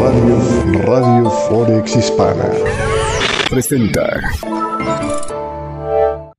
Radio, 0.00 0.82
Radio 0.82 1.30
Forex 1.30 1.96
Hispana 1.96 2.50
presenta. 3.48 4.20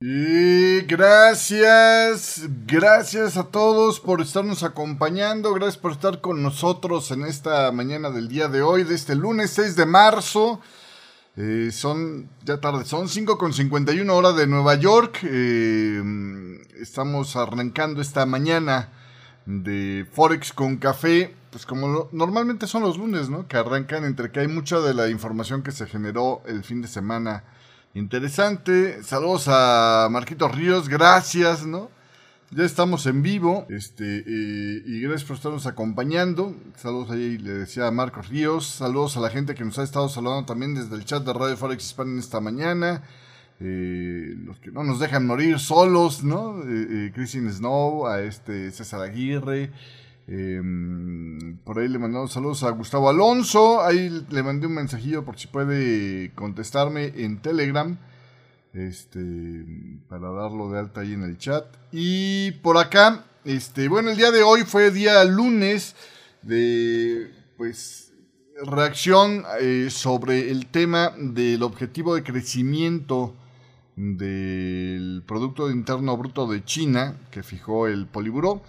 Y 0.02 0.82
gracias, 0.82 2.42
gracias 2.68 3.38
a 3.38 3.46
todos 3.46 4.00
por 4.00 4.22
estarnos 4.22 4.64
acompañando, 4.64 5.54
gracias 5.54 5.78
por 5.78 5.94
estar 5.94 6.22
con 6.22 6.44
nosotros 6.44 7.10
en 7.12 7.24
esta 7.24 7.72
mañana 7.72 8.10
del 8.10 8.28
día 8.28 8.48
de 8.48 8.62
hoy, 8.62 8.84
de 8.84 8.96
este 8.96 9.16
lunes 9.16 9.52
6 9.52 9.76
de 9.76 9.86
marzo. 9.86 10.60
Eh, 11.38 11.70
son 11.72 12.30
ya 12.44 12.62
tarde, 12.62 12.86
son 12.86 13.10
5 13.10 13.38
con 13.38 13.54
51 13.54 14.14
hora 14.16 14.34
de 14.34 14.48
Nueva 14.48 14.76
York. 14.76 15.20
Eh, 15.24 16.02
estamos 16.80 17.36
arrancando 17.36 18.02
esta 18.02 18.26
mañana 18.26 18.90
de 19.46 20.08
Forex 20.12 20.54
con 20.54 20.78
café, 20.78 21.36
pues 21.52 21.66
como 21.66 22.10
normalmente 22.12 22.68
son 22.68 22.84
los 22.84 22.98
lunes, 22.98 23.30
¿no? 23.30 23.48
Que 23.48 23.58
arrancan 23.58 24.04
entre 24.04 24.32
que 24.32 24.40
hay 24.40 24.48
mucha 24.48 24.80
de 24.80 24.94
la 24.94 25.10
información 25.10 25.62
que 25.62 25.72
se 25.72 25.86
generó 25.86 26.42
el 26.46 26.64
fin 26.64 26.82
de 26.82 26.88
semana 26.88 27.44
interesante. 27.94 29.04
Saludos 29.04 29.46
a 29.48 30.08
Marquito 30.12 30.48
Ríos, 30.48 30.90
gracias, 30.90 31.66
¿no? 31.66 31.90
Ya 32.52 32.64
estamos 32.64 33.06
en 33.08 33.22
vivo, 33.22 33.66
este, 33.70 34.20
eh, 34.20 34.84
y 34.86 35.02
gracias 35.02 35.24
por 35.24 35.36
estarnos 35.36 35.66
acompañando. 35.66 36.56
Saludos 36.78 37.12
ahí, 37.12 37.38
le 37.38 37.52
decía 37.52 37.88
a 37.88 37.92
Marcos 37.92 38.30
Ríos. 38.30 38.68
Saludos 38.68 39.18
a 39.18 39.20
la 39.20 39.30
gente 39.30 39.56
que 39.56 39.66
nos 39.66 39.80
ha 39.80 39.84
estado 39.84 40.10
saludando 40.10 40.46
también 40.46 40.76
desde 40.76 40.96
el 40.96 41.06
chat 41.06 41.24
de 41.24 41.34
Radio 41.34 41.58
Forex 41.58 41.84
Hispana 41.84 42.20
esta 42.20 42.40
mañana. 42.40 43.04
Eh, 43.60 44.36
los 44.46 44.60
que 44.60 44.72
no 44.72 44.84
nos 44.84 45.00
dejan 45.00 45.26
morir 45.26 45.60
solos, 45.60 46.24
¿no? 46.24 46.62
Eh, 46.64 46.88
eh, 47.08 47.12
Christine 47.14 47.52
Snow, 47.52 48.06
a 48.08 48.22
este 48.22 48.72
César 48.72 49.02
Aguirre. 49.02 49.72
eh, 50.28 50.62
por 51.64 51.80
ahí 51.80 51.88
le 51.88 52.00
mandamos 52.00 52.34
saludos 52.34 52.64
a 52.64 52.72
Gustavo 52.72 53.10
Alonso. 53.10 53.82
Ahí 53.82 54.26
le 54.30 54.44
mandé 54.44 54.68
un 54.68 54.74
mensajillo 54.74 55.24
por 55.24 55.38
si 55.40 55.48
puede 55.48 56.32
contestarme 56.36 57.14
en 57.16 57.38
Telegram. 57.42 57.98
Este, 58.74 59.66
para 60.10 60.30
darlo 60.32 60.70
de 60.70 60.80
alta 60.80 61.00
ahí 61.02 61.14
en 61.14 61.24
el 61.24 61.38
chat. 61.38 61.66
Y 61.94 62.52
por 62.62 62.78
acá, 62.78 63.24
este, 63.46 63.88
bueno, 63.88 64.10
el 64.10 64.18
día 64.18 64.32
de 64.32 64.44
hoy 64.44 64.64
fue 64.64 64.92
día 64.92 65.24
lunes 65.24 65.96
de, 66.42 67.32
pues, 67.56 68.12
reacción 68.66 69.46
eh, 69.62 69.88
sobre 69.90 70.52
el 70.52 70.66
tema 70.66 71.14
del 71.18 71.64
objetivo 71.64 72.16
de 72.16 72.24
crecimiento 72.24 73.34
del 73.96 75.24
Producto 75.26 75.72
Interno 75.72 76.18
Bruto 76.18 76.48
de 76.48 76.64
China 76.64 77.16
que 77.32 77.44
fijó 77.44 77.88
el 77.88 78.08
Poliburo. 78.08 78.62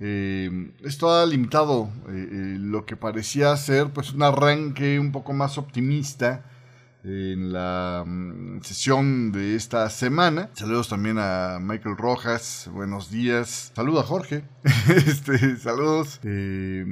Eh, 0.00 0.72
esto 0.82 1.12
ha 1.12 1.24
limitado 1.26 1.88
eh, 2.08 2.10
eh, 2.10 2.56
lo 2.58 2.84
que 2.84 2.96
parecía 2.96 3.56
ser 3.56 3.90
pues 3.90 4.12
un 4.12 4.22
arranque 4.22 4.98
un 4.98 5.12
poco 5.12 5.32
más 5.32 5.58
optimista 5.58 6.44
en 7.04 7.52
la 7.52 8.04
mm, 8.06 8.60
sesión 8.62 9.32
de 9.32 9.56
esta 9.56 9.88
semana. 9.90 10.50
Saludos 10.54 10.88
también 10.88 11.18
a 11.18 11.58
Michael 11.60 11.96
Rojas, 11.96 12.68
buenos 12.72 13.10
días. 13.10 13.72
Saluda 13.74 14.02
a 14.02 14.04
Jorge. 14.04 14.44
este, 15.06 15.56
saludos. 15.56 16.20
Eh, 16.22 16.84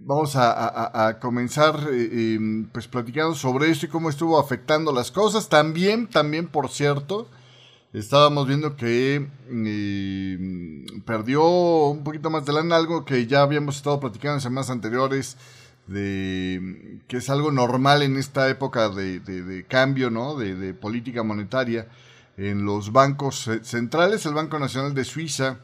vamos 0.00 0.36
a, 0.36 1.18
comenzar 1.20 1.88
eh, 1.92 2.38
pues 2.72 2.88
platicando 2.88 3.34
sobre 3.34 3.70
esto 3.70 3.86
y 3.86 3.88
cómo 3.90 4.08
estuvo 4.08 4.38
afectando 4.38 4.92
las 4.92 5.10
cosas. 5.10 5.48
También, 5.48 6.08
también 6.08 6.48
por 6.48 6.70
cierto, 6.70 7.30
estábamos 7.92 8.46
viendo 8.46 8.76
que 8.76 9.26
eh, 9.50 10.86
perdió 11.04 11.44
un 11.88 12.04
poquito 12.04 12.30
más 12.30 12.44
de 12.44 12.52
lana, 12.52 12.76
algo 12.76 13.04
que 13.04 13.26
ya 13.26 13.42
habíamos 13.42 13.76
estado 13.76 14.00
platicando 14.00 14.34
en 14.36 14.40
semanas 14.40 14.70
anteriores 14.70 15.36
de 15.86 16.98
que 17.08 17.16
es 17.16 17.30
algo 17.30 17.50
normal 17.50 18.02
en 18.02 18.16
esta 18.18 18.48
época 18.50 18.90
de, 18.90 19.20
de- 19.20 19.64
cambio, 19.66 20.10
¿no? 20.10 20.36
De, 20.36 20.74
política 20.74 21.22
monetaria 21.22 21.88
en 22.36 22.64
los 22.64 22.92
bancos 22.92 23.48
centrales. 23.62 24.26
El 24.26 24.34
Banco 24.34 24.58
Nacional 24.58 24.92
de 24.94 25.04
Suiza, 25.04 25.60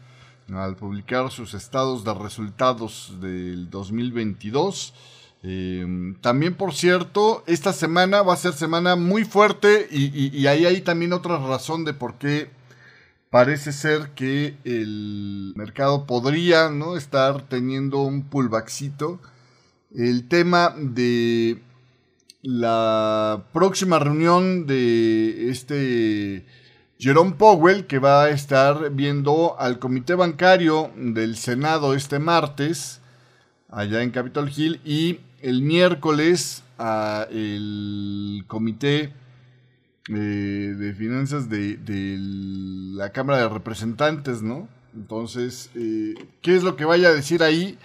al 0.53 0.77
publicar 0.77 1.31
sus 1.31 1.53
estados 1.53 2.05
de 2.05 2.15
resultados 2.15 3.15
del 3.21 3.69
2022, 3.69 4.95
eh, 5.45 6.15
también, 6.21 6.55
por 6.55 6.75
cierto, 6.75 7.45
esta 7.47 7.73
semana 7.73 8.23
va 8.23 8.35
a 8.35 8.39
ser 8.39 8.55
semana 8.55 8.97
muy 8.97 9.25
fuerte 9.25 9.87
y 9.91 10.47
ahí 10.47 10.65
hay 10.65 10.81
también 10.81 11.13
otra 11.13 11.39
razón 11.39 11.85
de 11.85 11.93
por 11.93 12.15
qué 12.15 12.49
parece 13.35 13.73
ser 13.73 14.11
que 14.11 14.57
el 14.63 15.55
mercado 15.57 16.07
podría 16.07 16.71
¿no? 16.71 16.97
estar 16.97 17.43
teniendo 17.49 17.99
un 18.03 18.23
pullbackcito. 18.23 19.19
El 19.93 20.29
tema 20.29 20.73
de 20.79 21.61
la 22.43 23.43
próxima 23.53 23.99
reunión 23.99 24.69
de 24.69 25.51
este 25.51 26.47
Jerome 27.01 27.33
Powell, 27.33 27.87
que 27.87 27.99
va 27.99 28.23
a 28.23 28.31
estar 28.31 28.93
viendo 28.93 29.59
al 29.59 29.81
comité 29.81 30.15
bancario 30.15 30.93
del 30.95 31.37
Senado 31.37 31.95
este 31.97 32.21
martes, 32.21 33.01
allá 33.69 34.05
en 34.05 34.13
Capitol 34.13 34.49
Hill, 34.57 34.81
y 34.85 35.19
el 35.45 35.61
miércoles 35.61 36.63
a 36.79 37.27
el 37.31 38.45
comité 38.47 39.13
eh, 40.09 40.13
de 40.13 40.95
finanzas 40.95 41.51
de, 41.51 41.77
de 41.77 42.17
la 42.19 43.11
Cámara 43.11 43.41
de 43.41 43.49
Representantes, 43.51 44.41
¿no? 44.41 44.69
Entonces, 44.95 45.71
eh, 45.75 46.15
¿qué 46.41 46.57
es 46.57 46.63
lo 46.63 46.77
que 46.77 46.87
vaya 46.87 47.09
a 47.09 47.13
decir 47.13 47.43
ahí? 47.43 47.79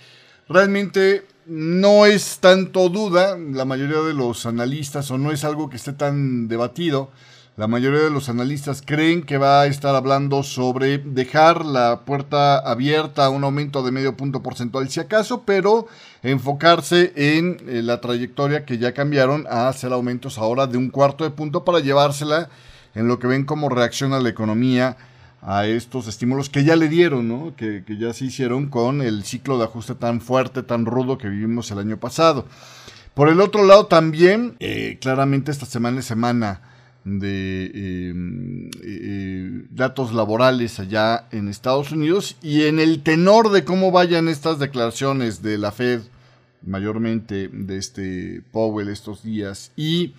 Realmente 0.47 1.25
no 1.45 2.05
es 2.05 2.39
tanto 2.39 2.87
duda, 2.87 3.37
la 3.37 3.65
mayoría 3.65 3.99
de 4.03 4.13
los 4.13 4.45
analistas, 4.45 5.11
o 5.11 5.17
no 5.17 5.33
es 5.33 5.43
algo 5.43 5.69
que 5.69 5.75
esté 5.75 5.91
tan 5.91 6.47
debatido, 6.47 7.11
la 7.59 7.67
mayoría 7.67 7.99
de 7.99 8.09
los 8.09 8.29
analistas 8.29 8.81
creen 8.81 9.21
que 9.21 9.37
va 9.37 9.59
a 9.59 9.65
estar 9.65 9.93
hablando 9.93 10.43
sobre 10.43 10.97
dejar 10.97 11.65
la 11.65 12.05
puerta 12.05 12.57
abierta 12.57 13.25
a 13.25 13.29
un 13.29 13.43
aumento 13.43 13.83
de 13.83 13.91
medio 13.91 14.15
punto 14.15 14.41
porcentual 14.41 14.89
si 14.89 15.01
acaso, 15.01 15.43
pero 15.45 15.85
enfocarse 16.23 17.11
en 17.17 17.57
eh, 17.67 17.81
la 17.83 17.99
trayectoria 17.99 18.63
que 18.63 18.77
ya 18.77 18.93
cambiaron 18.93 19.45
a 19.49 19.67
hacer 19.67 19.91
aumentos 19.91 20.37
ahora 20.37 20.67
de 20.67 20.77
un 20.77 20.89
cuarto 20.89 21.25
de 21.25 21.31
punto 21.31 21.65
para 21.65 21.81
llevársela 21.81 22.49
en 22.95 23.09
lo 23.09 23.19
que 23.19 23.27
ven 23.27 23.43
cómo 23.43 23.67
reacciona 23.67 24.21
la 24.21 24.29
economía 24.29 24.95
a 25.41 25.65
estos 25.65 26.07
estímulos 26.07 26.49
que 26.49 26.63
ya 26.63 26.77
le 26.77 26.87
dieron, 26.87 27.27
¿no? 27.27 27.57
que, 27.57 27.83
que 27.85 27.97
ya 27.97 28.13
se 28.13 28.23
hicieron 28.23 28.67
con 28.67 29.01
el 29.01 29.25
ciclo 29.25 29.57
de 29.57 29.65
ajuste 29.65 29.95
tan 29.95 30.21
fuerte, 30.21 30.63
tan 30.63 30.85
rudo 30.85 31.17
que 31.17 31.27
vivimos 31.27 31.69
el 31.71 31.79
año 31.79 31.97
pasado. 31.97 32.45
Por 33.13 33.27
el 33.27 33.41
otro 33.41 33.65
lado 33.65 33.87
también, 33.87 34.55
eh, 34.61 34.97
claramente 35.01 35.51
esta 35.51 35.65
semana 35.65 35.99
es 35.99 36.05
semana 36.05 36.61
de 37.17 37.71
eh, 37.73 38.13
eh, 38.83 39.65
datos 39.71 40.13
laborales 40.13 40.79
allá 40.79 41.27
en 41.31 41.47
Estados 41.47 41.91
Unidos 41.91 42.37
y 42.41 42.63
en 42.63 42.79
el 42.79 43.01
tenor 43.01 43.51
de 43.51 43.63
cómo 43.63 43.91
vayan 43.91 44.27
estas 44.27 44.59
declaraciones 44.59 45.41
de 45.41 45.57
la 45.57 45.71
Fed, 45.71 46.01
mayormente 46.61 47.47
de 47.47 47.77
este 47.77 48.43
Powell 48.51 48.89
estos 48.89 49.23
días 49.23 49.71
y 49.75 50.13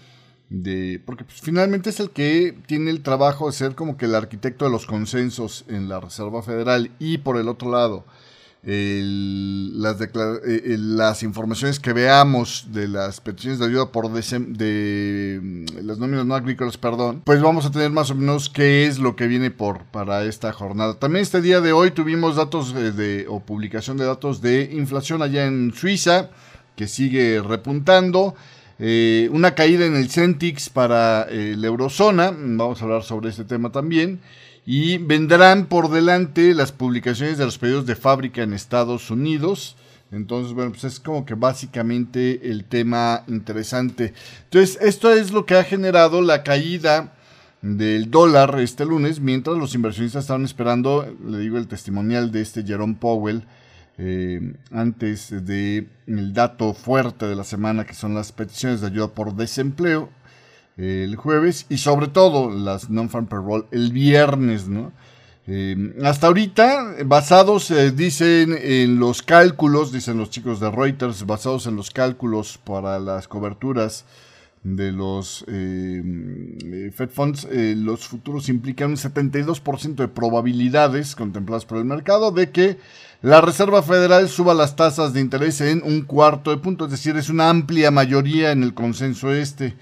de 0.49 1.01
porque 1.05 1.25
pues, 1.25 1.41
finalmente 1.41 1.91
es 1.91 2.01
el 2.01 2.11
que 2.11 2.59
tiene 2.67 2.91
el 2.91 3.03
trabajo 3.03 3.47
de 3.47 3.53
ser 3.53 3.75
como 3.77 3.97
que 3.97 4.07
el 4.07 4.15
arquitecto 4.17 4.65
de 4.65 4.72
los 4.72 4.87
consensos 4.87 5.65
en 5.69 5.89
la 5.89 6.01
Reserva 6.01 6.43
Federal 6.43 6.91
y 6.99 7.19
por 7.19 7.37
el 7.37 7.49
otro 7.49 7.71
lado 7.71 8.05
eh, 8.62 9.00
eh, 10.47 10.76
las 10.78 11.22
informaciones 11.22 11.81
que 11.81 11.94
veamos 11.94 12.66
de 12.71 12.88
las 12.88 13.19
peticiones 13.22 13.59
de 13.59 13.65
ayuda 13.65 13.91
por 13.91 14.10
de 14.10 15.41
mm, 15.43 15.87
las 15.87 15.98
nóminas 15.98 16.26
no 16.26 16.34
agrícolas, 16.34 16.76
perdón, 16.76 17.22
pues 17.25 17.41
vamos 17.41 17.65
a 17.65 17.71
tener 17.71 17.91
más 17.91 18.10
o 18.10 18.15
menos 18.15 18.50
qué 18.50 18.87
es 18.87 18.98
lo 18.98 19.16
que 19.16 19.28
viene 19.28 19.50
por 19.50 19.84
para 19.84 20.25
esta 20.25 20.53
jornada. 20.53 20.98
También 20.98 21.22
este 21.22 21.41
día 21.41 21.62
de 21.62 21.72
hoy 21.72 21.93
tuvimos 21.93 22.37
datos 22.37 22.75
eh, 22.76 22.93
de 22.93 23.26
o 23.28 23.41
publicación 23.41 23.97
de 23.97 24.04
datos 24.04 24.43
de 24.43 24.69
inflación 24.72 25.22
allá 25.22 25.47
en 25.47 25.72
Suiza 25.72 26.28
que 26.77 26.86
sigue 26.86 27.41
repuntando. 27.41 28.34
Eh, 28.78 29.28
una 29.33 29.54
caída 29.54 29.86
en 29.86 29.97
el 29.97 30.10
Centix 30.10 30.68
para 30.68 31.27
la 31.30 31.66
eurozona, 31.66 32.30
vamos 32.30 32.80
a 32.80 32.84
hablar 32.84 33.03
sobre 33.04 33.30
este 33.30 33.45
tema 33.45 33.71
también. 33.72 34.21
Y 34.66 34.98
vendrán 34.98 35.66
por 35.66 35.91
delante 35.91 36.54
las 36.54 36.72
publicaciones 36.72 37.39
de 37.39 37.45
los 37.45 37.59
pedidos 37.59 37.86
de 37.86 37.97
fábrica 37.97 38.42
en 38.42 38.53
Estados 38.53 39.10
Unidos. 39.10 39.77
Entonces, 40.12 40.53
bueno, 40.53 40.72
pues 40.72 40.84
es 40.84 41.01
como 41.01 41.24
que 41.24 41.34
básicamente 41.34 42.51
el 42.51 42.65
tema 42.65 43.24
interesante. 43.28 44.12
Entonces, 44.45 44.78
esto 44.80 45.12
es 45.12 45.33
lo 45.33 45.47
que 45.47 45.54
ha 45.54 45.65
generado 45.65 46.21
la 46.21 46.42
caída 46.42 47.15
del 47.62 48.10
dólar 48.10 48.59
este 48.60 48.84
lunes, 48.84 49.21
mientras 49.21 49.57
los 49.57 49.74
inversionistas 49.74 50.24
estaban 50.24 50.45
esperando, 50.45 51.15
le 51.27 51.39
digo, 51.39 51.59
el 51.59 51.68
testimonial 51.68 52.33
de 52.33 52.41
este 52.41 52.65
Jerome 52.65 52.97
Powell, 52.98 53.45
eh, 53.98 54.54
antes 54.72 55.45
de 55.45 55.86
el 56.07 56.33
dato 56.33 56.72
fuerte 56.72 57.27
de 57.27 57.36
la 57.36 57.45
semana, 57.45 57.84
que 57.84 57.95
son 57.95 58.15
las 58.15 58.33
peticiones 58.33 58.80
de 58.80 58.86
ayuda 58.86 59.09
por 59.09 59.34
desempleo 59.34 60.09
el 60.77 61.17
jueves, 61.17 61.67
y 61.69 61.78
sobre 61.78 62.09
todo 62.09 62.51
las 62.51 62.91
non-farm 62.91 63.27
payroll 63.27 63.67
el 63.71 63.93
viernes, 63.93 64.69
¿no? 64.69 64.93
Eh, 65.53 65.95
hasta 66.05 66.28
ahorita, 66.28 66.97
basados, 67.07 67.72
eh, 67.72 67.91
dicen 67.91 68.57
en 68.57 69.01
los 69.01 69.21
cálculos, 69.22 69.91
dicen 69.91 70.17
los 70.17 70.31
chicos 70.31 70.61
de 70.61 70.71
Reuters, 70.71 71.27
basados 71.27 71.67
en 71.67 71.75
los 71.75 71.91
cálculos 71.91 72.57
para 72.59 73.01
las 73.01 73.27
coberturas 73.27 74.05
de 74.63 74.93
los 74.93 75.45
eh, 75.49 76.91
Fed 76.95 77.09
Funds, 77.09 77.49
los 77.51 78.07
futuros 78.07 78.49
implican 78.49 78.91
un 78.91 78.97
72% 78.97 79.95
de 79.97 80.07
probabilidades 80.09 81.17
contempladas 81.17 81.65
por 81.65 81.78
el 81.78 81.84
mercado 81.84 82.31
de 82.31 82.51
que 82.51 82.77
la 83.22 83.41
Reserva 83.41 83.83
Federal 83.83 84.28
suba 84.28 84.55
las 84.55 84.77
tasas 84.77 85.15
de 85.15 85.21
interés 85.21 85.61
en 85.63 85.83
un 85.83 86.03
cuarto 86.03 86.51
de 86.51 86.59
punto, 86.59 86.84
es 86.84 86.93
decir, 86.93 87.17
es 87.17 87.28
una 87.28 87.51
amplia 87.51 87.91
mayoría 87.91 88.53
en 88.53 88.63
el 88.63 88.72
consenso 88.72 89.33
este. 89.33 89.75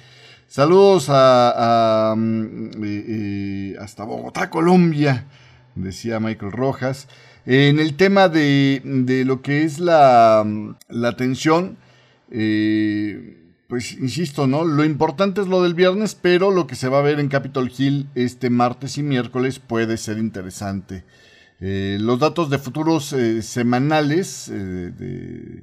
Saludos 0.48 1.08
a, 1.10 2.14
mm, 2.16 3.76
hasta 3.78 4.04
Bogotá, 4.04 4.48
Colombia 4.48 5.26
decía 5.74 6.20
Michael 6.20 6.52
Rojas. 6.52 7.06
En 7.44 7.78
el 7.78 7.96
tema 7.96 8.30
de, 8.30 8.80
lo 9.26 9.42
que 9.42 9.64
es 9.64 9.78
la, 9.78 10.46
la 10.88 11.16
tensión, 11.16 11.76
eh, 12.30 13.36
pues 13.68 13.92
insisto, 13.92 14.46
¿no? 14.46 14.64
Lo 14.64 14.86
importante 14.86 15.42
es 15.42 15.48
lo 15.48 15.62
del 15.62 15.74
viernes, 15.74 16.14
pero 16.14 16.50
lo 16.50 16.66
que 16.66 16.76
se 16.76 16.88
va 16.88 17.00
a 17.00 17.02
ver 17.02 17.20
en 17.20 17.28
Capitol 17.28 17.70
Hill 17.76 18.08
este 18.14 18.48
martes 18.48 18.96
y 18.96 19.02
miércoles 19.02 19.58
puede 19.58 19.98
ser 19.98 20.16
interesante. 20.16 21.04
Eh, 21.60 21.98
los 22.00 22.20
datos 22.20 22.48
de 22.48 22.56
futuros 22.56 23.12
eh, 23.12 23.42
semanales 23.42 24.50
de 24.50 25.62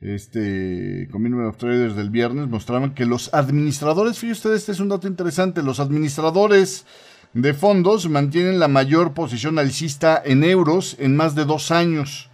este 0.00 1.08
Community 1.10 1.48
of 1.48 1.56
Traders 1.56 1.96
del 1.96 2.10
viernes 2.10 2.48
mostraban 2.48 2.94
que 2.94 3.04
los 3.04 3.32
administradores, 3.34 4.18
fíjense 4.18 4.38
ustedes, 4.38 4.60
este 4.60 4.72
es 4.72 4.80
un 4.80 4.88
dato 4.88 5.08
interesante, 5.08 5.62
los 5.62 5.80
administradores 5.80 6.86
de 7.34 7.54
fondos 7.54 8.08
mantienen 8.08 8.58
la 8.58 8.68
mayor 8.68 9.12
posición 9.12 9.58
alcista 9.58 10.20
en 10.24 10.44
euros 10.44 10.96
en 10.98 11.16
más 11.16 11.34
de 11.34 11.44
dos 11.44 11.70
años. 11.70 12.30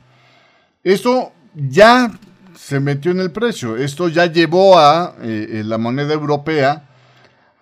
Esto 0.82 1.32
ya 1.55 2.12
se 2.55 2.81
metió 2.81 3.11
en 3.11 3.20
el 3.20 3.31
precio. 3.31 3.76
Esto 3.76 4.08
ya 4.08 4.26
llevó 4.26 4.78
a 4.78 5.14
eh, 5.22 5.49
eh, 5.50 5.64
la 5.64 5.78
moneda 5.78 6.14
europea 6.14 6.88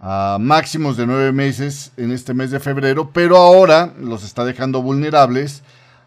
a 0.01 0.39
máximos 0.41 0.97
de 0.97 1.07
nueve 1.07 1.33
meses 1.33 1.93
en 1.97 2.11
este 2.11 2.35
mes 2.35 2.51
de 2.51 2.59
febrero, 2.61 3.11
pero 3.13 3.37
ahora 3.37 3.95
los 4.01 4.25
está 4.25 4.45
dejando 4.45 4.83
vulnerables 4.83 5.63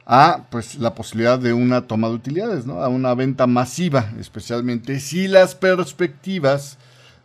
a 0.06 0.46
pues 0.52 0.76
la 0.76 0.94
posibilidad 0.94 1.40
de 1.40 1.54
una 1.54 1.88
toma 1.88 2.10
de 2.10 2.16
utilidades, 2.16 2.66
¿no? 2.66 2.82
a 2.82 2.88
una 2.88 3.14
venta 3.16 3.48
masiva, 3.48 4.12
especialmente 4.20 5.00
si 5.00 5.28
las 5.28 5.56
perspectivas 5.56 6.78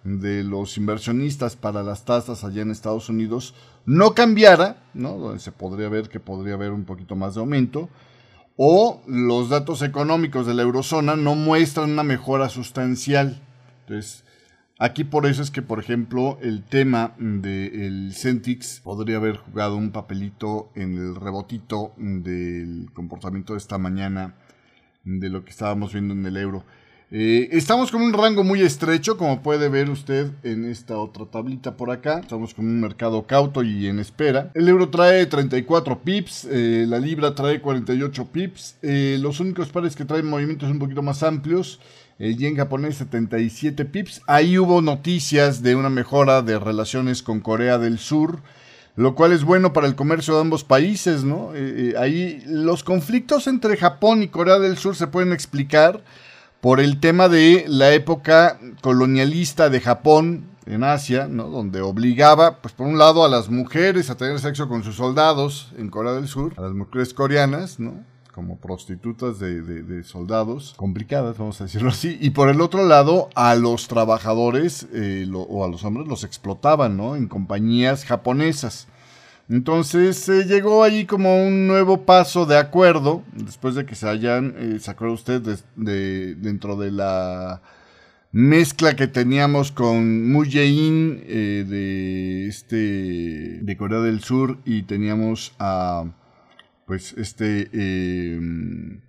de 0.02 0.42
los 0.42 0.78
inversionistas 0.78 1.56
para 1.56 1.82
las 1.82 2.06
tasas 2.06 2.42
allá 2.42 2.62
en 2.62 2.70
Estados 2.70 3.10
Unidos 3.10 3.54
no 3.84 4.14
cambiara, 4.14 4.76
¿no? 4.94 5.18
donde 5.18 5.40
se 5.40 5.52
podría 5.52 5.88
ver 5.88 6.08
que 6.08 6.20
podría 6.20 6.54
haber 6.54 6.72
un 6.72 6.84
poquito 6.84 7.16
más 7.16 7.34
de 7.34 7.40
aumento, 7.40 7.90
o 8.56 9.02
los 9.06 9.48
datos 9.48 9.82
económicos 9.82 10.46
de 10.46 10.54
la 10.54 10.62
eurozona 10.62 11.16
no 11.16 11.34
muestran 11.34 11.90
una 11.90 12.02
mejora 12.02 12.48
sustancial. 12.48 13.40
Entonces, 13.80 14.24
aquí 14.80 15.04
por 15.04 15.26
eso 15.26 15.42
es 15.42 15.50
que, 15.52 15.62
por 15.62 15.78
ejemplo, 15.78 16.38
el 16.42 16.64
tema 16.64 17.14
del 17.18 18.12
Centix 18.14 18.80
podría 18.80 19.18
haber 19.18 19.36
jugado 19.36 19.76
un 19.76 19.92
papelito 19.92 20.72
en 20.74 20.96
el 20.96 21.14
rebotito 21.14 21.92
del 21.96 22.90
comportamiento 22.92 23.52
de 23.52 23.58
esta 23.58 23.78
mañana 23.78 24.34
de 25.04 25.28
lo 25.28 25.44
que 25.44 25.50
estábamos 25.50 25.92
viendo 25.92 26.14
en 26.14 26.26
el 26.26 26.36
euro. 26.36 26.64
Eh, 27.12 27.48
estamos 27.50 27.90
con 27.90 28.02
un 28.02 28.12
rango 28.12 28.44
muy 28.44 28.62
estrecho, 28.62 29.16
como 29.16 29.42
puede 29.42 29.68
ver 29.68 29.90
usted 29.90 30.30
en 30.44 30.64
esta 30.64 30.96
otra 30.96 31.26
tablita 31.26 31.76
por 31.76 31.90
acá. 31.90 32.20
Estamos 32.20 32.54
con 32.54 32.66
un 32.66 32.80
mercado 32.80 33.26
cauto 33.26 33.64
y 33.64 33.88
en 33.88 33.98
espera. 33.98 34.52
El 34.54 34.68
euro 34.68 34.90
trae 34.90 35.26
34 35.26 36.02
pips, 36.02 36.46
eh, 36.48 36.84
la 36.88 37.00
libra 37.00 37.34
trae 37.34 37.60
48 37.60 38.28
pips. 38.30 38.78
Eh, 38.82 39.18
los 39.20 39.40
únicos 39.40 39.70
pares 39.70 39.96
que 39.96 40.04
traen 40.04 40.26
movimientos 40.26 40.70
un 40.70 40.78
poquito 40.78 41.02
más 41.02 41.24
amplios. 41.24 41.80
El 42.20 42.36
yen 42.36 42.54
japonés 42.54 42.98
77 42.98 43.86
pips. 43.86 44.20
Ahí 44.28 44.58
hubo 44.58 44.82
noticias 44.82 45.62
de 45.62 45.74
una 45.74 45.90
mejora 45.90 46.42
de 46.42 46.58
relaciones 46.58 47.22
con 47.22 47.40
Corea 47.40 47.78
del 47.78 47.98
Sur 47.98 48.40
lo 48.96 49.14
cual 49.14 49.32
es 49.32 49.44
bueno 49.44 49.72
para 49.72 49.86
el 49.86 49.94
comercio 49.94 50.34
de 50.34 50.40
ambos 50.42 50.62
países, 50.62 51.24
¿no? 51.24 51.52
ahí 51.98 52.42
los 52.46 52.84
conflictos 52.84 53.46
entre 53.46 53.78
Japón 53.78 54.22
y 54.22 54.28
Corea 54.28 54.58
del 54.58 54.76
Sur 54.76 54.94
se 54.94 55.06
pueden 55.06 55.32
explicar 55.32 56.02
por 56.60 56.80
el 56.80 57.00
tema 57.00 57.30
de 57.30 57.64
la 57.66 57.94
época 57.94 58.58
colonialista 58.82 59.70
de 59.70 59.80
Japón 59.80 60.50
en 60.66 60.84
Asia, 60.84 61.28
¿no? 61.28 61.48
donde 61.48 61.80
obligaba, 61.80 62.58
pues 62.60 62.74
por 62.74 62.86
un 62.86 62.98
lado, 62.98 63.24
a 63.24 63.28
las 63.28 63.48
mujeres 63.48 64.10
a 64.10 64.16
tener 64.16 64.38
sexo 64.38 64.68
con 64.68 64.84
sus 64.84 64.96
soldados 64.96 65.72
en 65.78 65.88
Corea 65.88 66.12
del 66.12 66.28
Sur, 66.28 66.52
a 66.58 66.60
las 66.60 66.72
mujeres 66.72 67.14
coreanas, 67.14 67.80
¿no? 67.80 68.04
Como 68.32 68.58
prostitutas 68.58 69.38
de, 69.38 70.02
soldados, 70.04 70.74
complicadas, 70.76 71.38
vamos 71.38 71.60
a 71.60 71.64
decirlo 71.64 71.90
así, 71.90 72.18
y 72.20 72.30
por 72.30 72.48
el 72.48 72.60
otro 72.60 72.86
lado, 72.86 73.28
a 73.34 73.54
los 73.54 73.88
trabajadores 73.88 74.86
eh, 74.92 75.28
o 75.32 75.64
a 75.64 75.68
los 75.68 75.84
hombres 75.84 76.06
los 76.06 76.24
explotaban, 76.24 76.96
¿no? 76.96 77.16
En 77.16 77.28
compañías 77.28 78.04
japonesas. 78.04 78.86
Entonces 79.48 80.16
se 80.16 80.44
llegó 80.44 80.84
ahí 80.84 81.06
como 81.06 81.44
un 81.44 81.66
nuevo 81.66 82.02
paso 82.06 82.46
de 82.46 82.56
acuerdo, 82.56 83.24
después 83.32 83.74
de 83.74 83.84
que 83.84 83.96
se 83.96 84.08
hayan, 84.08 84.54
eh, 84.56 84.78
¿se 84.78 84.92
acuerda 84.92 85.14
usted? 85.14 85.58
De, 85.74 86.36
dentro 86.36 86.76
de 86.76 86.92
la 86.92 87.60
mezcla 88.30 88.94
que 88.94 89.08
teníamos 89.08 89.72
con 89.72 90.30
Moon 90.30 90.48
Jae-in 90.48 91.24
eh, 91.26 91.64
de, 91.66 92.46
este, 92.46 92.76
de 92.76 93.76
Corea 93.76 93.98
del 93.98 94.20
Sur 94.20 94.58
y 94.64 94.82
teníamos 94.82 95.52
a, 95.58 96.04
pues, 96.90 97.12
este... 97.12 97.70
Em, 97.72 99.00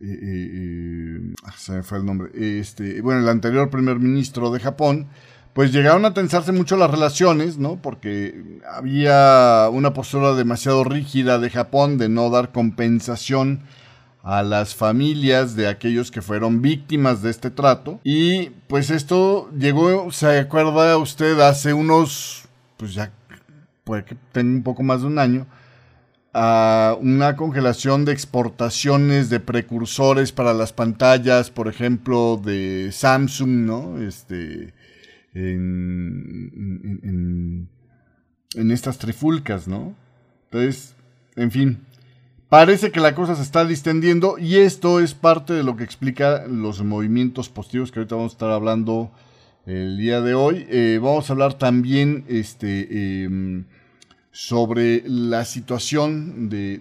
eh, 0.00 1.34
ah, 1.42 1.54
se 1.58 1.72
me 1.72 1.82
fue 1.82 1.98
el 1.98 2.06
nombre. 2.06 2.30
Este, 2.60 3.00
bueno, 3.02 3.18
el 3.20 3.28
anterior 3.28 3.68
primer 3.68 3.98
ministro 3.98 4.52
de 4.52 4.60
Japón, 4.60 5.08
pues 5.52 5.72
llegaron 5.72 6.04
a 6.04 6.14
tensarse 6.14 6.52
mucho 6.52 6.76
las 6.76 6.88
relaciones, 6.88 7.58
¿no? 7.58 7.82
Porque 7.82 8.60
había 8.70 9.68
una 9.72 9.92
postura 9.92 10.36
demasiado 10.36 10.84
rígida 10.84 11.40
de 11.40 11.50
Japón 11.50 11.98
de 11.98 12.08
no 12.08 12.30
dar 12.30 12.52
compensación 12.52 13.64
a 14.22 14.44
las 14.44 14.76
familias 14.76 15.56
de 15.56 15.66
aquellos 15.66 16.12
que 16.12 16.22
fueron 16.22 16.62
víctimas 16.62 17.22
de 17.22 17.30
este 17.30 17.50
trato. 17.50 17.98
Y 18.04 18.50
pues 18.68 18.90
esto 18.90 19.50
llegó, 19.50 20.12
¿se 20.12 20.38
acuerda 20.38 20.96
usted? 20.96 21.40
Hace 21.40 21.72
unos, 21.72 22.44
pues 22.76 22.94
ya 22.94 23.10
puede 23.82 24.04
que 24.04 24.16
tenga 24.30 24.58
un 24.58 24.62
poco 24.62 24.84
más 24.84 25.00
de 25.00 25.08
un 25.08 25.18
año, 25.18 25.48
a 26.38 26.98
una 27.00 27.34
congelación 27.34 28.04
de 28.04 28.12
exportaciones 28.12 29.30
de 29.30 29.40
precursores 29.40 30.32
para 30.32 30.52
las 30.52 30.70
pantallas, 30.70 31.50
por 31.50 31.66
ejemplo, 31.66 32.38
de 32.44 32.90
Samsung, 32.92 33.64
¿no? 33.64 34.02
Este 34.02 34.74
en, 35.32 37.70
en, 38.54 38.70
estas 38.70 38.98
trifulcas, 38.98 39.66
¿no? 39.66 39.94
Entonces, 40.50 40.94
en 41.36 41.50
fin, 41.50 41.78
parece 42.50 42.92
que 42.92 43.00
la 43.00 43.14
cosa 43.14 43.34
se 43.34 43.42
está 43.42 43.64
distendiendo 43.64 44.36
y 44.38 44.56
esto 44.56 45.00
es 45.00 45.14
parte 45.14 45.54
de 45.54 45.62
lo 45.62 45.76
que 45.76 45.84
explica 45.84 46.46
los 46.46 46.84
movimientos 46.84 47.48
positivos 47.48 47.90
que 47.90 48.00
ahorita 48.00 48.14
vamos 48.14 48.32
a 48.32 48.34
estar 48.34 48.50
hablando 48.50 49.10
el 49.64 49.96
día 49.96 50.20
de 50.20 50.34
hoy. 50.34 50.66
Eh, 50.68 51.00
vamos 51.02 51.30
a 51.30 51.32
hablar 51.32 51.54
también 51.54 52.26
este, 52.28 53.24
em, 53.24 53.64
sobre 54.36 55.02
la 55.06 55.46
situación 55.46 56.50
de, 56.50 56.74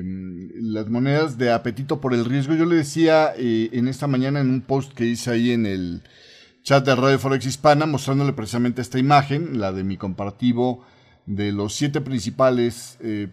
em, 0.00 0.50
las 0.56 0.90
monedas 0.90 1.38
de 1.38 1.52
apetito 1.52 2.00
por 2.00 2.12
el 2.12 2.24
riesgo. 2.24 2.56
Yo 2.56 2.64
le 2.64 2.74
decía 2.74 3.34
eh, 3.36 3.70
en 3.72 3.86
esta 3.86 4.08
mañana 4.08 4.40
en 4.40 4.50
un 4.50 4.62
post 4.62 4.92
que 4.92 5.06
hice 5.06 5.30
ahí 5.30 5.52
en 5.52 5.64
el 5.64 6.02
chat 6.64 6.84
de 6.84 6.96
Radio 6.96 7.20
Forex 7.20 7.46
Hispana 7.46 7.86
mostrándole 7.86 8.32
precisamente 8.32 8.82
esta 8.82 8.98
imagen, 8.98 9.60
la 9.60 9.70
de 9.70 9.84
mi 9.84 9.96
comparativo 9.96 10.84
de 11.24 11.52
los 11.52 11.72
siete 11.72 12.00
principales 12.00 12.98
eh, 13.00 13.28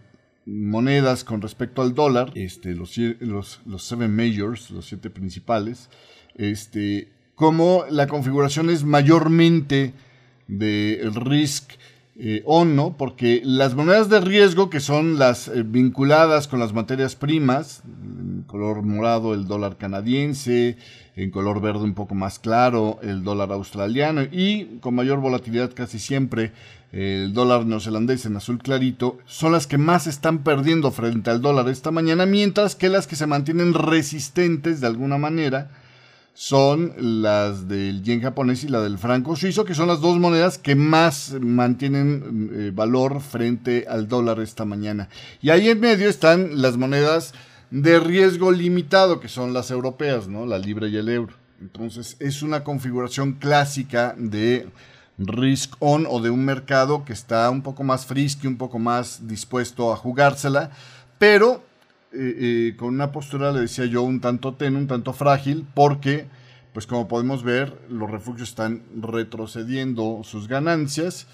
monedas 0.46 1.24
con 1.24 1.42
respecto 1.42 1.82
al 1.82 1.92
dólar, 1.92 2.30
este, 2.36 2.76
los, 2.76 2.96
los, 3.18 3.62
los 3.66 3.82
seven 3.82 4.14
majors, 4.14 4.70
los 4.70 4.86
siete 4.86 5.10
principales, 5.10 5.90
este, 6.36 7.08
como 7.34 7.84
la 7.90 8.06
configuración 8.06 8.70
es 8.70 8.84
mayormente 8.84 9.92
de 10.46 11.10
risk 11.14 11.72
eh, 12.18 12.42
on, 12.44 12.76
¿no? 12.76 12.96
Porque 12.96 13.40
las 13.44 13.74
monedas 13.74 14.08
de 14.08 14.20
riesgo, 14.20 14.68
que 14.68 14.80
son 14.80 15.18
las 15.18 15.48
eh, 15.48 15.62
vinculadas 15.64 16.48
con 16.48 16.58
las 16.58 16.72
materias 16.72 17.16
primas, 17.16 17.82
en 17.86 18.42
color 18.46 18.82
morado 18.82 19.32
el 19.32 19.46
dólar 19.46 19.78
canadiense, 19.78 20.76
en 21.16 21.30
color 21.30 21.60
verde 21.60 21.84
un 21.84 21.94
poco 21.94 22.14
más 22.14 22.38
claro 22.38 22.98
el 23.02 23.22
dólar 23.22 23.52
australiano 23.52 24.22
y 24.22 24.78
con 24.80 24.94
mayor 24.94 25.20
volatilidad 25.20 25.72
casi 25.72 25.98
siempre 25.98 26.52
el 26.92 27.32
dólar 27.32 27.66
neozelandés 27.66 28.26
en 28.26 28.36
azul 28.36 28.58
clarito, 28.58 29.18
son 29.24 29.52
las 29.52 29.66
que 29.66 29.78
más 29.78 30.06
están 30.06 30.42
perdiendo 30.42 30.90
frente 30.90 31.30
al 31.30 31.40
dólar 31.40 31.68
esta 31.68 31.92
mañana, 31.92 32.26
mientras 32.26 32.74
que 32.74 32.88
las 32.88 33.06
que 33.06 33.16
se 33.16 33.28
mantienen 33.28 33.74
resistentes 33.74 34.80
de 34.80 34.88
alguna 34.88 35.16
manera 35.16 35.70
son 36.34 36.94
las 37.22 37.68
del 37.68 38.02
yen 38.02 38.22
japonés 38.22 38.64
y 38.64 38.68
la 38.68 38.80
del 38.80 38.98
franco 38.98 39.36
suizo, 39.36 39.64
que 39.64 39.74
son 39.74 39.88
las 39.88 40.00
dos 40.00 40.18
monedas 40.18 40.58
que 40.58 40.74
más 40.74 41.34
mantienen 41.40 42.50
eh, 42.52 42.70
valor 42.74 43.20
frente 43.20 43.86
al 43.88 44.08
dólar 44.08 44.40
esta 44.40 44.64
mañana. 44.64 45.08
Y 45.42 45.50
ahí 45.50 45.68
en 45.68 45.80
medio 45.80 46.08
están 46.08 46.62
las 46.62 46.76
monedas 46.76 47.34
de 47.70 48.00
riesgo 48.00 48.52
limitado, 48.52 49.20
que 49.20 49.28
son 49.28 49.52
las 49.52 49.70
europeas, 49.70 50.28
¿no? 50.28 50.46
La 50.46 50.58
libra 50.58 50.88
y 50.88 50.96
el 50.96 51.08
euro. 51.08 51.34
Entonces 51.60 52.16
es 52.20 52.42
una 52.42 52.64
configuración 52.64 53.34
clásica 53.34 54.14
de 54.16 54.66
risk 55.18 55.74
on 55.78 56.06
o 56.08 56.20
de 56.20 56.30
un 56.30 56.44
mercado 56.44 57.04
que 57.04 57.12
está 57.12 57.50
un 57.50 57.62
poco 57.62 57.84
más 57.84 58.06
frisky, 58.06 58.46
un 58.46 58.56
poco 58.56 58.78
más 58.78 59.28
dispuesto 59.28 59.92
a 59.92 59.96
jugársela, 59.96 60.70
pero 61.18 61.62
eh, 62.12 62.70
eh, 62.72 62.76
con 62.76 62.88
una 62.88 63.12
postura, 63.12 63.52
le 63.52 63.60
decía 63.60 63.86
yo, 63.86 64.02
un 64.02 64.20
tanto 64.20 64.54
ten, 64.54 64.74
un 64.74 64.88
tanto 64.88 65.12
frágil, 65.12 65.64
porque, 65.74 66.26
pues 66.72 66.84
como 66.88 67.06
podemos 67.06 67.44
ver, 67.44 67.72
los 67.88 68.10
refugios 68.10 68.48
están 68.48 68.82
retrocediendo 69.00 70.22
sus 70.24 70.48
ganancias, 70.48 71.28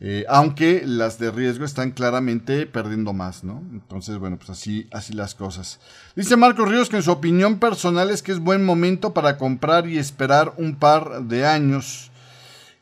eh, 0.00 0.24
aunque 0.30 0.84
las 0.86 1.18
de 1.18 1.30
riesgo 1.30 1.66
están 1.66 1.90
claramente 1.90 2.64
perdiendo 2.64 3.12
más, 3.12 3.44
¿no? 3.44 3.62
Entonces, 3.72 4.16
bueno, 4.16 4.38
pues 4.38 4.48
así, 4.48 4.88
así 4.90 5.12
las 5.12 5.34
cosas. 5.34 5.80
Dice 6.16 6.36
Marcos 6.38 6.66
Ríos 6.66 6.88
que 6.88 6.96
en 6.96 7.02
su 7.02 7.12
opinión 7.12 7.58
personal 7.58 8.08
es 8.08 8.22
que 8.22 8.32
es 8.32 8.38
buen 8.38 8.64
momento 8.64 9.12
para 9.12 9.36
comprar 9.36 9.86
y 9.86 9.98
esperar 9.98 10.54
un 10.56 10.76
par 10.76 11.24
de 11.24 11.44
años. 11.44 12.10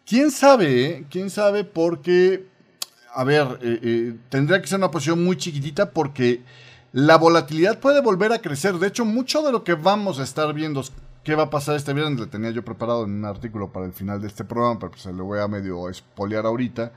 ¿Quién 0.06 0.30
sabe? 0.30 1.04
¿Quién 1.10 1.30
sabe? 1.30 1.64
Porque, 1.64 2.46
a 3.12 3.24
ver, 3.24 3.58
tendría 4.28 4.62
que 4.62 4.68
ser 4.68 4.78
una 4.78 4.90
posición 4.90 5.22
muy 5.22 5.36
chiquitita 5.36 5.90
porque 5.90 6.42
la 6.92 7.16
volatilidad 7.16 7.78
puede 7.78 8.00
volver 8.00 8.32
a 8.32 8.40
crecer. 8.40 8.74
De 8.78 8.88
hecho, 8.88 9.04
mucho 9.04 9.42
de 9.42 9.52
lo 9.52 9.64
que 9.64 9.74
vamos 9.74 10.18
a 10.18 10.24
estar 10.24 10.52
viendo, 10.54 10.82
qué 11.24 11.34
va 11.34 11.44
a 11.44 11.50
pasar 11.50 11.76
este 11.76 11.92
viernes, 11.92 12.18
lo 12.18 12.28
tenía 12.28 12.50
yo 12.50 12.64
preparado 12.64 13.04
en 13.04 13.12
un 13.12 13.24
artículo 13.24 13.72
para 13.72 13.86
el 13.86 13.92
final 13.92 14.20
de 14.20 14.28
este 14.28 14.44
programa, 14.44 14.78
pero 14.78 14.90
pues 14.92 15.02
se 15.02 15.12
lo 15.12 15.24
voy 15.24 15.40
a 15.40 15.48
medio 15.48 15.88
espolear 15.88 16.46
ahorita, 16.46 16.92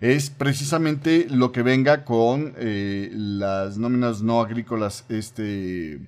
es 0.00 0.30
precisamente 0.30 1.26
lo 1.30 1.52
que 1.52 1.62
venga 1.62 2.04
con 2.04 2.54
eh, 2.56 3.10
las 3.12 3.78
nóminas 3.78 4.20
no 4.20 4.40
agrícolas 4.40 5.04
este, 5.08 6.00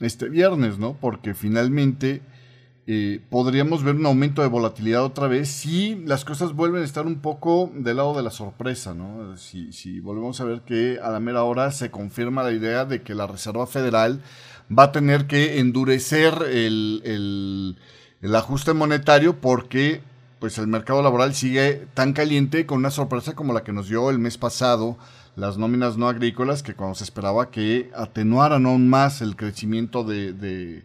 este 0.00 0.28
viernes, 0.28 0.78
¿no? 0.78 0.96
Porque 1.00 1.34
finalmente 1.34 2.22
eh, 2.88 3.20
podríamos 3.30 3.84
ver 3.84 3.94
un 3.94 4.06
aumento 4.06 4.42
de 4.42 4.48
volatilidad 4.48 5.04
otra 5.04 5.28
vez 5.28 5.48
si 5.48 5.94
las 6.04 6.24
cosas 6.24 6.52
vuelven 6.52 6.82
a 6.82 6.84
estar 6.84 7.06
un 7.06 7.20
poco 7.20 7.70
del 7.74 7.98
lado 7.98 8.12
de 8.14 8.24
la 8.24 8.30
sorpresa, 8.30 8.92
¿no? 8.92 9.36
Si, 9.36 10.00
volvemos 10.00 10.40
a 10.40 10.44
ver 10.44 10.62
que 10.62 10.98
a 11.00 11.10
la 11.10 11.20
mera 11.20 11.44
hora 11.44 11.70
se 11.70 11.92
confirma 11.92 12.42
la 12.42 12.50
idea 12.50 12.84
de 12.84 13.02
que 13.02 13.14
la 13.14 13.28
Reserva 13.28 13.68
Federal 13.68 14.20
va 14.76 14.84
a 14.84 14.92
tener 14.92 15.28
que 15.28 15.60
endurecer 15.60 16.34
el, 16.50 17.76
ajuste 18.34 18.72
monetario 18.72 19.40
porque 19.40 20.00
pues 20.40 20.58
el 20.58 20.66
mercado 20.66 21.02
laboral 21.02 21.34
sigue 21.34 21.86
tan 21.94 22.12
caliente 22.12 22.66
con 22.66 22.78
una 22.78 22.90
sorpresa 22.90 23.36
como 23.36 23.52
la 23.52 23.62
que 23.62 23.72
nos 23.72 23.88
dio 23.88 24.10
el 24.10 24.18
mes 24.18 24.38
pasado 24.38 24.98
las 25.36 25.56
nóminas 25.56 25.96
no 25.96 26.08
agrícolas 26.08 26.64
que 26.64 26.74
cuando 26.74 26.96
se 26.96 27.04
esperaba 27.04 27.50
que 27.52 27.92
atenuaran 27.94 28.66
aún 28.66 28.88
más 28.88 29.22
el 29.22 29.36
crecimiento 29.36 30.02
de 30.02 30.82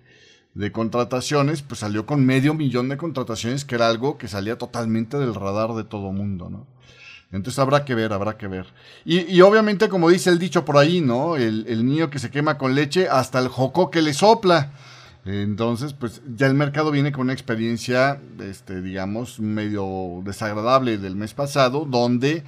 contrataciones, 0.71 1.61
pues 1.61 1.81
salió 1.81 2.05
con 2.05 2.25
medio 2.25 2.53
millón 2.53 2.89
de 2.89 2.97
contrataciones, 2.97 3.63
que 3.63 3.75
era 3.75 3.87
algo 3.87 4.17
que 4.17 4.27
salía 4.27 4.57
totalmente 4.57 5.17
del 5.17 5.35
radar 5.35 5.73
de 5.73 5.83
todo 5.83 6.11
mundo, 6.11 6.49
¿no? 6.49 6.65
Entonces 7.31 7.59
habrá 7.59 7.83
que 7.83 7.93
ver, 7.93 8.13
habrá 8.13 8.37
que 8.37 8.47
ver. 8.47 8.65
Y, 9.05 9.41
obviamente, 9.41 9.89
como 9.89 10.09
dice 10.09 10.29
el 10.29 10.39
dicho 10.39 10.63
por 10.65 10.77
ahí, 10.77 11.01
¿no? 11.01 11.35
El, 11.35 11.85
niño 11.85 12.09
que 12.09 12.19
se 12.19 12.31
quema 12.31 12.57
con 12.57 12.73
leche, 12.73 13.09
hasta 13.09 13.39
el 13.39 13.49
joco 13.49 13.91
que 13.91 14.01
le 14.01 14.13
sopla. 14.13 14.71
Entonces, 15.25 15.93
pues 15.93 16.21
ya 16.35 16.47
el 16.47 16.53
mercado 16.53 16.89
viene 16.89 17.11
con 17.11 17.23
una 17.23 17.33
experiencia, 17.33 18.19
este, 18.39 18.81
digamos, 18.81 19.41
medio 19.41 20.21
desagradable 20.23 20.97
del 20.97 21.17
mes 21.17 21.33
pasado, 21.33 21.85
donde 21.85 22.43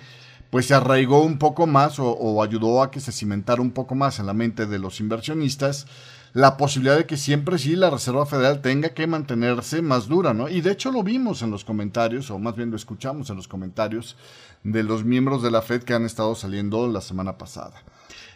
pues 0.50 0.66
se 0.66 0.74
arraigó 0.74 1.22
un 1.22 1.38
poco 1.38 1.68
más 1.68 2.00
o, 2.00 2.10
o 2.10 2.42
ayudó 2.42 2.82
a 2.82 2.90
que 2.90 3.02
se 3.02 3.12
cimentara 3.12 3.62
un 3.62 3.72
poco 3.72 3.94
más 3.94 4.20
en 4.20 4.26
la 4.26 4.34
mente 4.34 4.66
de 4.66 4.80
los 4.80 5.00
inversionistas 5.00 5.86
la 6.34 6.58
posibilidad 6.58 6.98
de 6.98 7.06
que 7.06 7.18
siempre 7.18 7.58
sí 7.58 7.76
la 7.76 7.90
Reserva 7.90 8.26
Federal 8.26 8.62
tenga 8.62 8.90
que 8.90 9.08
mantenerse 9.08 9.82
más 9.82 10.08
dura, 10.08 10.34
¿no? 10.34 10.50
Y 10.50 10.62
de 10.62 10.72
hecho 10.72 10.92
lo 10.92 11.04
vimos 11.04 11.42
en 11.42 11.52
los 11.52 11.66
comentarios, 11.66 12.30
o 12.30 12.40
más 12.40 12.56
bien 12.56 12.70
lo 12.70 12.76
escuchamos 12.76 13.30
en 13.30 13.36
los 13.36 13.48
comentarios 13.48 14.16
de 14.64 14.84
los 14.84 15.04
miembros 15.04 15.42
de 15.42 15.52
la 15.52 15.62
Fed 15.62 15.84
que 15.84 15.94
han 15.94 16.06
estado 16.06 16.36
saliendo 16.36 16.88
la 16.88 17.02
semana 17.02 17.38
pasada. 17.38 17.84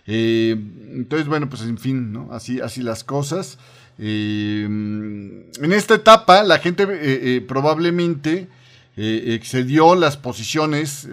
Eh, 0.05 0.51
entonces, 0.93 1.27
bueno, 1.27 1.50
pues 1.50 1.62
en 1.63 1.77
fin, 1.77 2.12
¿no? 2.12 2.29
Así, 2.31 2.59
así 2.59 2.81
las 2.81 3.03
cosas. 3.03 3.57
Eh, 3.97 4.63
en 4.65 5.73
esta 5.73 5.95
etapa, 5.95 6.43
la 6.43 6.59
gente 6.59 6.85
eh, 6.89 7.41
probablemente 7.41 8.47
excedió 8.95 9.95
las 9.95 10.17
posiciones, 10.17 11.07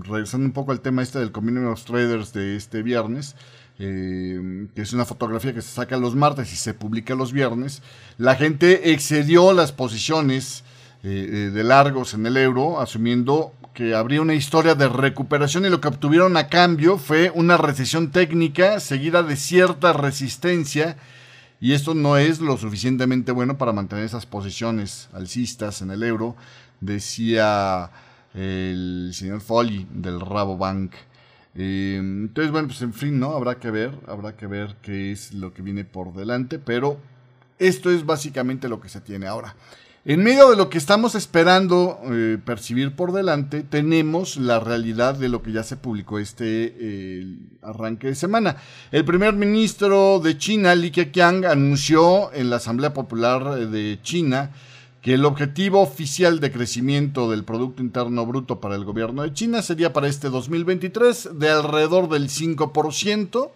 regresando 0.00 0.46
un 0.46 0.52
poco 0.52 0.72
al 0.72 0.80
tema 0.80 1.02
este 1.02 1.20
del 1.20 1.30
Community 1.30 1.64
of 1.64 1.84
Traders 1.84 2.32
de 2.32 2.56
este 2.56 2.82
viernes, 2.82 3.36
eh, 3.82 4.66
que 4.74 4.82
es 4.82 4.92
una 4.92 5.06
fotografía 5.06 5.54
que 5.54 5.62
se 5.62 5.70
saca 5.70 5.96
los 5.96 6.14
martes 6.14 6.52
y 6.52 6.56
se 6.56 6.74
publica 6.74 7.14
los 7.14 7.32
viernes, 7.32 7.80
la 8.18 8.36
gente 8.36 8.92
excedió 8.92 9.54
las 9.54 9.72
posiciones 9.72 10.64
eh, 11.02 11.08
eh, 11.08 11.36
de 11.50 11.64
largos 11.64 12.12
en 12.12 12.26
el 12.26 12.36
euro, 12.36 12.78
asumiendo 12.78 13.54
que 13.72 13.94
habría 13.94 14.20
una 14.20 14.34
historia 14.34 14.74
de 14.74 14.86
recuperación 14.86 15.64
y 15.64 15.70
lo 15.70 15.80
que 15.80 15.88
obtuvieron 15.88 16.36
a 16.36 16.48
cambio 16.48 16.98
fue 16.98 17.32
una 17.34 17.56
recesión 17.56 18.10
técnica 18.10 18.80
seguida 18.80 19.22
de 19.22 19.36
cierta 19.36 19.94
resistencia 19.94 20.98
y 21.58 21.72
esto 21.72 21.94
no 21.94 22.18
es 22.18 22.40
lo 22.40 22.58
suficientemente 22.58 23.32
bueno 23.32 23.56
para 23.56 23.72
mantener 23.72 24.04
esas 24.04 24.26
posiciones 24.26 25.08
alcistas 25.14 25.80
en 25.80 25.90
el 25.90 26.02
euro, 26.02 26.36
decía 26.82 27.90
el 28.34 29.12
señor 29.14 29.40
Foley 29.40 29.86
del 29.90 30.20
Rabobank. 30.20 30.92
Em, 31.54 32.24
entonces, 32.24 32.52
bueno, 32.52 32.68
pues 32.68 32.82
en 32.82 32.92
fin, 32.92 33.18
¿no? 33.18 33.34
Habrá 33.34 33.58
que 33.58 33.70
ver, 33.70 33.92
habrá 34.06 34.36
que 34.36 34.46
ver 34.46 34.76
qué 34.82 35.12
es 35.12 35.32
lo 35.32 35.52
que 35.52 35.62
viene 35.62 35.84
por 35.84 36.14
delante, 36.14 36.58
pero 36.58 36.98
esto 37.58 37.90
es 37.90 38.06
básicamente 38.06 38.68
lo 38.68 38.80
que 38.80 38.88
se 38.88 39.00
tiene 39.00 39.26
ahora. 39.26 39.54
En 40.06 40.22
medio 40.22 40.48
de 40.48 40.56
lo 40.56 40.70
que 40.70 40.78
estamos 40.78 41.14
esperando 41.14 42.00
eh, 42.10 42.38
percibir 42.42 42.96
por 42.96 43.12
delante, 43.12 43.62
tenemos 43.62 44.38
la 44.38 44.58
realidad 44.58 45.14
de 45.14 45.28
lo 45.28 45.42
que 45.42 45.52
ya 45.52 45.62
se 45.62 45.76
publicó 45.76 46.18
este 46.18 47.26
arranque 47.60 48.06
de 48.06 48.14
semana. 48.14 48.56
El 48.92 49.04
primer 49.04 49.34
ministro 49.34 50.18
de 50.20 50.38
China, 50.38 50.74
Li 50.74 50.90
Keqiang, 50.90 51.44
anunció 51.44 52.32
en 52.32 52.48
la 52.48 52.56
Asamblea 52.56 52.94
Popular 52.94 53.68
de 53.68 53.98
China 54.02 54.52
que 55.02 55.14
el 55.14 55.24
objetivo 55.24 55.80
oficial 55.80 56.40
de 56.40 56.52
crecimiento 56.52 57.30
del 57.30 57.44
Producto 57.44 57.82
Interno 57.82 58.26
Bruto 58.26 58.60
para 58.60 58.74
el 58.74 58.84
gobierno 58.84 59.22
de 59.22 59.32
China 59.32 59.62
sería 59.62 59.92
para 59.92 60.08
este 60.08 60.28
2023 60.28 61.30
de 61.38 61.50
alrededor 61.50 62.08
del 62.08 62.28
5%. 62.28 63.50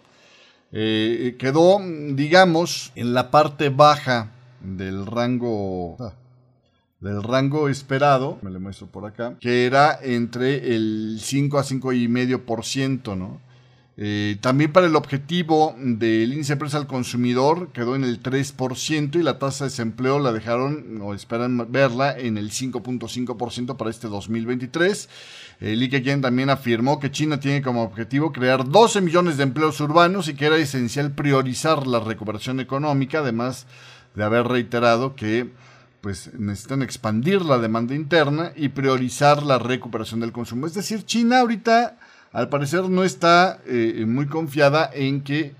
Eh, 0.71 1.35
quedó, 1.37 1.79
digamos, 2.13 2.91
en 2.95 3.13
la 3.13 3.31
parte 3.31 3.69
baja 3.69 4.31
del 4.61 5.05
rango... 5.05 5.97
Ah, 5.99 6.13
del 7.05 7.21
rango 7.21 7.69
esperado, 7.69 8.39
me 8.41 8.49
lo 8.49 8.59
muestro 8.59 8.87
por 8.87 9.05
acá, 9.05 9.35
que 9.39 9.65
era 9.67 9.99
entre 10.01 10.75
el 10.75 11.19
5 11.21 11.59
a 11.59 11.63
5,5%, 11.63 13.15
¿no? 13.15 13.39
Eh, 13.97 14.37
también 14.41 14.73
para 14.73 14.87
el 14.87 14.95
objetivo 14.97 15.73
del 15.77 16.33
índice 16.33 16.53
de 16.53 16.59
precios 16.59 16.81
al 16.81 16.87
consumidor 16.87 17.69
quedó 17.71 17.95
en 17.95 18.03
el 18.03 18.21
3% 18.21 19.15
y 19.15 19.23
la 19.23 19.39
tasa 19.39 19.63
de 19.63 19.69
desempleo 19.69 20.19
la 20.19 20.33
dejaron 20.33 20.99
o 21.01 21.13
esperan 21.13 21.71
verla 21.71 22.17
en 22.17 22.37
el 22.37 22.51
5.5% 22.51 23.77
para 23.77 23.89
este 23.89 24.09
2023. 24.09 25.09
El 25.61 25.81
IKEA 25.81 26.19
también 26.19 26.49
afirmó 26.49 26.99
que 26.99 27.09
China 27.09 27.39
tiene 27.39 27.61
como 27.61 27.83
objetivo 27.83 28.33
crear 28.33 28.67
12 28.67 28.99
millones 28.99 29.37
de 29.37 29.43
empleos 29.43 29.79
urbanos 29.79 30.27
y 30.27 30.33
que 30.33 30.47
era 30.47 30.57
esencial 30.57 31.11
priorizar 31.13 31.87
la 31.87 32.01
recuperación 32.01 32.59
económica, 32.59 33.19
además 33.19 33.65
de 34.13 34.23
haber 34.25 34.45
reiterado 34.45 35.15
que 35.15 35.51
pues 36.01 36.31
necesitan 36.37 36.83
expandir 36.83 37.41
la 37.41 37.57
demanda 37.57 37.95
interna 37.95 38.51
y 38.55 38.69
priorizar 38.69 39.41
la 39.41 39.57
recuperación 39.57 40.19
del 40.19 40.33
consumo. 40.33 40.67
Es 40.67 40.73
decir, 40.73 41.03
China 41.05 41.39
ahorita 41.39 41.97
al 42.35 42.49
parecer 42.49 42.89
no 42.89 43.05
está 43.05 43.61
eh, 43.65 44.03
muy 44.05 44.27
confiada 44.27 44.91
en 44.93 45.21
que 45.21 45.53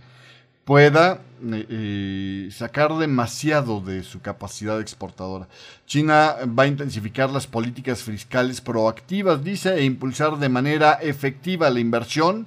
pueda 0.66 1.22
eh, 1.42 1.66
eh, 1.70 2.50
sacar 2.52 2.94
demasiado 2.98 3.80
de 3.80 4.04
su 4.04 4.20
capacidad 4.20 4.82
exportadora. 4.82 5.48
China 5.86 6.36
va 6.48 6.64
a 6.64 6.68
intensificar 6.68 7.30
las 7.30 7.48
políticas 7.48 8.04
fiscales 8.04 8.60
proactivas, 8.60 9.42
dice, 9.42 9.74
e 9.76 9.86
impulsar 9.86 10.38
de 10.38 10.50
manera 10.50 11.00
efectiva 11.02 11.70
la 11.70 11.80
inversión. 11.80 12.46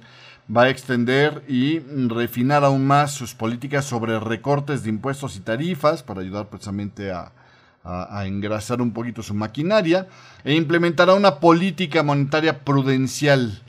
Va 0.55 0.63
a 0.63 0.69
extender 0.69 1.43
y 1.47 1.79
refinar 1.79 2.63
aún 2.63 2.85
más 2.85 3.11
sus 3.11 3.33
políticas 3.33 3.85
sobre 3.85 4.19
recortes 4.19 4.83
de 4.83 4.89
impuestos 4.89 5.37
y 5.37 5.39
tarifas 5.39 6.03
para 6.03 6.21
ayudar 6.21 6.49
precisamente 6.49 7.11
a 7.11 7.31
engrasar 8.25 8.79
un 8.79 8.91
poquito 8.91 9.23
su 9.23 9.33
maquinaria 9.33 10.07
e 10.43 10.53
implementará 10.53 11.15
una 11.15 11.39
política 11.39 12.03
monetaria 12.03 12.59
prudencial 12.59 13.63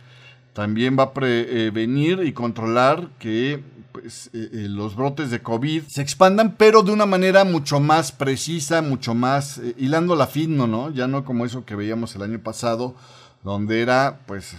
también 0.53 0.97
va 0.99 1.05
a 1.05 1.15
prevenir 1.15 2.23
y 2.25 2.33
controlar 2.33 3.09
que 3.19 3.63
pues, 3.93 4.31
eh, 4.33 4.51
eh, 4.53 4.67
los 4.69 4.95
brotes 4.95 5.31
de 5.31 5.43
COVID 5.43 5.83
se 5.89 6.03
expandan, 6.03 6.55
pero 6.57 6.83
de 6.83 6.93
una 6.93 7.07
manera 7.07 7.45
mucho 7.45 7.81
más 7.81 8.13
precisa, 8.13 8.83
mucho 8.83 9.15
más 9.15 9.59
eh, 9.59 9.75
hilando 9.79 10.15
la 10.15 10.27
fino, 10.27 10.67
¿no? 10.67 10.91
Ya 10.91 11.07
no 11.07 11.25
como 11.25 11.45
eso 11.45 11.65
que 11.65 11.75
veíamos 11.75 12.15
el 12.15 12.23
año 12.23 12.41
pasado, 12.41 12.95
donde 13.43 13.81
era, 13.81 14.21
pues, 14.27 14.57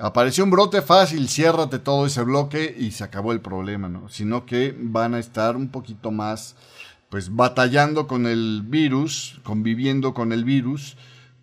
apareció 0.00 0.44
un 0.44 0.50
brote 0.50 0.82
fácil, 0.82 1.28
ciérrate 1.28 1.78
todo 1.78 2.06
ese 2.06 2.22
bloque 2.22 2.74
y 2.76 2.90
se 2.90 3.04
acabó 3.04 3.32
el 3.32 3.40
problema, 3.40 3.88
¿no? 3.88 4.08
Sino 4.08 4.46
que 4.46 4.76
van 4.78 5.14
a 5.14 5.18
estar 5.18 5.56
un 5.56 5.68
poquito 5.68 6.10
más, 6.10 6.56
pues, 7.08 7.34
batallando 7.34 8.06
con 8.06 8.26
el 8.26 8.62
virus, 8.64 9.40
conviviendo 9.44 10.12
con 10.12 10.32
el 10.32 10.44
virus, 10.44 10.96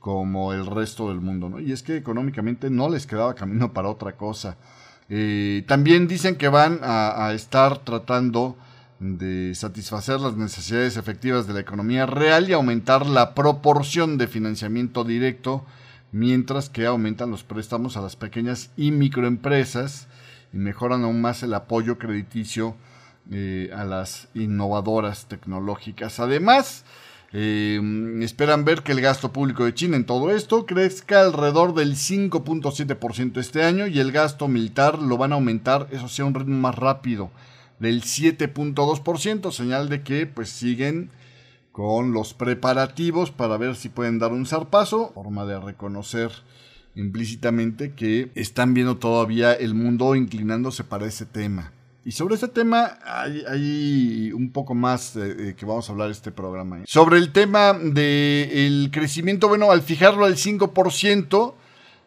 como 0.03 0.51
el 0.51 0.65
resto 0.65 1.07
del 1.07 1.21
mundo, 1.21 1.47
¿no? 1.47 1.61
Y 1.61 1.71
es 1.71 1.81
que 1.81 1.95
económicamente 1.95 2.69
no 2.69 2.89
les 2.89 3.07
quedaba 3.07 3.35
camino 3.35 3.71
para 3.71 3.87
otra 3.87 4.17
cosa. 4.17 4.57
Eh, 5.07 5.63
también 5.65 6.09
dicen 6.09 6.35
que 6.35 6.49
van 6.49 6.81
a, 6.83 7.31
estar 7.31 7.77
tratando 7.85 8.57
de 8.99 9.55
satisfacer 9.55 10.19
las 10.19 10.35
necesidades 10.35 10.97
efectivas 10.97 11.47
de 11.47 11.53
la 11.53 11.61
economía 11.61 12.05
real 12.05 12.49
y 12.49 12.51
aumentar 12.51 13.05
la 13.05 13.33
proporción 13.33 14.17
de 14.17 14.27
financiamiento 14.27 15.05
directo, 15.05 15.63
mientras 16.11 16.69
que 16.69 16.85
aumentan 16.85 17.31
los 17.31 17.45
préstamos 17.45 17.95
a 17.95 18.01
las 18.01 18.17
pequeñas 18.17 18.71
y 18.75 18.91
microempresas 18.91 20.09
y 20.51 20.57
mejoran 20.57 21.05
aún 21.05 21.21
más 21.21 21.43
el 21.43 21.53
apoyo 21.53 21.97
crediticio 21.97 22.75
eh, 23.31 23.71
a 23.73 23.85
las 23.85 24.27
innovadoras 24.33 25.27
tecnológicas. 25.27 26.19
Además, 26.19 26.83
Em, 27.35 28.21
esperan 28.21 28.63
ver 28.63 28.83
que 28.83 28.91
el 28.91 29.01
gasto 29.01 29.33
público 29.33 29.65
de 29.65 29.73
China 29.73 29.97
en 29.97 30.05
todo 30.05 30.29
esto 30.29 30.67
crezca 30.67 31.21
alrededor 31.21 31.73
del 31.73 31.95
5.7% 31.95 33.39
este 33.39 33.63
año 33.63 33.87
y 33.87 33.99
el 33.99 34.11
gasto 34.11 34.47
militar 34.47 34.99
lo 34.99 35.17
van 35.17 35.31
a 35.31 35.35
aumentar, 35.35 35.87
eso 35.91 36.07
sea 36.07 36.25
un 36.25 36.35
ritmo 36.35 36.59
más 36.59 36.75
rápido, 36.75 37.31
del 37.79 38.03
7.2%, 38.03 39.51
señal 39.51 39.89
de 39.89 40.03
que 40.03 40.27
pues 40.27 40.49
siguen 40.49 41.09
con 41.71 42.13
los 42.13 42.35
preparativos 42.35 43.31
para 43.31 43.57
ver 43.57 43.75
si 43.75 43.89
pueden 43.89 44.19
dar 44.19 44.31
un 44.31 44.45
zarpazo, 44.45 45.11
forma 45.15 45.43
de 45.45 45.59
reconocer 45.59 46.31
implícitamente 46.93 47.93
que 47.93 48.29
están 48.35 48.75
viendo 48.75 48.97
todavía 48.97 49.53
el 49.53 49.73
mundo 49.73 50.13
inclinándose 50.13 50.83
para 50.83 51.07
ese 51.07 51.25
tema. 51.25 51.71
Y 52.05 52.11
sobre 52.11 52.35
ese 52.35 52.49
tema 52.49 52.97
hay, 53.05 54.31
un 54.33 54.51
poco 54.51 54.73
más 54.73 55.15
eh, 55.15 55.55
que 55.57 55.65
vamos 55.65 55.87
a 55.87 55.93
hablar 55.93 56.11
este 56.11 56.31
programa. 56.31 56.79
¿eh? 56.79 56.83
Sobre 56.85 57.17
el 57.17 57.31
tema 57.31 57.73
del 57.73 58.89
crecimiento, 58.91 59.47
bueno, 59.47 59.71
al 59.71 59.81
fijarlo 59.81 60.25
al 60.25 60.35
5%, 60.35 61.53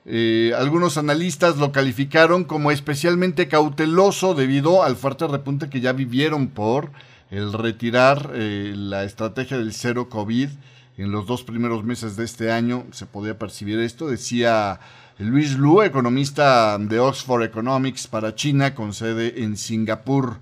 eh, 0.05 0.53
algunos 0.57 0.99
analistas 0.99 1.57
lo 1.57 1.73
calificaron 1.73 2.45
como 2.45 2.71
especialmente 2.71 3.49
cauteloso 3.49 4.35
debido 4.35 4.83
al 4.83 4.97
fuerte 4.97 5.27
repunte 5.27 5.71
que 5.71 5.81
ya 5.81 5.93
vivieron 5.95 6.49
por 6.49 6.91
el 7.31 7.55
retirar 7.55 8.31
la 8.37 9.03
estrategia 9.03 9.59
del 9.59 9.73
cero 9.73 10.09
COVID 10.09 10.49
en 10.97 11.11
los 11.11 11.27
dos 11.27 11.43
primeros 11.43 11.85
meses 11.85 12.17
de 12.17 12.25
este 12.25 12.53
año. 12.53 12.87
Se 12.93 13.07
podía 13.07 13.39
percibir 13.39 13.81
esto, 13.81 14.07
decía 14.07 14.79
Luis 15.19 15.57
Lu, 15.57 15.81
economista 15.81 16.77
de 16.77 17.01
Oxford 17.01 17.43
Economics 17.43 18.07
para 18.07 18.35
China 18.35 18.75
con 18.75 18.93
sede 18.93 19.43
en 19.43 19.57
Singapur. 19.57 20.37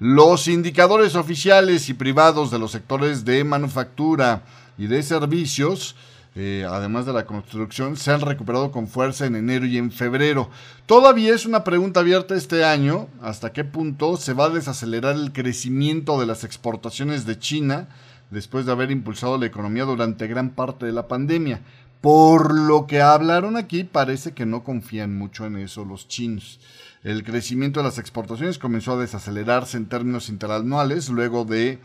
Los 0.00 0.48
indicadores 0.48 1.14
oficiales 1.14 1.88
y 1.88 1.94
privados 1.94 2.50
de 2.50 2.58
los 2.58 2.72
sectores 2.72 3.24
de 3.24 3.44
manufactura 3.44 4.42
y 4.76 4.88
de 4.88 5.04
servicios, 5.04 5.94
eh, 6.34 6.66
además 6.68 7.06
de 7.06 7.12
la 7.12 7.24
construcción, 7.24 7.96
se 7.96 8.10
han 8.10 8.20
recuperado 8.20 8.72
con 8.72 8.88
fuerza 8.88 9.26
en 9.26 9.36
enero 9.36 9.64
y 9.64 9.78
en 9.78 9.92
febrero. 9.92 10.50
Todavía 10.86 11.32
es 11.32 11.46
una 11.46 11.62
pregunta 11.62 12.00
abierta 12.00 12.34
este 12.34 12.64
año, 12.64 13.06
hasta 13.22 13.52
qué 13.52 13.62
punto 13.62 14.16
se 14.16 14.32
va 14.32 14.46
a 14.46 14.50
desacelerar 14.50 15.14
el 15.14 15.32
crecimiento 15.32 16.18
de 16.18 16.26
las 16.26 16.42
exportaciones 16.42 17.26
de 17.26 17.38
China 17.38 17.86
después 18.30 18.66
de 18.66 18.72
haber 18.72 18.90
impulsado 18.90 19.38
la 19.38 19.46
economía 19.46 19.84
durante 19.84 20.26
gran 20.26 20.50
parte 20.50 20.84
de 20.84 20.92
la 20.92 21.06
pandemia. 21.06 21.60
Por 22.00 22.54
lo 22.54 22.86
que 22.86 23.00
hablaron 23.00 23.56
aquí, 23.56 23.84
parece 23.84 24.32
que 24.32 24.46
no 24.46 24.62
confían 24.62 25.16
mucho 25.16 25.46
en 25.46 25.56
eso 25.56 25.84
los 25.84 26.08
chinos. 26.08 26.60
El 27.02 27.22
crecimiento 27.24 27.80
de 27.80 27.84
las 27.84 27.98
exportaciones 27.98 28.58
comenzó 28.58 28.94
a 28.94 29.00
desacelerarse 29.00 29.76
en 29.76 29.86
términos 29.86 30.28
interanuales 30.28 31.08
luego 31.08 31.44
de 31.44 31.78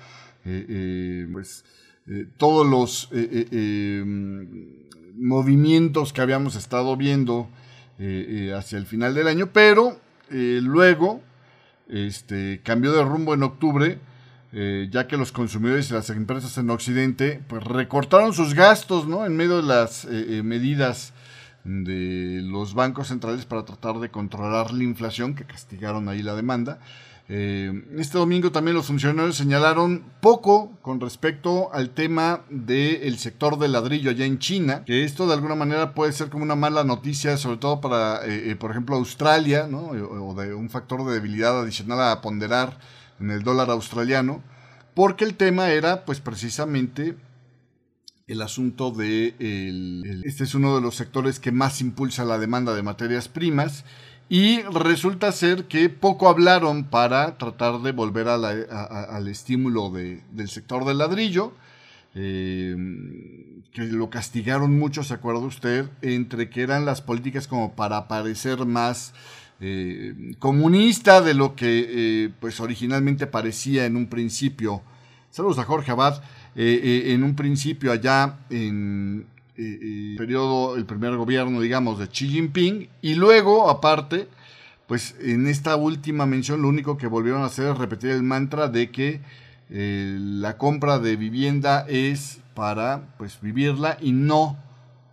eh, 0.43 0.65
eh, 0.67 1.27
pues, 1.31 1.63
eh, 2.07 2.25
todos 2.37 2.67
los 2.67 3.09
movimientos 5.15 6.13
que 6.13 6.21
habíamos 6.21 6.55
estado 6.55 6.97
viendo 6.97 7.49
hacia 8.57 8.79
el 8.79 8.87
final 8.87 9.13
del 9.13 9.27
año, 9.27 9.51
pero 9.53 9.99
luego 10.31 11.21
este, 11.87 12.61
cambió 12.63 12.91
de 12.91 13.03
rumbo 13.03 13.35
en 13.35 13.43
octubre 13.43 13.99
eh, 14.53 14.89
ya 14.91 15.07
que 15.07 15.15
los 15.15 15.31
consumidores 15.31 15.89
y 15.89 15.93
las 15.93 16.09
empresas 16.09 16.57
en 16.57 16.69
Occidente 16.69 17.41
pues, 17.47 17.63
recortaron 17.63 18.33
sus 18.33 18.53
gastos 18.53 19.07
¿no? 19.07 19.25
en 19.25 19.37
medio 19.37 19.57
de 19.57 19.63
las 19.63 20.03
eh, 20.03 20.39
eh, 20.39 20.43
medidas 20.43 21.13
de 21.63 22.41
los 22.43 22.73
bancos 22.73 23.07
centrales 23.07 23.45
para 23.45 23.63
tratar 23.63 23.99
de 23.99 24.09
controlar 24.09 24.73
la 24.73 24.83
inflación, 24.83 25.35
que 25.35 25.45
castigaron 25.45 26.09
ahí 26.09 26.21
la 26.21 26.35
demanda. 26.35 26.79
este 27.29 28.17
domingo 28.17 28.51
también 28.51 28.75
los 28.75 28.87
funcionarios 28.87 29.37
señalaron 29.37 30.03
poco 30.19 30.73
con 30.81 30.99
respecto 30.99 31.71
al 31.71 31.91
tema 31.91 32.41
del 32.49 33.19
sector 33.19 33.57
del 33.57 33.71
ladrillo 33.71 34.09
allá 34.09 34.25
en 34.25 34.39
China, 34.39 34.83
que 34.85 35.05
esto 35.05 35.27
de 35.27 35.35
alguna 35.35 35.55
manera 35.55 35.93
puede 35.93 36.11
ser 36.11 36.29
como 36.29 36.43
una 36.43 36.55
mala 36.55 36.83
noticia, 36.83 37.37
sobre 37.37 37.57
todo 37.57 37.79
para, 37.79 38.21
por 38.59 38.71
ejemplo, 38.71 38.95
Australia, 38.95 39.67
¿no? 39.69 39.91
o 39.91 40.33
de 40.33 40.53
un 40.53 40.69
factor 40.69 41.05
de 41.05 41.13
debilidad 41.13 41.61
adicional 41.61 42.01
a 42.01 42.21
ponderar 42.21 42.79
en 43.21 43.31
el 43.31 43.43
dólar 43.43 43.69
australiano, 43.69 44.43
porque 44.93 45.23
el 45.23 45.35
tema 45.35 45.71
era 45.71 46.05
pues 46.05 46.19
precisamente 46.19 47.15
el 48.27 48.41
asunto 48.41 48.91
de 48.91 49.35
este 50.23 50.43
es 50.45 50.55
uno 50.55 50.75
de 50.75 50.81
los 50.81 50.95
sectores 50.95 51.39
que 51.39 51.51
más 51.51 51.81
impulsa 51.81 52.23
la 52.23 52.37
demanda 52.37 52.73
de 52.73 52.81
materias 52.81 53.27
primas 53.27 53.83
y 54.29 54.61
resulta 54.61 55.31
ser 55.33 55.65
que 55.65 55.89
poco 55.89 56.29
hablaron 56.29 56.85
para 56.85 57.37
tratar 57.37 57.81
de 57.81 57.91
volver 57.91 58.29
al 58.29 59.27
estímulo 59.27 59.89
del 59.89 60.47
sector 60.47 60.85
del 60.85 60.99
ladrillo, 60.99 61.51
eh, 62.15 62.73
que 63.73 63.83
lo 63.83 64.09
castigaron 64.09 64.79
mucho, 64.79 65.03
¿se 65.03 65.13
acuerda 65.13 65.41
usted? 65.41 65.89
Entre 66.01 66.49
que 66.49 66.61
eran 66.61 66.85
las 66.85 67.01
políticas 67.01 67.49
como 67.49 67.75
para 67.75 68.07
parecer 68.07 68.65
más 68.65 69.13
eh, 69.63 70.33
comunista 70.39 71.21
de 71.21 71.35
lo 71.35 71.55
que 71.55 71.85
eh, 71.87 72.29
pues 72.39 72.59
originalmente 72.59 73.27
parecía 73.27 73.85
en 73.85 73.95
un 73.95 74.07
principio. 74.07 74.81
Saludos 75.29 75.59
a 75.59 75.65
Jorge 75.65 75.91
Abad. 75.91 76.23
Eh, 76.55 77.11
en 77.13 77.23
un 77.23 77.35
principio 77.35 77.91
allá 77.91 78.39
en 78.49 79.27
el 79.55 80.15
periodo, 80.17 80.75
el 80.75 80.85
primer 80.85 81.15
gobierno, 81.15 81.61
digamos, 81.61 81.99
de 81.99 82.07
Xi 82.07 82.27
Jinping, 82.27 82.89
y 83.03 83.13
luego, 83.13 83.69
aparte, 83.69 84.27
pues 84.87 85.15
en 85.21 85.45
esta 85.45 85.75
última 85.75 86.25
mención 86.25 86.63
lo 86.63 86.67
único 86.67 86.97
que 86.97 87.05
volvieron 87.05 87.43
a 87.43 87.45
hacer 87.45 87.71
es 87.71 87.77
repetir 87.77 88.09
el 88.09 88.23
mantra 88.23 88.67
de 88.67 88.89
que 88.89 89.21
la 89.69 90.57
compra 90.57 90.97
de 90.97 91.15
vivienda 91.15 91.85
es 91.87 92.39
para 92.55 93.15
pues 93.17 93.39
vivirla 93.41 93.97
y 94.01 94.11
no 94.11 94.57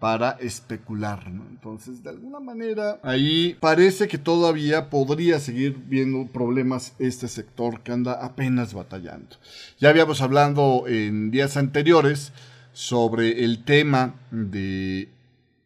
para 0.01 0.33
especular. 0.41 1.25
Entonces, 1.27 2.03
de 2.03 2.11
alguna 2.11 2.41
manera, 2.41 3.01
ahí 3.03 3.57
parece 3.61 4.07
que 4.07 4.19
todavía 4.19 4.91
podría 4.91 5.41
seguir 5.41 5.77
viendo 5.87 6.27
problemas 6.31 6.95
este 6.99 7.29
sector 7.29 7.81
que 7.81 7.93
anda 7.93 8.25
apenas 8.25 8.75
batallando. 8.75 9.37
Ya 9.79 9.89
habíamos 9.89 10.21
hablado 10.21 10.87
en 10.87 11.31
días 11.31 11.57
anteriores 11.57 12.33
sobre 12.73 13.45
el 13.45 13.65
tema 13.65 14.15
de, 14.31 15.09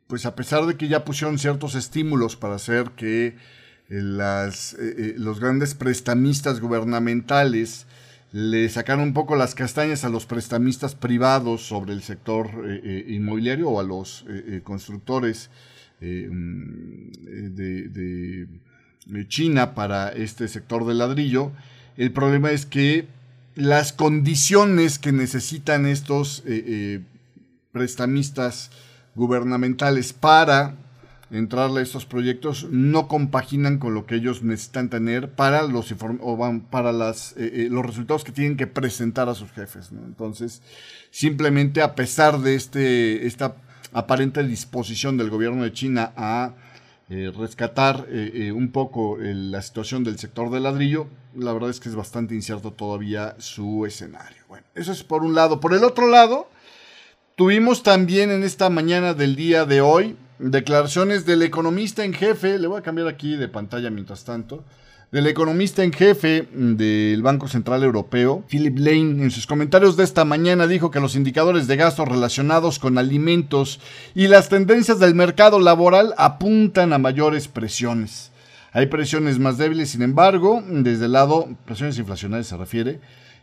pues 0.06 0.24
a 0.24 0.34
pesar 0.34 0.64
de 0.66 0.76
que 0.76 0.88
ya 0.88 1.04
pusieron 1.04 1.38
ciertos 1.38 1.74
estímulos 1.74 2.36
para 2.36 2.54
hacer 2.54 2.92
que 2.92 3.36
las, 3.88 4.72
eh, 4.74 4.94
eh, 4.96 5.14
los 5.18 5.38
grandes 5.38 5.74
prestamistas 5.74 6.60
gubernamentales 6.60 7.86
le 8.32 8.66
sacaron 8.70 9.04
un 9.04 9.12
poco 9.12 9.36
las 9.36 9.54
castañas 9.54 10.04
a 10.04 10.08
los 10.08 10.24
prestamistas 10.24 10.94
privados 10.94 11.62
sobre 11.62 11.92
el 11.92 12.02
sector 12.02 12.48
eh, 12.66 12.80
eh, 12.82 13.04
inmobiliario 13.12 13.68
o 13.68 13.78
a 13.78 13.82
los 13.82 14.24
eh, 14.28 14.62
constructores 14.64 15.50
mm, 16.00 17.12
de, 17.54 18.48
China 19.28 19.74
para 19.74 20.08
este 20.10 20.48
sector 20.48 20.86
de 20.86 20.94
ladrillo. 20.94 21.52
El 21.96 22.12
problema 22.12 22.50
es 22.50 22.64
que 22.64 23.06
las 23.54 23.92
condiciones 23.92 24.98
que 24.98 25.12
necesitan 25.12 25.84
estos 25.84 26.42
prestamistas 27.72 28.70
gubernamentales 29.14 30.12
para 30.12 30.76
entrarle 31.32 31.80
a 31.80 31.82
estos 31.82 32.04
proyectos 32.04 32.66
no 32.70 33.08
compaginan 33.08 33.78
con 33.78 33.94
lo 33.94 34.04
que 34.04 34.16
ellos 34.16 34.42
necesitan 34.42 34.90
tener 34.90 35.30
para 35.30 35.62
los 35.62 35.92
o 36.20 36.60
para 36.70 36.92
las, 36.92 37.32
eh, 37.32 37.50
eh, 37.54 37.68
los 37.70 37.84
resultados 37.84 38.22
que 38.22 38.32
tienen 38.32 38.56
que 38.56 38.66
presentar 38.66 39.28
a 39.28 39.34
sus 39.34 39.50
jefes. 39.52 39.90
Entonces, 39.92 40.62
simplemente 41.10 41.80
a 41.80 41.94
pesar 41.94 42.40
de 42.40 42.54
este, 42.54 43.26
esta 43.26 43.56
aparente 43.92 44.42
disposición 44.44 45.16
del 45.16 45.30
gobierno 45.30 45.64
de 45.64 45.72
China 45.72 46.12
a 46.16 46.54
rescatar 47.36 48.06
un 48.54 48.70
poco 48.72 49.18
la 49.20 49.60
situación 49.60 50.02
del 50.02 50.18
sector 50.18 50.50
del 50.50 50.62
ladrillo, 50.62 51.08
la 51.36 51.52
verdad 51.52 51.68
es 51.68 51.78
que 51.78 51.90
es 51.90 51.94
bastante 51.94 52.34
incierto 52.34 52.72
todavía 52.72 53.34
su 53.36 53.84
escenario. 53.84 54.42
Bueno, 54.48 54.64
eso 54.74 54.92
es 54.92 55.02
por 55.02 55.22
un 55.22 55.34
lado. 55.34 55.60
Por 55.60 55.74
el 55.74 55.84
otro 55.84 56.08
lado, 56.08 56.48
tuvimos 57.36 57.82
también 57.82 58.30
en 58.30 58.44
esta 58.44 58.70
mañana 58.70 59.12
del 59.12 59.36
día 59.36 59.66
de 59.66 59.82
hoy 59.82 60.16
declaraciones 60.50 61.24
del 61.24 61.42
economista 61.42 62.04
en 62.04 62.12
jefe, 62.12 62.58
le 62.58 62.66
voy 62.66 62.78
a 62.78 62.82
cambiar 62.82 63.08
aquí 63.08 63.36
de 63.36 63.48
pantalla 63.48 63.90
mientras 63.90 64.24
tanto, 64.24 64.64
del 65.12 65.26
economista 65.26 65.84
en 65.84 65.92
jefe 65.92 66.48
del 66.52 67.22
Banco 67.22 67.46
Central 67.46 67.82
Europeo, 67.82 68.44
Philip 68.48 68.78
Lane, 68.78 69.22
en 69.22 69.30
sus 69.30 69.46
comentarios 69.46 69.96
de 69.96 70.04
esta 70.04 70.24
mañana 70.24 70.66
dijo 70.66 70.90
que 70.90 71.00
los 71.00 71.16
indicadores 71.16 71.66
de 71.66 71.76
gastos 71.76 72.08
relacionados 72.08 72.78
con 72.78 72.96
alimentos 72.96 73.78
y 74.14 74.28
las 74.28 74.48
tendencias 74.48 74.98
del 74.98 75.14
mercado 75.14 75.60
laboral 75.60 76.14
apuntan 76.16 76.94
a 76.94 76.98
mayores 76.98 77.46
presiones. 77.46 78.30
Hay 78.72 78.86
presiones 78.86 79.38
más 79.38 79.58
débiles, 79.58 79.90
sin 79.90 80.00
embargo, 80.00 80.64
desde 80.66 81.04
el 81.04 81.12
lado, 81.12 81.46
presiones 81.66 81.98
inflacionarias 81.98 82.46
se 82.46 82.56
refiere, 82.56 83.00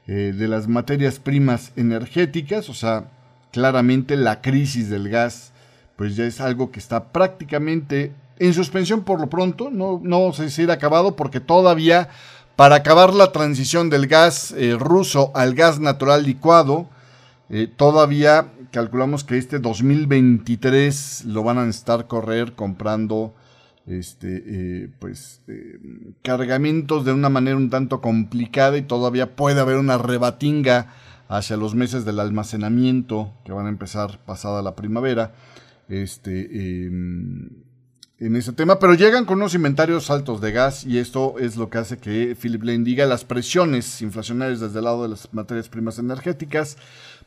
eh, 0.08 0.34
de 0.36 0.48
las 0.48 0.68
materias 0.68 1.20
primas 1.20 1.72
energéticas, 1.76 2.68
o 2.70 2.74
sea, 2.74 3.12
claramente 3.52 4.18
la 4.18 4.42
crisis 4.42 4.90
del 4.90 5.08
gas, 5.08 5.52
pues 6.00 6.16
ya 6.16 6.24
es 6.24 6.40
algo 6.40 6.72
que 6.72 6.80
está 6.80 7.12
prácticamente 7.12 8.14
en 8.38 8.54
suspensión 8.54 9.04
por 9.04 9.20
lo 9.20 9.30
pronto, 9.30 9.70
no, 9.70 10.00
no 10.02 10.32
sé 10.32 10.50
si 10.50 10.64
acabado 10.72 11.18
porque 11.18 11.42
todavía 11.42 12.08
para 12.56 12.76
acabar 12.76 13.14
la 13.14 13.34
transición 13.34 13.90
del 13.90 14.08
gas 14.08 14.54
eh, 14.58 14.78
ruso 14.80 15.34
al 15.36 15.56
gas 15.56 15.82
natural 15.82 16.24
licuado, 16.24 16.88
eh, 17.50 17.68
todavía 17.68 18.48
calculamos 18.72 19.26
que 19.26 19.38
este 19.38 19.60
2023 19.60 21.26
lo 21.26 21.44
van 21.44 21.58
a 21.58 21.68
estar 21.68 22.08
correr 22.08 22.54
comprando 22.54 23.36
este, 23.86 24.44
eh, 24.46 24.90
pues, 25.00 25.42
cargamentos 26.22 27.04
de 27.04 27.12
una 27.12 27.28
manera 27.28 27.58
un 27.58 27.70
tanto 27.70 28.00
complicada 28.00 28.78
y 28.78 28.84
todavía 28.84 29.36
puede 29.36 29.60
haber 29.60 29.76
una 29.76 29.98
rebatinga 29.98 30.94
hacia 31.28 31.58
los 31.58 31.76
meses 31.76 32.06
del 32.06 32.22
almacenamiento 32.22 33.34
que 33.44 33.52
van 33.52 33.66
a 33.66 33.70
empezar 33.70 34.20
pasada 34.20 34.62
la 34.62 34.78
primavera. 34.78 35.34
Este, 35.90 36.86
em, 36.86 37.50
en 38.20 38.36
ese 38.36 38.54
tema, 38.54 38.80
pero 38.80 38.94
llegan 38.94 39.26
con 39.26 39.38
unos 39.38 39.56
inventarios 39.56 40.12
altos 40.12 40.42
de 40.42 40.52
gas 40.52 40.86
y 40.86 40.98
esto 40.98 41.36
es 41.40 41.56
lo 41.56 41.70
que 41.70 41.78
hace 41.78 41.98
que 41.98 42.36
Philip 42.40 42.64
Lane 42.64 43.08
las 43.08 43.24
presiones 43.24 44.02
inflacionarias 44.02 44.60
desde 44.60 44.80
el 44.80 44.86
lado 44.86 45.04
de 45.04 45.10
las 45.10 45.34
materias 45.34 45.70
primas 45.70 46.00
energéticas 46.00 46.78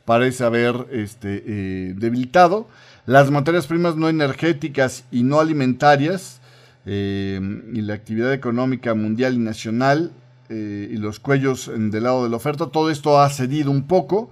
parece 0.05 0.43
haber 0.43 0.87
este, 0.91 1.43
eh, 1.45 1.93
debilitado. 1.97 2.67
Las 3.05 3.31
materias 3.31 3.67
primas 3.67 3.95
no 3.95 4.07
energéticas 4.07 5.05
y 5.11 5.23
no 5.23 5.39
alimentarias 5.39 6.41
eh, 6.85 7.39
y 7.73 7.81
la 7.81 7.95
actividad 7.95 8.31
económica 8.31 8.93
mundial 8.93 9.33
y 9.33 9.39
nacional 9.39 10.11
eh, 10.49 10.89
y 10.91 10.97
los 10.97 11.19
cuellos 11.19 11.71
del 11.75 12.03
lado 12.03 12.23
de 12.23 12.29
la 12.29 12.37
oferta, 12.37 12.67
todo 12.67 12.91
esto 12.91 13.19
ha 13.19 13.29
cedido 13.29 13.71
un 13.71 13.87
poco. 13.87 14.29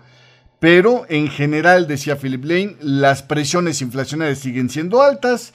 Pero 0.62 1.08
en 1.10 1.28
general, 1.28 1.88
decía 1.88 2.18
Philip 2.18 2.46
Lane, 2.46 2.76
las 2.82 3.24
presiones 3.24 3.82
inflacionarias 3.82 4.38
siguen 4.38 4.70
siendo 4.70 5.02
altas 5.02 5.54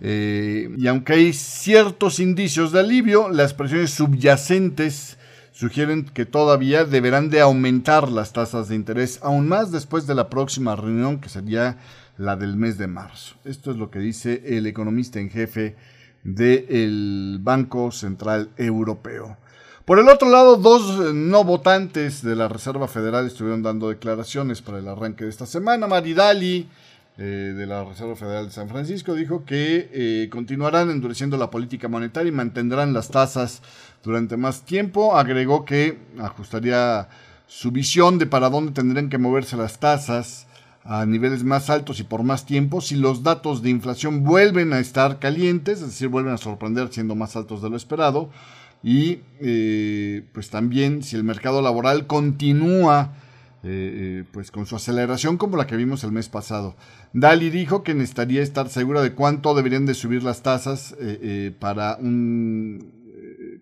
eh, 0.00 0.68
y 0.76 0.88
aunque 0.88 1.12
hay 1.12 1.32
ciertos 1.32 2.18
indicios 2.18 2.72
de 2.72 2.80
alivio, 2.80 3.28
las 3.28 3.54
presiones 3.54 3.92
subyacentes 3.92 5.16
sugieren 5.52 6.06
que 6.06 6.26
todavía 6.26 6.84
deberán 6.84 7.30
de 7.30 7.40
aumentar 7.40 8.10
las 8.10 8.32
tasas 8.32 8.68
de 8.68 8.74
interés 8.74 9.20
aún 9.22 9.46
más 9.46 9.70
después 9.70 10.08
de 10.08 10.16
la 10.16 10.28
próxima 10.28 10.74
reunión 10.74 11.20
que 11.20 11.28
sería 11.28 11.78
la 12.16 12.34
del 12.34 12.56
mes 12.56 12.78
de 12.78 12.88
marzo. 12.88 13.36
Esto 13.44 13.70
es 13.70 13.76
lo 13.76 13.92
que 13.92 14.00
dice 14.00 14.42
el 14.44 14.66
economista 14.66 15.20
en 15.20 15.30
jefe 15.30 15.76
del 16.24 17.38
Banco 17.40 17.92
Central 17.92 18.50
Europeo. 18.56 19.36
Por 19.88 19.98
el 19.98 20.08
otro 20.10 20.28
lado, 20.28 20.58
dos 20.58 21.14
no 21.14 21.44
votantes 21.44 22.22
de 22.22 22.36
la 22.36 22.46
Reserva 22.46 22.88
Federal 22.88 23.26
estuvieron 23.26 23.62
dando 23.62 23.88
declaraciones 23.88 24.60
para 24.60 24.80
el 24.80 24.86
arranque 24.86 25.24
de 25.24 25.30
esta 25.30 25.46
semana. 25.46 25.86
Maridali 25.86 26.68
eh, 27.16 27.22
de 27.22 27.64
la 27.64 27.82
Reserva 27.84 28.14
Federal 28.14 28.44
de 28.44 28.52
San 28.52 28.68
Francisco 28.68 29.14
dijo 29.14 29.46
que 29.46 29.88
eh, 29.90 30.28
continuarán 30.30 30.90
endureciendo 30.90 31.38
la 31.38 31.50
política 31.50 31.88
monetaria 31.88 32.28
y 32.28 32.32
mantendrán 32.32 32.92
las 32.92 33.08
tasas 33.08 33.62
durante 34.04 34.36
más 34.36 34.66
tiempo. 34.66 35.16
Agregó 35.16 35.64
que 35.64 35.96
ajustaría 36.18 37.08
su 37.46 37.70
visión 37.70 38.18
de 38.18 38.26
para 38.26 38.50
dónde 38.50 38.72
tendrían 38.72 39.08
que 39.08 39.16
moverse 39.16 39.56
las 39.56 39.80
tasas 39.80 40.48
a 40.84 41.06
niveles 41.06 41.44
más 41.44 41.70
altos 41.70 41.98
y 41.98 42.02
por 42.02 42.24
más 42.24 42.44
tiempo 42.44 42.82
si 42.82 42.94
los 42.94 43.22
datos 43.22 43.62
de 43.62 43.70
inflación 43.70 44.22
vuelven 44.22 44.74
a 44.74 44.80
estar 44.80 45.18
calientes, 45.18 45.80
es 45.80 45.86
decir, 45.86 46.08
vuelven 46.08 46.34
a 46.34 46.36
sorprender 46.36 46.88
siendo 46.92 47.14
más 47.14 47.36
altos 47.36 47.62
de 47.62 47.70
lo 47.70 47.76
esperado. 47.78 48.28
Y 48.82 49.20
eh, 49.40 50.24
pues 50.32 50.50
también 50.50 51.02
si 51.02 51.16
el 51.16 51.24
mercado 51.24 51.62
laboral 51.62 52.06
continúa 52.06 53.14
eh, 53.64 54.20
eh, 54.22 54.24
pues 54.30 54.52
con 54.52 54.66
su 54.66 54.76
aceleración 54.76 55.36
como 55.36 55.56
la 55.56 55.66
que 55.66 55.76
vimos 55.76 56.04
el 56.04 56.12
mes 56.12 56.28
pasado. 56.28 56.76
Dali 57.12 57.50
dijo 57.50 57.82
que 57.82 57.94
necesitaría 57.94 58.42
estar 58.42 58.68
segura 58.68 59.02
de 59.02 59.12
cuánto 59.12 59.54
deberían 59.54 59.86
de 59.86 59.94
subir 59.94 60.22
las 60.22 60.42
tasas 60.42 60.94
para 61.58 61.96
un... 61.96 62.92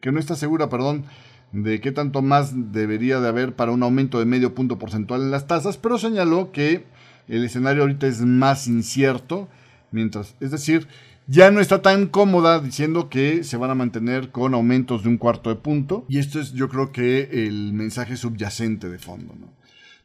que 0.02 0.12
no 0.12 0.20
está 0.20 0.34
segura, 0.34 0.68
perdón, 0.68 1.04
de 1.52 1.80
qué 1.80 1.92
tanto 1.92 2.22
más 2.22 2.72
debería 2.72 3.20
de 3.20 3.28
haber 3.28 3.54
para 3.54 3.72
un 3.72 3.82
aumento 3.82 4.18
de 4.18 4.26
medio 4.26 4.54
punto 4.54 4.78
porcentual 4.78 5.22
en 5.22 5.30
las 5.30 5.46
tasas, 5.46 5.78
pero 5.78 5.96
señaló 5.96 6.52
que 6.52 6.84
el 7.28 7.44
escenario 7.44 7.82
ahorita 7.82 8.06
es 8.06 8.20
más 8.20 8.66
incierto, 8.66 9.48
mientras, 9.90 10.34
es 10.40 10.50
decir, 10.50 10.86
ya 11.26 11.50
no 11.50 11.60
está 11.60 11.82
tan 11.82 12.06
cómoda 12.06 12.60
diciendo 12.60 13.08
que 13.08 13.44
se 13.44 13.56
van 13.56 13.70
a 13.70 13.74
mantener 13.74 14.30
con 14.30 14.54
aumentos 14.54 15.02
de 15.02 15.08
un 15.08 15.18
cuarto 15.18 15.50
de 15.50 15.56
punto, 15.56 16.04
y 16.08 16.18
esto 16.18 16.40
es 16.40 16.52
yo 16.52 16.68
creo 16.68 16.92
que 16.92 17.46
el 17.46 17.72
mensaje 17.72 18.16
subyacente 18.16 18.88
de 18.88 18.98
fondo, 18.98 19.34
¿no? 19.38 19.56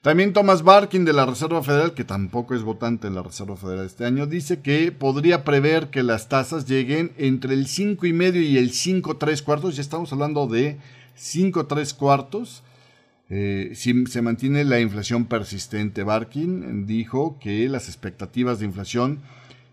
También 0.02 0.34
Thomas 0.34 0.64
Barkin 0.64 1.06
de 1.06 1.14
la 1.14 1.28
Reserva 1.28 1.62
Federal, 1.62 1.94
que 1.94 2.04
tampoco 2.04 2.56
es 2.56 2.64
votante 2.64 3.06
en 3.06 3.14
la 3.14 3.22
Reserva 3.22 3.56
Federal 3.56 3.86
este 3.86 4.04
año, 4.04 4.26
dice 4.26 4.60
que 4.62 4.92
podría 4.92 5.44
prever 5.44 5.92
que 5.92 6.02
las 6.02 6.28
tasas 6.28 6.66
lleguen 6.68 7.12
entre 7.18 7.54
el 7.54 7.68
5,5 7.68 8.42
y 8.44 8.58
el 8.58 8.72
5,3 8.72 9.44
cuartos. 9.44 9.76
Ya 9.76 9.84
estamos 9.84 10.12
hablando 10.12 10.48
de 10.48 10.78
5,3 11.16 11.94
cuartos. 11.96 12.64
Eh, 13.30 13.74
si 13.76 14.08
se 14.08 14.24
mantiene 14.24 14.64
la 14.64 14.80
inflación 14.80 15.26
persistente, 15.26 16.02
Barkin 16.02 16.88
dijo 16.88 17.38
que 17.40 17.70
las 17.70 17.88
expectativas 17.88 18.58
de 18.58 18.66
inflación 18.66 19.20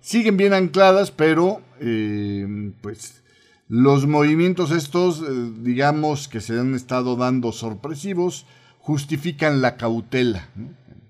siguen 0.09 0.38
bien 0.38 0.55
ancladas, 0.55 1.11
pero 1.11 1.61
eh, 1.81 2.73
pues 2.81 3.23
los 3.68 4.07
movimientos 4.07 4.71
estos, 4.71 5.21
eh, 5.21 5.25
digamos 5.61 6.29
que 6.29 6.40
se 6.40 6.59
han 6.59 6.75
estado 6.75 7.14
dando 7.14 7.53
sorpresivos, 7.53 8.47
justifican 8.79 9.61
la 9.61 9.77
cautela. 9.77 10.49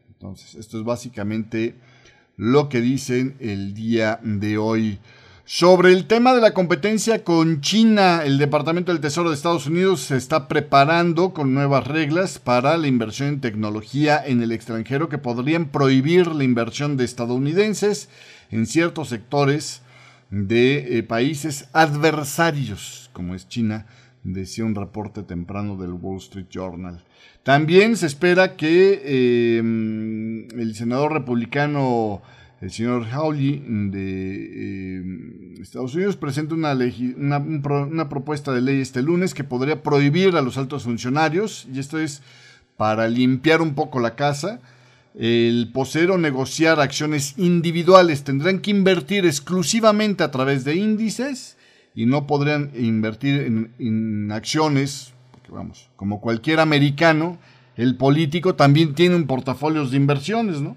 Entonces, 0.09 0.57
esto 0.57 0.79
es 0.79 0.85
básicamente 0.85 1.77
lo 2.37 2.69
que 2.69 2.81
dicen 2.81 3.37
el 3.39 3.73
día 3.73 4.19
de 4.25 4.59
hoy. 4.59 4.99
Sobre 5.45 5.93
el 5.93 6.07
tema 6.07 6.35
de 6.35 6.41
la 6.41 6.53
competencia 6.53 7.23
con 7.23 7.61
China, 7.61 8.23
el 8.25 8.37
Departamento 8.37 8.91
del 8.91 9.01
Tesoro 9.01 9.31
de 9.31 9.37
Estados 9.37 9.69
Unidos 9.69 10.01
se 10.01 10.17
está 10.17 10.49
preparando 10.49 11.33
con 11.33 11.55
nuevas 11.55 11.87
reglas 11.87 12.41
para 12.41 12.77
la 12.77 12.89
inversión 12.89 13.29
en 13.29 13.41
tecnología 13.41 14.21
en 14.27 14.43
el 14.43 14.51
extranjero 14.51 15.09
que 15.09 15.19
podrían 15.19 15.67
prohibir 15.67 16.27
la 16.27 16.43
inversión 16.43 16.97
de 16.97 17.05
estadounidenses 17.05 18.09
en 18.51 18.67
ciertos 18.67 19.09
sectores 19.09 19.83
de 20.31 20.99
eh, 20.99 21.03
países 21.03 21.69
adversarios, 21.73 23.11
como 23.13 23.35
es 23.35 23.49
China, 23.49 23.87
decía 24.23 24.65
un 24.65 24.75
reporte 24.75 25.23
temprano 25.23 25.77
del 25.77 25.93
Wall 25.93 26.19
Street 26.19 26.47
Journal. 26.51 27.03
También 27.43 27.97
se 27.97 28.07
espera 28.07 28.57
que 28.57 29.01
eh, 29.05 29.59
el 29.59 30.75
senador 30.75 31.13
republicano, 31.13 32.21
el 32.61 32.71
señor 32.71 33.07
Hawley 33.07 33.65
de 33.91 34.99
eh, 34.99 35.63
Estados 35.63 35.95
Unidos, 35.95 36.17
presente 36.17 36.55
una, 36.55 36.75
una, 36.75 38.09
propuesta 38.09 38.53
de 38.53 38.61
ley 38.61 38.81
este 38.81 39.03
lunes 39.03 39.33
que 39.33 39.45
podría 39.45 39.83
prohibir 39.83 40.37
a 40.37 40.43
los 40.43 40.59
altos 40.59 40.85
funcionarios, 40.85 41.67
y 41.73 41.79
esto 41.79 41.99
es 41.99 42.23
para 42.77 43.09
limpiar 43.09 43.63
un 43.63 43.75
poco 43.75 43.99
la 43.99 44.15
casa, 44.15 44.61
el 45.15 45.71
poseer 45.73 46.11
o 46.11 46.19
negociar 46.19 46.81
acciones 46.81 47.35
individuales. 47.39 48.25
Tendrán 48.25 48.61
que 48.61 48.71
invertir 48.71 49.27
exclusivamente 49.27 50.23
a 50.25 50.31
través 50.31 50.65
de 50.65 50.77
índices 50.77 51.57
y 51.95 52.07
no 52.07 52.27
podrían 52.27 52.71
invertir 52.77 53.41
en, 53.79 54.31
acciones 54.33 55.13
vamos, 55.51 55.89
como 55.97 56.21
cualquier 56.21 56.61
americano, 56.61 57.39
el 57.77 57.97
político 57.97 58.55
también 58.55 58.95
tiene 58.95 59.17
un 59.17 59.27
portafolio 59.27 59.87
de 59.87 59.97
inversiones, 59.97 60.61
¿no? 60.61 60.77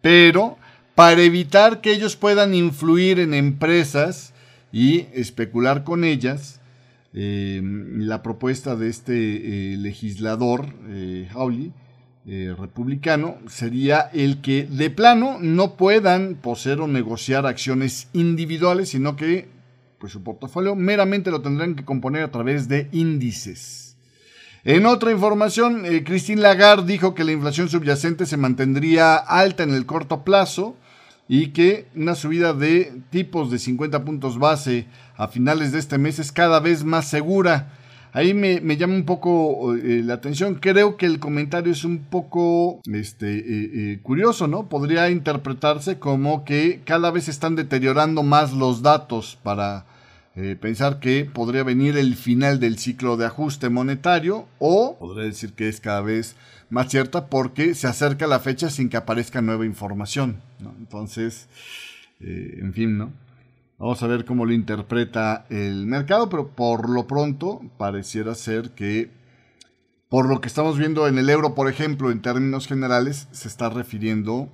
Pero 0.00 0.56
para 0.94 1.22
evitar 1.22 1.80
que 1.80 1.92
ellos 1.92 2.16
puedan 2.16 2.54
influir 2.54 3.20
en 3.20 3.34
empresas 3.34 4.32
y 4.72 5.06
especular 5.12 5.84
con 5.84 6.04
ellas, 6.04 6.60
eh, 7.14 7.60
la 7.62 8.22
propuesta 8.22 8.76
de 8.76 8.88
este 8.88 9.72
eh, 9.72 9.76
legislador, 9.76 10.74
eh, 10.88 11.28
republicano, 12.56 13.38
sería 13.48 14.10
el 14.12 14.42
que 14.42 14.64
de 14.64 14.90
plano 14.90 15.38
no 15.40 15.76
puedan 15.76 16.34
poseer 16.34 16.80
o 16.80 16.86
negociar 16.86 17.46
acciones 17.46 18.08
individuales, 18.12 18.90
sino 18.90 19.16
que 19.16 19.48
pues, 19.98 20.12
su 20.12 20.22
portafolio, 20.22 20.74
meramente 20.74 21.30
lo 21.30 21.42
tendrán 21.42 21.74
que 21.74 21.84
componer 21.84 22.22
a 22.22 22.30
través 22.30 22.68
de 22.68 22.88
índices. 22.92 23.96
En 24.64 24.86
otra 24.86 25.12
información, 25.12 25.84
eh, 25.86 26.04
Christine 26.04 26.42
Lagarde 26.42 26.92
dijo 26.92 27.14
que 27.14 27.24
la 27.24 27.32
inflación 27.32 27.68
subyacente 27.68 28.26
se 28.26 28.36
mantendría 28.36 29.16
alta 29.16 29.62
en 29.62 29.74
el 29.74 29.86
corto 29.86 30.24
plazo 30.24 30.76
y 31.28 31.48
que 31.48 31.86
una 31.94 32.14
subida 32.14 32.52
de 32.54 32.92
tipos 33.10 33.50
de 33.50 33.58
50 33.58 34.04
puntos 34.04 34.38
base 34.38 34.86
a 35.16 35.28
finales 35.28 35.72
de 35.72 35.78
este 35.78 35.98
mes 35.98 36.18
es 36.18 36.32
cada 36.32 36.60
vez 36.60 36.84
más 36.84 37.08
segura. 37.08 37.77
Ahí 38.12 38.34
me, 38.34 38.76
llama 38.76 38.94
un 38.94 39.04
poco 39.04 39.74
eh, 39.76 40.02
la 40.04 40.14
atención. 40.14 40.56
Creo 40.56 40.96
que 40.96 41.06
el 41.06 41.18
comentario 41.18 41.72
es 41.72 41.84
un 41.84 41.98
poco 41.98 42.80
este, 42.90 43.38
eh, 43.38 43.70
eh, 43.74 43.98
curioso, 44.02 44.48
¿no? 44.48 44.68
Podría 44.68 45.10
interpretarse 45.10 45.98
como 45.98 46.44
que 46.44 46.80
cada 46.84 47.10
vez 47.10 47.28
están 47.28 47.54
deteriorando 47.54 48.22
más 48.22 48.52
los 48.52 48.82
datos 48.82 49.38
para 49.42 49.86
pensar 50.60 51.00
que 51.00 51.24
podría 51.24 51.64
venir 51.64 51.96
el 51.96 52.14
final 52.14 52.60
del 52.60 52.78
ciclo 52.78 53.16
de 53.16 53.26
ajuste 53.26 53.70
monetario 53.70 54.46
o 54.60 54.96
podría 54.96 55.24
decir 55.24 55.52
que 55.54 55.68
es 55.68 55.80
cada 55.80 56.00
vez 56.00 56.36
más 56.70 56.88
cierta 56.88 57.26
porque 57.26 57.74
se 57.74 57.88
acerca 57.88 58.28
la 58.28 58.38
fecha 58.38 58.70
sin 58.70 58.88
que 58.88 58.96
aparezca 58.96 59.42
nueva 59.42 59.66
información. 59.66 60.40
Entonces, 60.78 61.48
en 62.20 62.72
fin, 62.72 62.98
¿no? 62.98 63.12
Vamos 63.78 64.02
a 64.02 64.08
ver 64.08 64.24
cómo 64.24 64.44
lo 64.44 64.52
interpreta 64.52 65.46
el 65.50 65.86
mercado, 65.86 66.28
pero 66.28 66.48
por 66.48 66.90
lo 66.90 67.06
pronto 67.06 67.60
pareciera 67.78 68.34
ser 68.34 68.70
que, 68.70 69.10
por 70.08 70.28
lo 70.28 70.40
que 70.40 70.48
estamos 70.48 70.76
viendo 70.78 71.06
en 71.06 71.16
el 71.16 71.30
euro, 71.30 71.54
por 71.54 71.70
ejemplo, 71.70 72.10
en 72.10 72.20
términos 72.20 72.66
generales, 72.66 73.28
se 73.30 73.46
está 73.46 73.70
refiriendo 73.70 74.50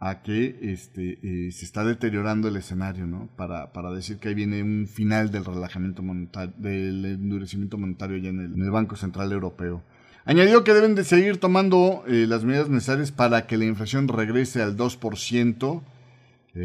a 0.00 0.22
que 0.22 0.58
este, 0.60 1.18
eh, 1.22 1.50
se 1.50 1.64
está 1.64 1.82
deteriorando 1.82 2.46
el 2.46 2.56
escenario, 2.56 3.06
¿no? 3.06 3.30
Para, 3.36 3.90
decir 3.90 4.18
que 4.18 4.28
ahí 4.28 4.34
viene 4.34 4.62
un 4.62 4.86
final 4.86 5.30
del 5.30 5.46
relajamiento 5.46 6.02
monetario, 6.02 6.52
del 6.58 7.06
endurecimiento 7.06 7.78
monetario 7.78 8.18
ya 8.18 8.28
en 8.28 8.40
el, 8.40 8.70
Banco 8.70 8.96
Central 8.96 9.32
Europeo. 9.32 9.82
Añadió 10.26 10.62
que 10.62 10.74
deben 10.74 10.94
de 10.94 11.04
seguir 11.04 11.40
tomando 11.40 12.04
eh, 12.06 12.26
las 12.28 12.44
medidas 12.44 12.68
necesarias 12.68 13.12
para 13.12 13.46
que 13.46 13.56
la 13.56 13.64
inflación 13.64 14.08
regrese 14.08 14.60
al 14.60 14.76
2%, 14.76 15.82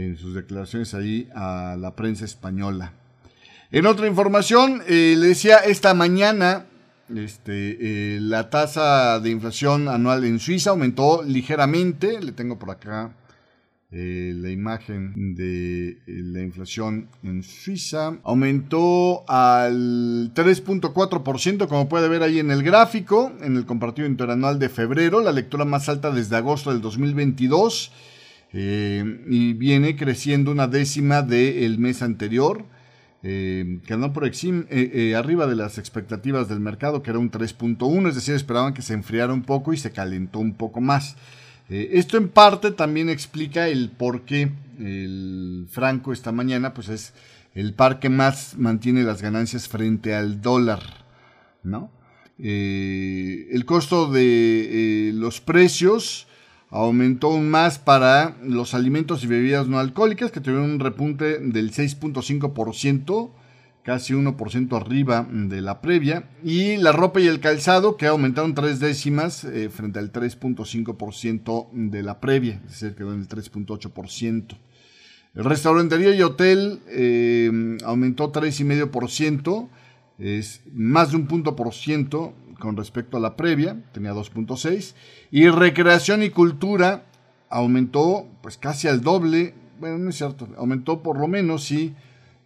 en 0.02 0.18
sus 0.18 0.34
declaraciones 0.34 0.94
ahí 0.94 1.30
a 1.36 1.76
la 1.80 1.96
prensa 1.96 2.26
española. 2.26 2.94
En 3.72 3.86
otra 3.86 4.08
información, 4.08 4.82
eh, 4.88 5.16
le 5.18 5.28
decía 5.28 5.58
esta 5.58 5.94
mañana, 5.94 6.66
este, 7.14 7.78
eh, 8.16 8.20
la 8.20 8.50
tasa 8.50 9.20
de 9.20 9.30
inflación 9.30 9.88
anual 9.88 10.24
en 10.26 10.40
Suiza 10.40 10.72
aumentó 10.72 11.24
ligeramente. 11.24 12.22
Le 12.22 12.32
tengo 12.32 12.60
por 12.60 12.72
acá 12.72 13.16
eh, 13.92 14.34
la 14.36 14.50
imagen 14.50 15.36
de 15.36 15.98
la 16.06 16.42
inflación 16.42 17.10
en 17.24 17.44
Suiza. 17.44 18.18
Aumentó 18.24 19.24
al 19.28 20.32
3.4%, 20.34 21.68
como 21.68 21.90
puede 21.90 22.10
ver 22.10 22.24
ahí 22.24 22.40
en 22.40 22.52
el 22.52 22.64
gráfico, 22.64 23.32
en 23.42 23.58
el 23.58 23.66
comparativo 23.66 24.08
interanual 24.08 24.60
de 24.60 24.70
febrero, 24.70 25.22
la 25.22 25.32
lectura 25.32 25.66
más 25.66 25.90
alta 25.90 26.12
desde 26.12 26.36
agosto 26.36 26.72
del 26.72 26.82
2022. 26.82 27.92
Eh, 28.56 29.24
y 29.28 29.54
viene 29.54 29.96
creciendo 29.96 30.52
una 30.52 30.68
décima 30.68 31.24
del 31.24 31.80
mes 31.80 32.04
anterior, 32.04 32.64
eh, 33.24 33.80
por 34.14 34.30
eh, 34.30 35.16
arriba 35.18 35.48
de 35.48 35.56
las 35.56 35.80
expectativas 35.80 36.50
del 36.50 36.60
mercado, 36.60 37.02
que 37.02 37.10
era 37.10 37.20
un 37.20 37.32
3.1, 37.32 38.10
es 38.10 38.16
decir, 38.16 38.36
esperaban 38.36 38.76
que 38.76 38.84
se 38.84 38.94
enfriara 38.94 39.34
un 39.34 39.42
poco 39.42 39.74
y 39.74 39.78
se 39.78 39.92
calentó 39.92 40.40
un 40.40 40.54
poco 40.54 40.82
más. 40.82 41.16
esto 41.70 42.18
en 42.18 42.30
parte 42.30 42.72
también 42.72 43.10
explica 43.10 43.68
el 43.68 43.90
por 43.90 44.22
qué 44.26 44.52
el 44.80 45.66
franco 45.72 46.14
esta 46.14 46.32
mañana 46.32 46.74
pues 46.74 46.90
es 46.90 47.14
el 47.56 47.74
par 47.74 48.00
que 48.00 48.10
más 48.10 48.56
mantiene 48.58 49.04
las 49.04 49.22
ganancias 49.22 49.68
frente 49.68 50.14
al 50.14 50.42
dólar, 50.42 50.82
¿no? 51.64 51.90
el 52.38 53.64
costo 53.66 54.12
de 54.12 55.12
los 55.14 55.40
precios 55.40 56.28
aumentó 56.74 57.28
aún 57.28 57.50
más 57.50 57.78
para 57.78 58.36
los 58.44 58.74
alimentos 58.74 59.24
y 59.24 59.28
bebidas 59.28 59.68
no 59.68 59.78
alcohólicas, 59.78 60.32
que 60.32 60.42
tuvieron 60.42 60.72
un 60.72 60.80
repunte 60.80 61.38
del 61.38 61.72
6.5%, 61.72 63.30
casi 63.84 64.14
1% 64.14 64.76
arriba 64.76 65.28
de 65.30 65.62
la 65.62 65.82
previa, 65.82 66.30
y 66.44 66.78
la 66.78 66.92
ropa 66.92 67.20
y 67.20 67.28
el 67.28 67.40
calzado, 67.40 67.96
que 67.96 68.08
aumentaron 68.08 68.56
tres 68.56 68.80
décimas 68.80 69.44
eh, 69.44 69.70
frente 69.70 70.00
al 70.00 70.12
3.5% 70.12 71.70
de 71.74 72.02
la 72.02 72.20
previa, 72.20 72.60
es 72.66 72.72
decir, 72.72 72.96
quedó 72.96 73.14
en 73.14 73.20
el 73.20 73.28
3.8%. 73.28 74.58
El 75.36 75.44
restaurantería 75.44 76.16
y 76.16 76.24
hotel 76.24 76.80
eh, 76.88 77.78
aumentó 77.86 78.32
3,5%, 78.32 79.70
es 80.18 80.62
más 80.74 81.12
de 81.12 81.18
un 81.18 81.28
punto 81.28 81.56
por 81.56 81.72
ciento 81.74 82.34
con 82.64 82.78
respecto 82.78 83.18
a 83.18 83.20
la 83.20 83.36
previa, 83.36 83.76
tenía 83.92 84.14
2.6, 84.14 84.94
y 85.32 85.50
recreación 85.50 86.24
y 86.24 86.30
cultura 86.30 87.04
aumentó 87.50 88.26
pues 88.42 88.58
casi 88.58 88.88
al 88.88 89.02
doble, 89.02 89.54
bueno, 89.82 89.98
no 89.98 90.10
es 90.10 90.16
cierto, 90.16 90.48
aumentó 90.58 91.04
por 91.04 91.20
lo 91.20 91.28
menos 91.28 91.66
sí, 91.66 91.94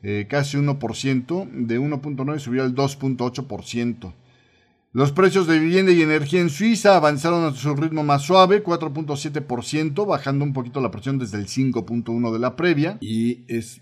eh, 0.02 0.26
casi 0.28 0.58
1%, 0.58 1.52
de 1.68 1.80
1.9 1.80 2.40
subió 2.40 2.64
al 2.64 2.74
2.8%. 2.74 4.14
Los 4.92 5.12
precios 5.12 5.46
de 5.46 5.60
vivienda 5.60 5.92
y 5.92 6.02
energía 6.02 6.42
en 6.42 6.50
Suiza 6.50 6.96
avanzaron 6.96 7.46
a 7.46 7.54
su 7.54 7.76
ritmo 7.76 8.04
más 8.04 8.24
suave, 8.24 8.64
4.7%, 8.64 10.08
bajando 10.08 10.44
un 10.44 10.54
poquito 10.54 10.82
la 10.82 10.90
presión 10.90 11.20
desde 11.20 11.38
el 11.38 11.46
5.1 11.46 12.34
de 12.34 12.40
la 12.40 12.56
previa, 12.56 12.98
y 13.02 13.44
es 13.48 13.82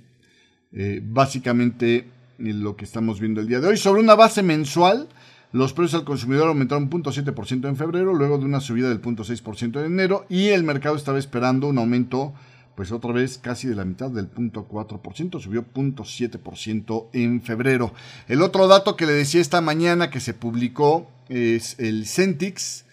eh, 0.74 1.00
básicamente 1.02 2.10
lo 2.38 2.76
que 2.76 2.84
estamos 2.84 3.21
viendo 3.21 3.39
el 3.39 3.48
día 3.48 3.62
de 3.62 3.69
hoy. 3.69 3.78
Sobre 3.78 4.02
una 4.02 4.15
base 4.15 4.43
mensual, 4.43 5.08
los 5.55 5.71
precios 5.71 6.01
al 6.01 6.05
consumidor 6.05 6.49
aumentaron 6.49 6.89
0.7% 6.89 7.69
en 7.69 7.77
febrero, 7.77 8.13
luego 8.13 8.37
de 8.37 8.43
una 8.43 8.59
subida 8.59 8.89
del 8.89 9.01
0.6% 9.01 9.79
en 9.79 9.85
enero, 9.85 10.25
y 10.27 10.47
el 10.47 10.65
mercado 10.65 10.97
estaba 10.97 11.17
esperando 11.17 11.69
un 11.69 11.77
aumento, 11.77 12.33
pues 12.75 12.91
otra 12.91 13.13
vez 13.13 13.37
casi 13.37 13.69
de 13.69 13.75
la 13.75 13.85
mitad 13.85 14.11
del 14.11 14.29
0.4%, 14.29 15.39
subió 15.39 15.65
0.7% 15.73 17.07
en 17.13 17.41
febrero. 17.41 17.93
El 18.27 18.41
otro 18.41 18.67
dato 18.67 18.97
que 18.97 19.05
le 19.05 19.13
decía 19.13 19.39
esta 19.39 19.61
mañana 19.61 20.09
que 20.09 20.19
se 20.19 20.33
publicó 20.33 21.09
es 21.29 21.79
el 21.79 22.05
Centix, 22.05 22.83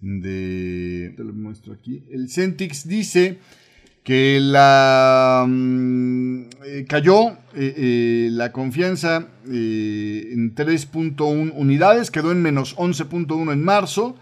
de, 0.00 1.14
te 1.16 1.22
lo 1.22 1.32
muestro 1.32 1.74
aquí, 1.74 2.02
el 2.10 2.28
Centix 2.28 2.88
dice 2.88 3.38
que 4.02 4.40
la 4.40 5.44
mm, 5.46 6.40
eh, 6.64 6.86
cayó 6.88 7.30
eh, 7.54 7.74
eh, 7.76 8.28
la 8.32 8.52
confianza 8.52 9.26
en 9.46 10.54
3.1 10.54 11.52
unidades, 11.54 12.10
quedó 12.10 12.32
en 12.32 12.40
menos 12.42 12.76
11.1 12.76 13.52
en 13.52 13.64
marzo, 13.64 14.16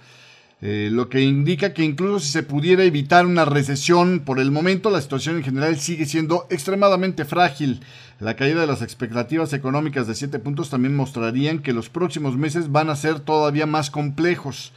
lo 0.61 1.09
que 1.09 1.21
indica 1.21 1.73
que 1.73 1.85
incluso 1.85 2.19
si 2.19 2.33
se 2.33 2.43
pudiera 2.43 2.83
evitar 2.83 3.27
una 3.27 3.45
recesión 3.45 4.21
por 4.25 4.41
el 4.41 4.51
momento, 4.51 4.91
la 4.91 5.01
situación 5.01 5.37
en 5.37 5.45
general 5.45 5.79
sigue 5.79 6.07
siendo 6.07 6.47
extremadamente 6.51 7.25
frágil. 7.25 7.81
La 8.19 8.35
caída 8.35 8.63
de 8.63 8.67
las 8.67 8.83
expectativas 8.83 9.53
económicas 9.53 10.09
de 10.09 10.17
7 10.17 10.41
puntos 10.41 10.71
también 10.71 10.97
mostrarían 10.97 11.61
que 11.61 11.73
los 11.73 11.91
próximos 11.91 12.37
meses 12.37 12.73
van 12.73 12.91
a 12.91 12.97
ser 12.97 13.21
todavía 13.21 13.67
más 13.67 13.91
complejos. 13.91 14.73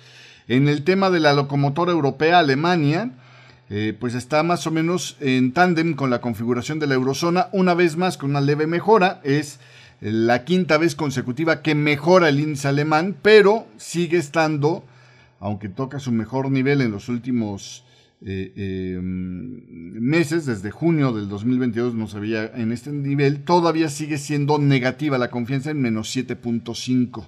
En 0.47 0.67
el 0.67 0.83
tema 0.83 1.09
de 1.09 1.21
la 1.21 1.33
locomotora 1.33 1.91
europea 1.91 2.37
Alemania, 2.37 3.11
eh, 3.73 3.95
pues 3.97 4.15
está 4.15 4.43
más 4.43 4.67
o 4.67 4.71
menos 4.71 5.15
en 5.21 5.53
tándem 5.53 5.93
con 5.93 6.09
la 6.09 6.19
configuración 6.19 6.77
de 6.79 6.87
la 6.87 6.95
eurozona, 6.95 7.47
una 7.53 7.73
vez 7.73 7.95
más 7.95 8.17
con 8.17 8.31
una 8.31 8.41
leve 8.41 8.67
mejora, 8.67 9.21
es 9.23 9.61
la 10.01 10.43
quinta 10.43 10.77
vez 10.77 10.93
consecutiva 10.93 11.61
que 11.61 11.73
mejora 11.73 12.27
el 12.27 12.41
índice 12.41 12.67
alemán, 12.67 13.15
pero 13.21 13.67
sigue 13.77 14.17
estando, 14.17 14.83
aunque 15.39 15.69
toca 15.69 15.99
su 15.99 16.11
mejor 16.11 16.51
nivel 16.51 16.81
en 16.81 16.91
los 16.91 17.07
últimos 17.07 17.85
eh, 18.23 18.51
em, 18.97 19.63
meses, 20.01 20.45
desde 20.45 20.69
junio 20.69 21.13
del 21.13 21.29
2022 21.29 21.95
no 21.95 22.07
se 22.07 22.19
veía 22.19 22.51
en 22.53 22.73
este 22.73 22.91
nivel, 22.91 23.45
todavía 23.45 23.87
sigue 23.87 24.17
siendo 24.17 24.59
negativa 24.59 25.17
la 25.17 25.31
confianza 25.31 25.71
en 25.71 25.81
menos 25.81 26.13
7.5. 26.13 27.25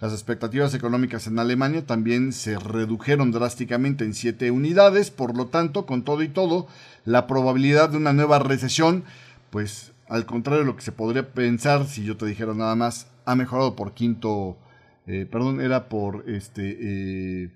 Las 0.00 0.12
expectativas 0.12 0.74
económicas 0.74 1.26
en 1.26 1.38
Alemania 1.38 1.86
también 1.86 2.32
se 2.32 2.58
redujeron 2.58 3.30
drásticamente 3.30 4.04
en 4.04 4.14
7 4.14 4.50
unidades, 4.50 5.10
por 5.10 5.36
lo 5.36 5.46
tanto, 5.46 5.86
con 5.86 6.02
todo 6.02 6.22
y 6.22 6.28
todo, 6.28 6.66
la 7.04 7.26
probabilidad 7.26 7.90
de 7.90 7.96
una 7.96 8.12
nueva 8.12 8.38
recesión, 8.38 9.04
pues 9.50 9.92
al 10.08 10.26
contrario 10.26 10.60
de 10.60 10.66
lo 10.66 10.76
que 10.76 10.82
se 10.82 10.92
podría 10.92 11.32
pensar 11.32 11.86
si 11.86 12.04
yo 12.04 12.16
te 12.16 12.26
dijera 12.26 12.54
nada 12.54 12.74
más, 12.74 13.08
ha 13.24 13.34
mejorado 13.34 13.76
por 13.76 13.94
quinto, 13.94 14.58
eh, 15.06 15.26
perdón, 15.30 15.60
era 15.60 15.88
por 15.88 16.24
este 16.28 16.76
eh, 16.80 17.50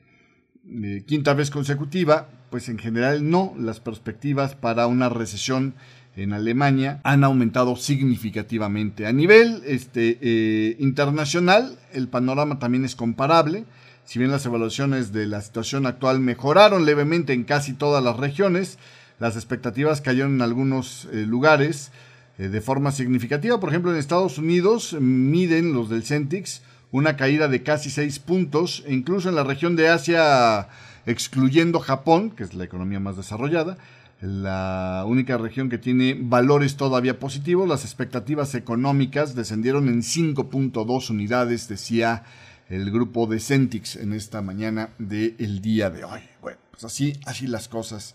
eh, 0.66 1.04
quinta 1.06 1.34
vez 1.34 1.50
consecutiva, 1.50 2.28
pues 2.50 2.68
en 2.68 2.78
general 2.78 3.28
no, 3.28 3.54
las 3.58 3.80
perspectivas 3.80 4.54
para 4.54 4.86
una 4.86 5.08
recesión 5.08 5.74
en 6.22 6.32
Alemania 6.32 7.00
han 7.04 7.24
aumentado 7.24 7.76
significativamente. 7.76 9.06
A 9.06 9.12
nivel 9.12 9.62
este, 9.66 10.18
eh, 10.20 10.76
internacional, 10.78 11.78
el 11.92 12.08
panorama 12.08 12.58
también 12.58 12.84
es 12.84 12.96
comparable. 12.96 13.64
Si 14.04 14.18
bien 14.18 14.30
las 14.30 14.44
evaluaciones 14.46 15.12
de 15.12 15.26
la 15.26 15.40
situación 15.42 15.86
actual 15.86 16.20
mejoraron 16.20 16.84
levemente 16.84 17.32
en 17.32 17.44
casi 17.44 17.72
todas 17.72 18.02
las 18.02 18.16
regiones, 18.16 18.78
las 19.18 19.36
expectativas 19.36 20.00
cayeron 20.00 20.34
en 20.34 20.42
algunos 20.42 21.08
eh, 21.12 21.24
lugares. 21.26 21.90
eh, 22.38 22.48
de 22.48 22.60
forma 22.60 22.92
significativa. 22.92 23.58
Por 23.58 23.68
ejemplo, 23.68 23.90
en 23.90 23.98
Estados 23.98 24.38
Unidos 24.38 24.96
miden 25.00 25.72
los 25.74 25.90
del 25.90 26.04
Centix 26.04 26.62
una 26.90 27.16
caída 27.16 27.48
de 27.48 27.62
casi 27.62 27.90
6 27.90 28.18
puntos, 28.20 28.82
e 28.86 28.94
incluso 28.94 29.28
en 29.28 29.34
la 29.34 29.44
región 29.44 29.76
de 29.76 29.88
Asia, 29.88 30.68
excluyendo 31.04 31.80
Japón, 31.80 32.30
que 32.30 32.44
es 32.44 32.54
la 32.54 32.64
economía 32.64 33.00
más 33.00 33.16
desarrollada, 33.16 33.76
la 34.20 35.04
única 35.06 35.38
región 35.38 35.68
que 35.68 35.78
tiene 35.78 36.16
valores 36.20 36.76
todavía 36.76 37.18
positivos, 37.18 37.68
las 37.68 37.84
expectativas 37.84 38.54
económicas 38.54 39.34
descendieron 39.34 39.88
en 39.88 40.02
5.2 40.02 41.10
unidades, 41.10 41.68
decía 41.68 42.24
el 42.68 42.90
grupo 42.90 43.26
de 43.26 43.40
Centix 43.40 43.96
en 43.96 44.12
esta 44.12 44.42
mañana 44.42 44.90
del 44.98 45.60
día 45.60 45.90
de 45.90 46.04
hoy. 46.04 46.20
Bueno, 46.42 46.58
pues 46.70 46.84
así, 46.84 47.14
así 47.26 47.46
las 47.46 47.68
cosas 47.68 48.14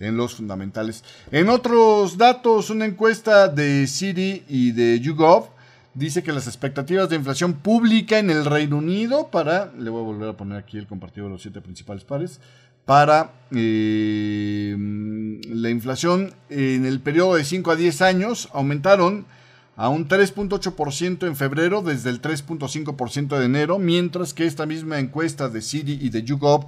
en 0.00 0.16
los 0.16 0.34
fundamentales. 0.34 1.04
En 1.30 1.48
otros 1.48 2.18
datos, 2.18 2.70
una 2.70 2.84
encuesta 2.84 3.48
de 3.48 3.86
Citi 3.86 4.42
y 4.48 4.72
de 4.72 4.98
YouGov 5.00 5.50
dice 5.94 6.24
que 6.24 6.32
las 6.32 6.48
expectativas 6.48 7.08
de 7.08 7.16
inflación 7.16 7.54
pública 7.54 8.18
en 8.18 8.30
el 8.30 8.44
Reino 8.44 8.78
Unido 8.78 9.30
para, 9.30 9.72
le 9.78 9.90
voy 9.90 10.02
a 10.02 10.04
volver 10.04 10.28
a 10.30 10.36
poner 10.36 10.58
aquí 10.58 10.78
el 10.78 10.88
compartido 10.88 11.26
de 11.26 11.32
los 11.32 11.42
siete 11.42 11.60
principales 11.60 12.04
pares, 12.04 12.40
para 12.84 13.32
eh, 13.52 14.76
la 15.64 15.70
inflación 15.70 16.34
en 16.50 16.84
el 16.84 17.00
periodo 17.00 17.36
de 17.36 17.44
5 17.44 17.70
a 17.70 17.76
10 17.76 18.02
años 18.02 18.50
aumentaron 18.52 19.24
a 19.76 19.88
un 19.88 20.06
3.8% 20.06 21.26
en 21.26 21.36
febrero 21.36 21.80
desde 21.80 22.10
el 22.10 22.20
3.5% 22.20 23.38
de 23.38 23.44
enero, 23.46 23.78
mientras 23.78 24.34
que 24.34 24.46
esta 24.46 24.66
misma 24.66 24.98
encuesta 24.98 25.48
de 25.48 25.62
Citi 25.62 25.98
y 26.00 26.10
de 26.10 26.22
YouGov 26.22 26.66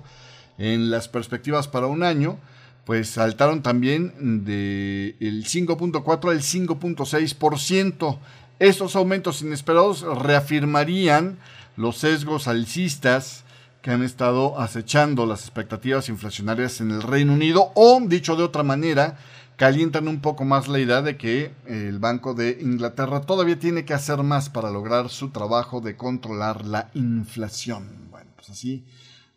en 0.56 0.90
las 0.90 1.08
perspectivas 1.08 1.68
para 1.68 1.86
un 1.86 2.02
año, 2.02 2.38
pues 2.86 3.10
saltaron 3.10 3.62
también 3.62 4.44
del 4.44 5.44
5.4 5.44 6.30
al 6.30 6.40
5.6%. 6.40 8.18
Estos 8.58 8.96
aumentos 8.96 9.42
inesperados 9.42 10.00
reafirmarían 10.00 11.38
los 11.76 11.98
sesgos 11.98 12.48
alcistas 12.48 13.44
que 13.86 13.92
han 13.92 14.02
estado 14.02 14.58
acechando 14.58 15.26
las 15.26 15.42
expectativas 15.42 16.08
inflacionarias 16.08 16.80
en 16.80 16.90
el 16.90 17.02
Reino 17.02 17.34
Unido 17.34 17.70
o, 17.76 18.00
dicho 18.04 18.34
de 18.34 18.42
otra 18.42 18.64
manera, 18.64 19.16
calientan 19.54 20.08
un 20.08 20.20
poco 20.20 20.44
más 20.44 20.66
la 20.66 20.80
idea 20.80 21.02
de 21.02 21.16
que 21.16 21.52
el 21.68 22.00
Banco 22.00 22.34
de 22.34 22.58
Inglaterra 22.60 23.20
todavía 23.20 23.60
tiene 23.60 23.84
que 23.84 23.94
hacer 23.94 24.24
más 24.24 24.50
para 24.50 24.72
lograr 24.72 25.08
su 25.08 25.28
trabajo 25.30 25.80
de 25.80 25.96
controlar 25.96 26.66
la 26.66 26.90
inflación. 26.94 28.08
Bueno, 28.10 28.28
pues 28.34 28.50
así, 28.50 28.84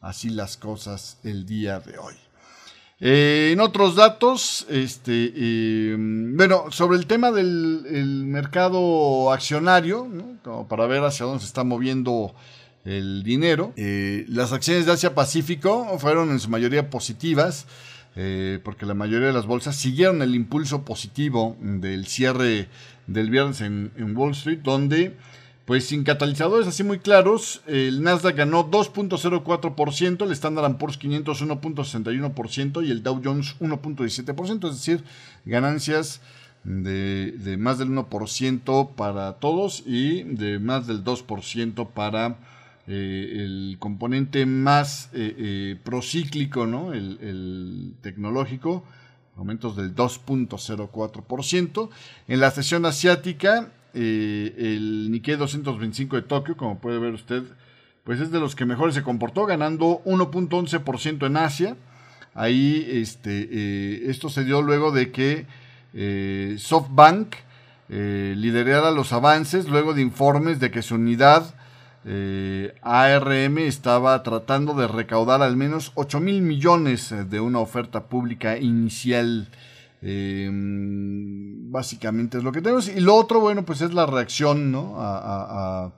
así 0.02 0.32
las 0.32 0.58
cosas 0.58 1.20
el 1.24 1.46
día 1.46 1.80
de 1.80 2.00
hoy. 2.00 2.16
Eh, 3.00 3.52
en 3.54 3.60
otros 3.62 3.94
datos, 3.96 4.66
este, 4.68 5.32
eh, 5.36 5.96
bueno, 5.96 6.72
sobre 6.72 6.98
el 6.98 7.06
tema 7.06 7.30
del 7.30 8.24
mercado 8.26 9.32
accionario, 9.32 10.08
como 10.44 10.68
para 10.68 10.88
ver 10.88 11.04
hacia 11.04 11.28
dónde 11.28 11.42
se 11.42 11.46
está 11.46 11.64
moviendo 11.64 12.34
el 12.86 13.24
dinero, 13.24 13.74
eh, 13.76 14.26
las 14.28 14.52
acciones 14.54 14.86
de 14.86 14.94
Asia 14.94 15.16
Pacífico 15.16 15.98
fueron 16.00 16.32
en 16.32 16.40
su 16.40 16.50
mayoría 16.50 16.90
positivas, 16.90 17.68
porque 18.66 18.86
la 18.86 18.96
mayoría 18.96 19.28
de 19.28 19.34
las 19.34 19.46
bolsas 19.46 19.78
siguieron 19.78 20.22
el 20.22 20.36
impulso 20.36 20.84
positivo 20.84 21.56
del 21.62 22.06
cierre 22.06 22.68
del 23.08 23.30
viernes 23.30 23.62
en 23.62 24.14
Wall 24.14 24.32
Street, 24.32 24.60
donde 24.62 25.16
pues 25.70 25.86
sin 25.86 26.04
catalizadores 26.04 26.68
así 26.68 26.84
muy 26.84 26.98
claros, 26.98 27.62
el 27.68 28.02
Nasdaq 28.02 28.38
ganó 28.38 28.72
2.04%, 28.72 30.26
el 30.26 30.32
Standard 30.32 30.78
Poor's 30.78 30.98
500 30.98 31.44
1.61% 31.44 32.88
y 32.88 32.90
el 32.90 33.04
Dow 33.04 33.22
Jones 33.24 33.56
1.17%, 33.60 34.68
es 34.68 34.76
decir, 34.78 35.04
ganancias 35.46 36.22
de, 36.64 37.56
más 37.60 37.78
del 37.78 37.90
1% 37.90 38.96
para 38.96 39.34
todos 39.34 39.84
y 39.86 40.24
de 40.24 40.58
más 40.58 40.88
del 40.88 41.04
2% 41.04 41.88
para 41.90 42.38
eh, 42.92 43.44
el 43.44 43.76
componente 43.78 44.48
más 44.48 45.12
eh, 45.14 45.36
eh, 45.38 45.78
procíclico, 45.84 46.66
¿no? 46.66 46.92
el, 46.92 47.94
tecnológico, 48.02 48.84
aumentos 49.38 49.76
del 49.76 49.94
2.04%. 49.94 51.90
En 52.28 52.40
la 52.40 52.50
sesión 52.50 52.88
asiática, 52.88 53.72
el 53.94 55.10
Nikkei 55.12 55.36
225 55.36 56.16
de 56.16 56.24
Tokio, 56.24 56.58
como 56.58 56.80
puede 56.80 56.98
ver 56.98 57.14
usted, 57.14 57.44
pues 58.04 58.22
es 58.22 58.32
de 58.32 58.40
los 58.40 58.56
que 58.56 58.66
mejor 58.66 58.92
se 58.92 59.04
comportó, 59.04 59.46
ganando 59.46 60.02
1.11% 60.06 61.28
en 61.28 61.38
Asia. 61.38 61.78
Ahí 62.34 62.88
este, 62.90 64.10
esto 64.10 64.30
se 64.30 64.44
dio 64.46 64.64
luego 64.64 64.92
de 64.92 65.12
que 65.12 65.46
SoftBank 66.58 67.36
liderara 67.90 68.90
los 68.90 69.14
avances, 69.14 69.70
luego 69.70 69.94
de 69.94 70.02
informes 70.02 70.60
de 70.60 70.72
que 70.72 70.82
su 70.82 70.96
unidad 70.96 71.54
ARM 72.06 73.58
estaba 73.60 74.24
tratando 74.24 74.74
de 74.74 74.88
recaudar 74.88 75.42
al 75.42 75.58
menos 75.58 75.92
8 75.96 76.20
mil 76.20 76.42
millones 76.42 77.14
de 77.30 77.40
una 77.40 77.60
oferta 77.60 78.06
pública 78.06 78.58
inicial. 78.58 79.50
Em, 80.02 81.70
básicamente 81.72 82.38
es 82.38 82.44
lo 82.44 82.52
que 82.52 82.62
tenemos. 82.62 82.88
Y 82.88 83.00
lo 83.02 83.16
otro, 83.16 83.40
bueno, 83.40 83.66
pues 83.66 83.82
es 83.82 83.94
la 83.94 84.06
reacción 84.06 84.74
a, 84.76 85.92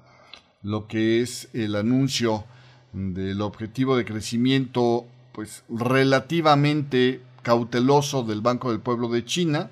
lo 0.64 0.88
que 0.88 1.22
es 1.22 1.50
el 1.54 1.76
anuncio 1.76 2.46
del 2.94 3.42
objetivo 3.42 3.96
de 3.96 4.06
crecimiento, 4.06 5.08
pues 5.32 5.64
relativamente 5.70 7.22
cauteloso 7.42 8.24
del 8.24 8.42
Banco 8.42 8.70
del 8.70 8.80
Pueblo 8.80 9.08
de 9.08 9.26
China, 9.26 9.72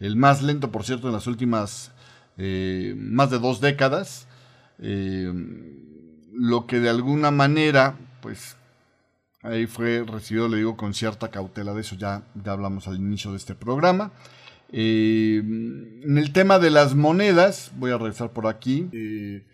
el 0.00 0.16
más 0.16 0.42
lento, 0.42 0.70
por 0.72 0.84
cierto, 0.84 1.06
en 1.06 1.12
las 1.12 1.26
últimas 1.26 1.92
eh, 2.38 2.94
más 2.96 3.30
de 3.30 3.38
dos 3.38 3.60
décadas, 3.60 4.26
em, 4.78 5.74
lo 6.32 6.66
que 6.66 6.80
de 6.80 6.88
alguna 6.88 7.30
manera, 7.30 7.96
pues 8.20 8.56
Ahí 9.46 9.66
fue 9.66 10.04
recibido, 10.04 10.48
le 10.48 10.56
digo, 10.56 10.76
con 10.76 10.92
cierta 10.92 11.30
cautela. 11.30 11.72
De 11.72 11.80
eso 11.80 11.94
ya, 11.94 12.24
ya 12.42 12.52
hablamos 12.52 12.88
al 12.88 12.96
inicio 12.96 13.30
de 13.30 13.36
este 13.36 13.54
programa. 13.54 14.12
Eh, 14.72 15.38
en 15.38 16.18
el 16.18 16.32
tema 16.32 16.58
de 16.58 16.70
las 16.70 16.96
monedas, 16.96 17.70
voy 17.76 17.92
a 17.92 17.98
regresar 17.98 18.32
por 18.32 18.48
aquí. 18.48 18.88
Eh, 18.92 19.44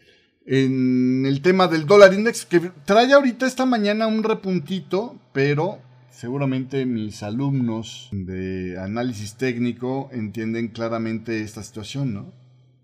en 0.46 1.26
el 1.26 1.42
tema 1.42 1.68
del 1.68 1.86
dólar 1.86 2.14
index, 2.14 2.46
que 2.46 2.72
trae 2.86 3.12
ahorita 3.12 3.46
esta 3.46 3.66
mañana 3.66 4.06
un 4.06 4.22
repuntito, 4.22 5.20
pero 5.34 5.78
seguramente 6.10 6.86
mis 6.86 7.22
alumnos 7.22 8.08
de 8.12 8.78
análisis 8.80 9.34
técnico 9.34 10.08
entienden 10.12 10.68
claramente 10.68 11.42
esta 11.42 11.62
situación, 11.62 12.14
¿no? 12.14 12.41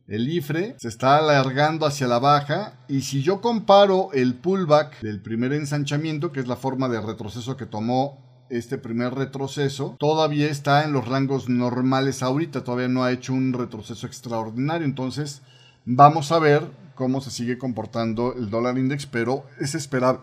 El 0.08 0.28
IFRE 0.28 0.74
se 0.78 0.88
está 0.88 1.18
alargando 1.18 1.84
hacia 1.84 2.06
la 2.06 2.18
baja 2.18 2.72
y 2.88 3.02
si 3.02 3.22
yo 3.22 3.42
comparo 3.42 4.10
el 4.14 4.34
pullback 4.34 5.00
del 5.02 5.20
primer 5.20 5.52
ensanchamiento, 5.52 6.32
que 6.32 6.40
es 6.40 6.48
la 6.48 6.56
forma 6.56 6.88
de 6.88 7.00
retroceso 7.00 7.58
que 7.58 7.66
tomó 7.66 8.26
este 8.48 8.78
primer 8.78 9.14
retroceso, 9.14 9.96
todavía 9.98 10.48
está 10.48 10.84
en 10.84 10.94
los 10.94 11.06
rangos 11.06 11.50
normales 11.50 12.22
ahorita, 12.22 12.64
todavía 12.64 12.88
no 12.88 13.04
ha 13.04 13.12
hecho 13.12 13.34
un 13.34 13.52
retroceso 13.52 14.06
extraordinario, 14.06 14.86
entonces 14.86 15.42
vamos 15.84 16.32
a 16.32 16.38
ver 16.38 16.62
cómo 16.94 17.20
se 17.20 17.30
sigue 17.30 17.58
comportando 17.58 18.34
el 18.34 18.48
dólar 18.48 18.78
index, 18.78 19.04
pero 19.04 19.44
es 19.60 19.74
esperar 19.74 20.22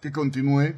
que 0.00 0.10
continúe 0.10 0.74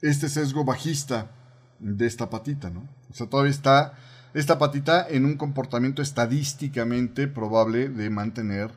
este 0.00 0.30
sesgo 0.30 0.64
bajista 0.64 1.30
de 1.78 2.06
esta 2.06 2.30
patita, 2.30 2.70
¿no? 2.70 2.88
O 3.10 3.14
sea, 3.14 3.28
todavía 3.28 3.50
está 3.50 3.92
esta 4.34 4.58
patita 4.58 5.06
en 5.08 5.24
un 5.24 5.36
comportamiento 5.36 6.02
estadísticamente 6.02 7.28
probable 7.28 7.88
de 7.88 8.10
mantener 8.10 8.70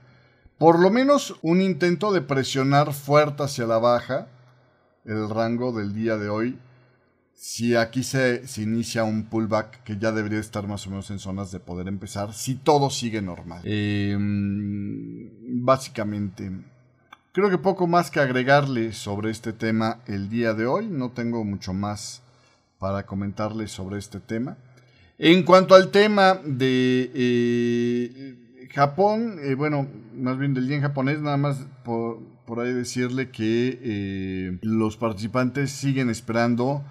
por 0.62 0.78
lo 0.78 0.92
menos 0.92 1.36
un 1.42 1.60
intento 1.60 2.12
de 2.12 2.22
presionar 2.22 2.94
fuerte 2.94 3.42
hacia 3.42 3.66
la 3.66 3.80
baja 3.80 4.28
el 5.06 5.28
rango 5.28 5.72
del 5.72 5.92
día 5.96 6.18
de 6.18 6.30
hoy. 6.30 6.60
Si 7.34 7.76
aquí 7.76 8.04
se, 8.04 8.44
inicia 8.58 9.04
un 9.04 9.24
pullback 9.24 9.82
que 9.84 9.98
ya 9.98 10.12
debería 10.12 10.38
estar 10.40 10.68
más 10.68 10.86
o 10.86 10.92
menos 10.92 11.10
en 11.10 11.18
zonas 11.18 11.52
de 11.52 11.60
poder 11.60 11.88
empezar, 11.88 12.32
si 12.34 12.54
todo 12.54 12.92
sigue 12.92 13.24
normal. 13.24 13.62
Em, 13.64 15.32
básicamente, 15.66 16.52
creo 17.32 17.50
que 17.50 17.58
poco 17.58 17.88
más 17.88 18.12
que 18.12 18.20
agregarle 18.20 18.94
sobre 18.94 19.32
este 19.32 19.54
tema 19.54 20.02
el 20.06 20.30
día 20.30 20.54
de 20.54 20.68
hoy. 20.68 20.86
No 20.86 21.10
tengo 21.10 21.44
mucho 21.44 21.74
más 21.74 22.22
para 22.78 23.08
comentarle 23.08 23.68
sobre 23.68 23.98
este 23.98 24.20
tema. 24.20 24.58
En 25.24 25.44
cuanto 25.44 25.76
al 25.76 25.92
tema 25.92 26.42
de 26.44 27.12
eh, 27.14 28.68
Japón, 28.74 29.38
eh, 29.44 29.54
bueno, 29.54 29.88
más 30.18 30.40
bien 30.40 30.56
del 30.56 30.68
yen 30.68 30.82
japonés, 30.82 31.22
nada 31.22 31.38
más 31.38 31.60
por, 31.84 32.18
ahí 32.60 32.74
decirle 32.74 33.30
que 33.30 33.80
eh, 33.84 34.58
los 34.64 34.98
participantes 34.98 35.70
siguen 35.70 36.10
esperando 36.10 36.84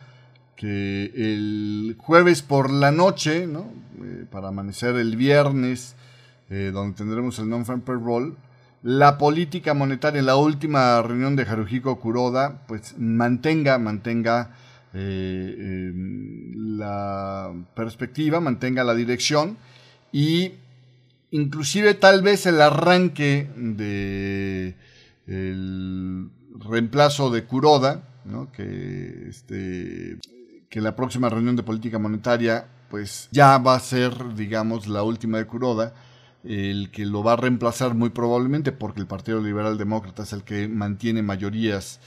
que 0.54 1.06
el 1.16 1.96
jueves 1.98 2.42
por 2.42 2.70
la 2.70 2.92
noche, 2.92 3.48
¿no? 3.48 3.66
para 4.30 4.48
amanecer 4.48 4.94
el 4.94 5.16
viernes, 5.16 5.96
donde 6.48 6.96
tendremos 6.96 7.38
el 7.40 7.48
non-farm 7.48 7.82
roll, 7.84 8.36
la 8.84 9.18
política 9.18 9.74
monetaria 9.74 10.20
en 10.20 10.26
la 10.26 10.36
última 10.36 11.02
reunión 11.02 11.34
de 11.34 11.42
Haruhiko 11.42 11.98
Kuroda, 11.98 12.62
pues 12.68 12.94
mantenga, 12.96 13.78
mantenga 13.78 14.54
eh, 14.94 15.92
la 16.54 17.52
perspectiva, 17.74 18.40
mantenga 18.40 18.84
la 18.84 18.94
dirección 18.94 19.56
y 20.12 20.52
inclusive 21.30 21.94
tal 21.94 22.22
vez 22.22 22.46
el 22.46 22.60
arranque 22.60 23.48
de 23.56 24.74
reemplazo 26.58 27.30
de 27.30 27.44
Kuroda, 27.44 28.02
que, 28.52 29.28
este, 29.28 30.18
que 30.68 30.80
la 30.80 30.96
próxima 30.96 31.28
reunión 31.28 31.56
de 31.56 31.62
política 31.62 31.98
monetaria 31.98 32.66
pues 32.90 33.28
ya 33.30 33.56
va 33.58 33.76
a 33.76 33.80
ser, 33.80 34.34
digamos, 34.34 34.88
la 34.88 35.02
última 35.04 35.38
de 35.38 35.46
Kuroda, 35.46 35.94
el 36.42 36.90
que 36.90 37.06
lo 37.06 37.22
va 37.22 37.34
a 37.34 37.36
reemplazar 37.36 37.94
muy 37.94 38.10
probablemente 38.10 38.72
porque 38.72 39.00
el 39.00 39.06
Partido 39.06 39.40
Liberal 39.40 39.78
Demócrata 39.78 40.24
es 40.24 40.32
el 40.32 40.42
que 40.42 40.68
mantiene 40.68 41.22
mayorías 41.22 42.00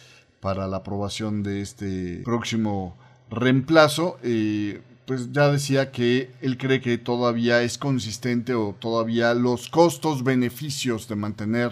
para 0.44 0.68
la 0.68 0.78
aprobación 0.78 1.42
de 1.42 1.62
este 1.62 2.22
próximo 2.26 2.98
reemplazo. 3.32 4.18
Eh, 4.24 4.82
pues 5.06 5.32
ya 5.32 5.50
decía 5.50 5.90
que 5.90 6.32
él 6.42 6.58
cree 6.58 6.82
que 6.82 6.98
todavía 6.98 7.62
es 7.62 7.78
consistente 7.78 8.54
o 8.54 8.76
todavía 8.78 9.34
los 9.34 9.70
costos 9.70 10.26
beneficios 10.26 11.08
de 11.08 11.16
mantener 11.16 11.72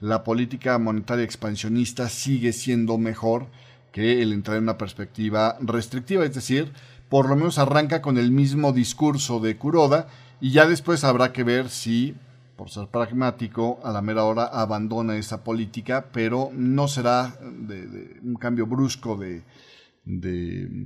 la 0.00 0.24
política 0.24 0.78
monetaria 0.78 1.24
expansionista 1.24 2.08
sigue 2.08 2.52
siendo 2.52 2.98
mejor 2.98 3.46
que 3.92 4.20
el 4.20 4.32
entrar 4.32 4.56
en 4.56 4.64
una 4.64 4.78
perspectiva 4.78 5.56
restrictiva, 5.60 6.24
es 6.24 6.34
decir, 6.34 6.72
por 7.08 7.28
lo 7.28 7.36
menos 7.36 7.58
arranca 7.58 8.02
con 8.02 8.18
el 8.18 8.32
mismo 8.32 8.72
discurso 8.72 9.38
de 9.38 9.56
Kuroda 9.56 10.08
y 10.40 10.50
ya 10.50 10.66
después 10.66 11.04
habrá 11.04 11.32
que 11.32 11.44
ver 11.44 11.68
si, 11.68 12.16
por 12.58 12.70
ser 12.70 12.88
pragmático, 12.88 13.78
a 13.84 13.92
la 13.92 14.02
mera 14.02 14.24
hora 14.24 14.44
abandona 14.46 15.16
esa 15.16 15.44
política, 15.44 16.06
pero 16.12 16.50
no 16.52 16.88
será 16.88 17.38
de, 17.40 18.18
un 18.20 18.34
cambio 18.34 18.66
brusco 18.66 19.16
de, 19.16 19.44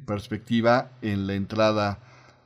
perspectiva 0.04 0.90
en 1.00 1.26
la 1.26 1.34
entrada 1.34 1.98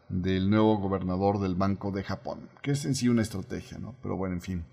del 0.08 0.48
nuevo 0.48 0.78
gobernador 0.78 1.40
del 1.40 1.56
Banco 1.56 1.90
de 1.90 2.04
Japón, 2.04 2.48
que 2.62 2.70
es 2.70 2.84
en 2.84 2.94
sí 2.94 3.08
una 3.08 3.22
estrategia, 3.22 3.78
¿no? 3.78 3.96
Pero 4.00 4.16
bueno, 4.16 4.36
en 4.36 4.42
fin. 4.42 4.64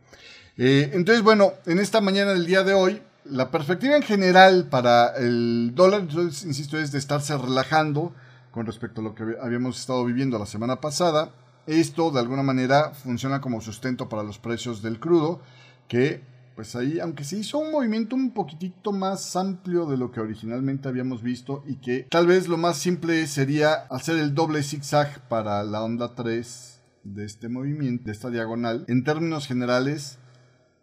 Eh, 0.57 0.91
entonces, 0.93 1.23
bueno, 1.23 1.53
en 1.65 1.79
esta 1.79 1.99
mañana 1.99 2.33
del 2.33 2.45
día 2.45 2.63
de 2.63 2.75
hoy, 2.75 3.01
la 3.25 3.49
perspectiva 3.49 3.95
en 3.95 4.03
general 4.03 4.67
para 4.69 5.15
el 5.17 5.71
dólar, 5.73 6.01
entonces, 6.01 6.45
insisto, 6.45 6.77
es 6.77 6.91
de 6.91 6.99
estarse 6.99 7.35
relajando 7.35 8.13
con 8.51 8.67
respecto 8.67 9.01
a 9.01 9.03
lo 9.03 9.15
que 9.15 9.23
habíamos 9.41 9.79
estado 9.79 10.05
viviendo 10.05 10.37
la 10.37 10.45
semana 10.45 10.79
pasada. 10.79 11.31
Esto, 11.68 12.11
de 12.11 12.20
alguna 12.20 12.43
manera, 12.43 12.91
funciona 12.91 13.41
como 13.41 13.61
sustento 13.61 14.09
para 14.09 14.24
los 14.24 14.38
precios 14.38 14.82
del 14.82 14.99
crudo, 14.99 15.41
que, 15.88 16.22
pues 16.55 16.76
ahí, 16.76 16.99
aunque 16.99 17.24
se 17.24 17.38
hizo 17.38 17.57
un 17.57 17.72
movimiento 17.72 18.16
un 18.16 18.32
poquitito 18.32 18.91
más 18.91 19.36
amplio 19.36 19.86
de 19.86 19.97
lo 19.97 20.11
que 20.11 20.20
originalmente 20.20 20.89
habíamos 20.89 21.24
visto 21.24 21.64
y 21.66 21.78
que 21.78 22.07
tal 22.09 22.28
vez 22.28 22.47
lo 22.47 22.57
más 22.57 22.78
simple 22.78 23.26
sería 23.28 23.74
hacer 23.89 24.18
el 24.18 24.34
doble 24.36 24.61
zigzag 24.64 25.28
para 25.30 25.64
la 25.64 25.84
onda 25.84 26.16
3 26.16 26.82
de 27.03 27.26
este 27.26 27.49
movimiento, 27.49 28.05
de 28.05 28.11
esta 28.11 28.30
diagonal. 28.30 28.86
En 28.88 29.03
términos 29.03 29.47
generales, 29.47 30.20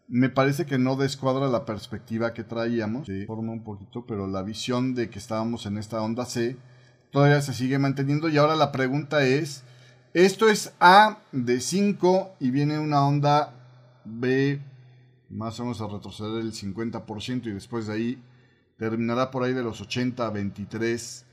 me 0.09 0.29
parece 0.29 0.67
que 0.67 0.79
no 0.79 0.97
descuadra 0.97 1.47
la 1.49 1.65
perspectiva 1.65 2.35
que 2.35 2.43
traíamos, 2.43 3.07
se 3.07 3.27
forma 3.27 3.53
un 3.53 3.63
poquito, 3.63 4.07
pero 4.07 4.27
la 4.27 4.43
visión 4.43 4.95
de 4.95 5.09
que 5.09 5.19
estábamos 5.19 5.67
en 5.67 5.79
esta 5.79 6.03
onda 6.03 6.27
C 6.27 6.57
todavía 7.13 7.41
se 7.43 7.55
sigue 7.55 7.79
manteniendo 7.79 8.29
y 8.29 8.37
ahora 8.37 8.57
la 8.57 8.73
pregunta 8.73 9.23
es, 9.25 9.63
esto 10.15 10.49
es 10.49 10.73
A 10.81 11.19
de 11.33 11.61
5 11.61 12.37
y 12.41 12.51
viene 12.51 12.79
una 12.79 13.07
onda 13.07 13.55
B 14.05 14.61
más 15.29 15.61
o 15.61 15.65
menos 15.65 15.81
a 15.81 15.87
retroceder 15.87 16.41
el 16.41 16.53
50% 16.53 17.47
y 17.47 17.53
después 17.53 17.87
de 17.87 17.93
ahí 17.95 18.23
terminará 18.77 19.31
por 19.31 19.45
ahí 19.45 19.53
de 19.53 19.63
los 19.63 19.81
80 19.81 20.27
a 20.27 20.31
23 20.31 21.27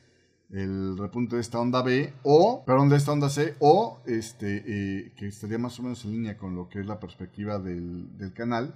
el 0.51 0.97
repunte 0.97 1.36
de 1.36 1.41
esta 1.41 1.59
onda 1.59 1.82
B 1.82 2.13
o, 2.23 2.63
perdón, 2.65 2.89
de 2.89 2.97
esta 2.97 3.11
onda 3.11 3.30
C 3.30 3.55
o 3.59 3.99
este, 4.05 4.63
eh, 4.65 5.11
que 5.15 5.28
estaría 5.28 5.57
más 5.57 5.80
o 5.80 5.84
menos 5.84 6.05
en 6.05 6.11
línea 6.11 6.38
con 6.38 6.55
lo 6.55 6.69
que 6.69 6.80
es 6.80 6.86
la 6.86 6.99
perspectiva 6.99 7.59
del, 7.59 8.07
canal 8.34 8.73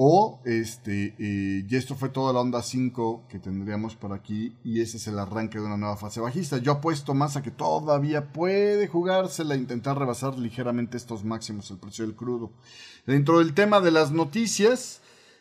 o 0.00 0.40
este, 0.44 1.16
eh, 1.18 1.66
y 1.68 1.74
esto 1.74 1.96
fue 1.96 2.10
toda 2.10 2.32
la 2.32 2.38
onda 2.38 2.62
5 2.62 3.24
que 3.28 3.40
tendríamos 3.40 3.96
por 3.96 4.12
aquí 4.12 4.54
y 4.62 4.80
ese 4.80 4.96
es 4.96 5.08
el 5.08 5.18
arranque 5.18 5.58
de 5.58 5.64
una 5.64 5.76
nueva 5.76 5.96
fase 5.96 6.20
bajista. 6.20 6.58
Yo 6.58 6.70
apuesto 6.70 7.14
más 7.14 7.36
a 7.36 7.42
que 7.42 7.50
todavía 7.50 8.32
puede 8.32 8.86
jugársela, 8.86 9.56
intentar 9.56 9.98
rebasar 9.98 10.38
ligeramente 10.38 10.96
estos 10.96 11.24
máximos 11.24 11.68
el 11.72 11.78
precio 11.78 12.06
del 12.06 12.14
crudo. 12.14 12.52
Dentro 13.06 13.40
del 13.40 13.54
tema 13.54 13.80
de 13.80 13.90
las 13.90 14.12
noticias, 14.12 15.00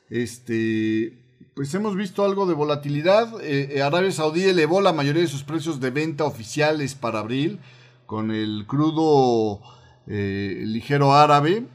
este 0.09 1.23
pues 1.53 1.71
hemos 1.75 1.95
visto 1.95 2.25
algo 2.25 2.47
de 2.47 2.55
volatilidad. 2.55 3.39
Eh, 3.41 3.77
eh, 3.77 3.83
Arabia 3.83 4.11
Saudí 4.11 4.41
elevó 4.41 4.81
la 4.81 4.91
mayoría 4.91 5.21
de 5.21 5.27
sus 5.27 5.43
precios 5.43 5.79
de 5.79 5.91
venta 5.91 6.23
oficiales 6.23 6.95
para 6.95 7.19
abril, 7.19 7.59
con 8.07 8.31
el 8.31 8.65
crudo 8.65 9.61
ligero 10.07 11.13
árabe 11.13 11.67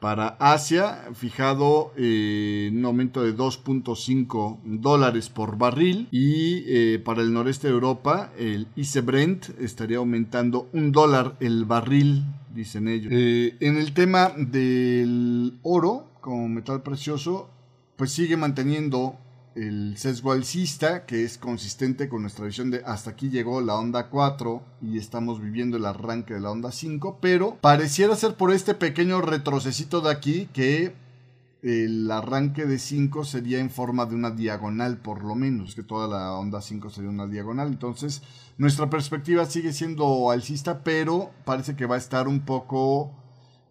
para 0.00 0.36
Asia, 0.38 1.08
fijado 1.14 1.92
en 1.96 2.78
un 2.78 2.84
aumento 2.84 3.22
de 3.22 3.36
2.5 3.36 4.60
dólares 4.64 5.28
por 5.28 5.58
barril. 5.58 6.08
Y 6.10 6.98
para 6.98 7.22
el 7.22 7.32
noreste 7.32 7.68
de 7.68 7.74
Europa, 7.74 8.32
el 8.38 8.68
ICE 8.76 9.00
Brent 9.00 9.48
estaría 9.60 9.98
aumentando 9.98 10.68
un 10.72 10.92
dólar 10.92 11.36
el 11.40 11.64
barril, 11.64 12.24
dicen 12.54 12.88
ellos. 12.88 13.12
en 13.12 13.76
el 13.76 13.92
tema 13.92 14.32
del 14.36 15.58
oro, 15.62 16.10
como 16.20 16.48
metal 16.48 16.82
precioso, 16.82 17.50
pues 17.96 18.12
sigue 18.12 18.36
manteniendo 18.36 19.18
el 19.58 19.96
sesgo 19.96 20.32
alcista, 20.32 21.04
que 21.04 21.24
es 21.24 21.36
consistente 21.36 22.08
con 22.08 22.22
nuestra 22.22 22.46
visión 22.46 22.70
de 22.70 22.82
hasta 22.84 23.10
aquí 23.10 23.28
llegó 23.28 23.60
la 23.60 23.74
onda 23.74 24.08
4 24.08 24.62
y 24.82 24.98
estamos 24.98 25.40
viviendo 25.40 25.76
el 25.76 25.84
arranque 25.84 26.34
de 26.34 26.40
la 26.40 26.50
onda 26.50 26.70
5, 26.70 27.18
pero 27.20 27.56
pareciera 27.60 28.14
ser 28.14 28.34
por 28.34 28.52
este 28.52 28.74
pequeño 28.74 29.20
retrocesito 29.20 30.00
de 30.00 30.12
aquí 30.12 30.48
que 30.52 30.94
el 31.62 32.08
arranque 32.10 32.66
de 32.66 32.78
5 32.78 33.24
sería 33.24 33.58
en 33.58 33.70
forma 33.70 34.06
de 34.06 34.14
una 34.14 34.30
diagonal 34.30 34.98
por 34.98 35.24
lo 35.24 35.34
menos, 35.34 35.74
que 35.74 35.82
toda 35.82 36.06
la 36.06 36.34
onda 36.34 36.62
5 36.62 36.90
sería 36.90 37.10
una 37.10 37.26
diagonal, 37.26 37.68
entonces 37.68 38.22
nuestra 38.58 38.88
perspectiva 38.88 39.44
sigue 39.44 39.72
siendo 39.72 40.30
alcista, 40.30 40.84
pero 40.84 41.32
parece 41.44 41.74
que 41.74 41.86
va 41.86 41.96
a 41.96 41.98
estar 41.98 42.28
un 42.28 42.40
poco 42.40 43.12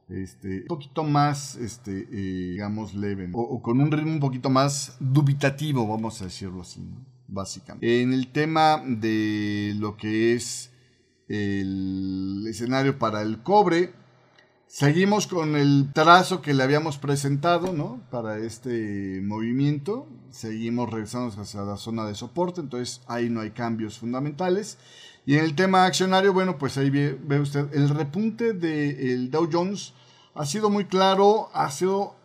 este, 0.10 0.62
un 0.62 0.68
poquito 0.68 1.04
más, 1.04 1.56
este, 1.56 2.08
eh, 2.12 2.52
digamos, 2.52 2.94
leve, 2.94 3.30
o, 3.34 3.62
con 3.62 3.82
un 3.82 3.92
ritmo 3.92 4.14
un 4.14 4.20
poquito 4.20 4.50
más 4.50 4.96
dubitativo, 5.00 5.86
vamos 5.88 6.22
a 6.22 6.26
decirlo 6.26 6.62
así, 6.62 6.82
básicamente. 7.28 8.02
En 8.02 8.14
el 8.14 8.32
tema 8.32 8.82
de 8.86 9.74
lo 9.78 9.98
que 9.98 10.34
es 10.34 10.72
el 11.28 12.46
escenario 12.48 12.98
para 12.98 13.22
el 13.22 13.44
cobre, 13.44 13.94
seguimos 14.68 15.28
con 15.28 15.58
el 15.58 15.92
trazo 15.94 16.42
que 16.42 16.54
le 16.54 16.64
habíamos 16.64 16.98
presentado, 16.98 17.74
¿no? 17.74 18.02
Para 18.10 18.38
este 18.38 19.20
movimiento, 19.22 20.08
seguimos 20.30 20.90
regresando 20.90 21.42
hacia 21.42 21.62
la 21.64 21.76
zona 21.76 22.06
de 22.06 22.16
soporte, 22.16 22.62
entonces 22.62 23.02
ahí 23.08 23.30
no 23.30 23.42
hay 23.42 23.52
cambios 23.52 23.98
fundamentales. 24.00 24.78
Y 25.28 25.36
en 25.36 25.44
el 25.44 25.56
tema 25.56 25.84
accionario, 25.84 26.32
bueno, 26.32 26.58
pues 26.58 26.78
ahí 26.78 26.90
ve, 26.90 27.42
usted 27.42 27.68
el 27.74 27.90
repunte 27.90 28.54
del 28.54 29.30
Dow 29.30 29.50
Jones 29.52 29.94
ha 30.34 30.46
sido 30.46 30.70
muy 30.70 30.86
claro, 30.86 31.50
ha 31.54 31.70
sido 31.70 32.16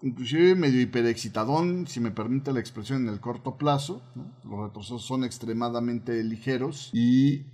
inclusive 0.00 0.54
medio 0.54 0.80
hiperexcitadón, 0.80 1.88
si 1.88 1.98
me 1.98 2.12
permite 2.12 2.52
la 2.52 2.60
expresión, 2.60 3.02
en 3.02 3.12
el 3.12 3.18
corto 3.18 3.58
plazo. 3.58 4.00
Los 4.44 4.60
retrocesos 4.60 5.02
son 5.02 5.24
extremadamente 5.24 6.22
ligeros 6.22 6.90
y 6.92 7.46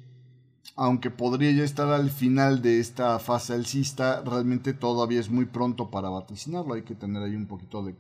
aunque 0.77 1.11
podría 1.11 1.53
ya 1.53 1.65
estar 1.65 1.89
al 1.89 2.11
final 2.11 2.61
de 2.61 2.79
esta 2.79 3.19
fase 3.19 3.55
alcista, 3.55 4.21
realmente 4.21 4.75
todavía 4.75 5.21
es 5.21 5.31
muy 5.31 5.47
pronto 5.47 5.91
para 5.91 6.11
vaticinarlo. 6.11 6.75
Hay 6.75 6.83
que 6.83 6.95
tener 6.95 7.23
ahí 7.23 7.35
un 7.35 7.47
poquito 7.47 7.83
de, 7.83 7.95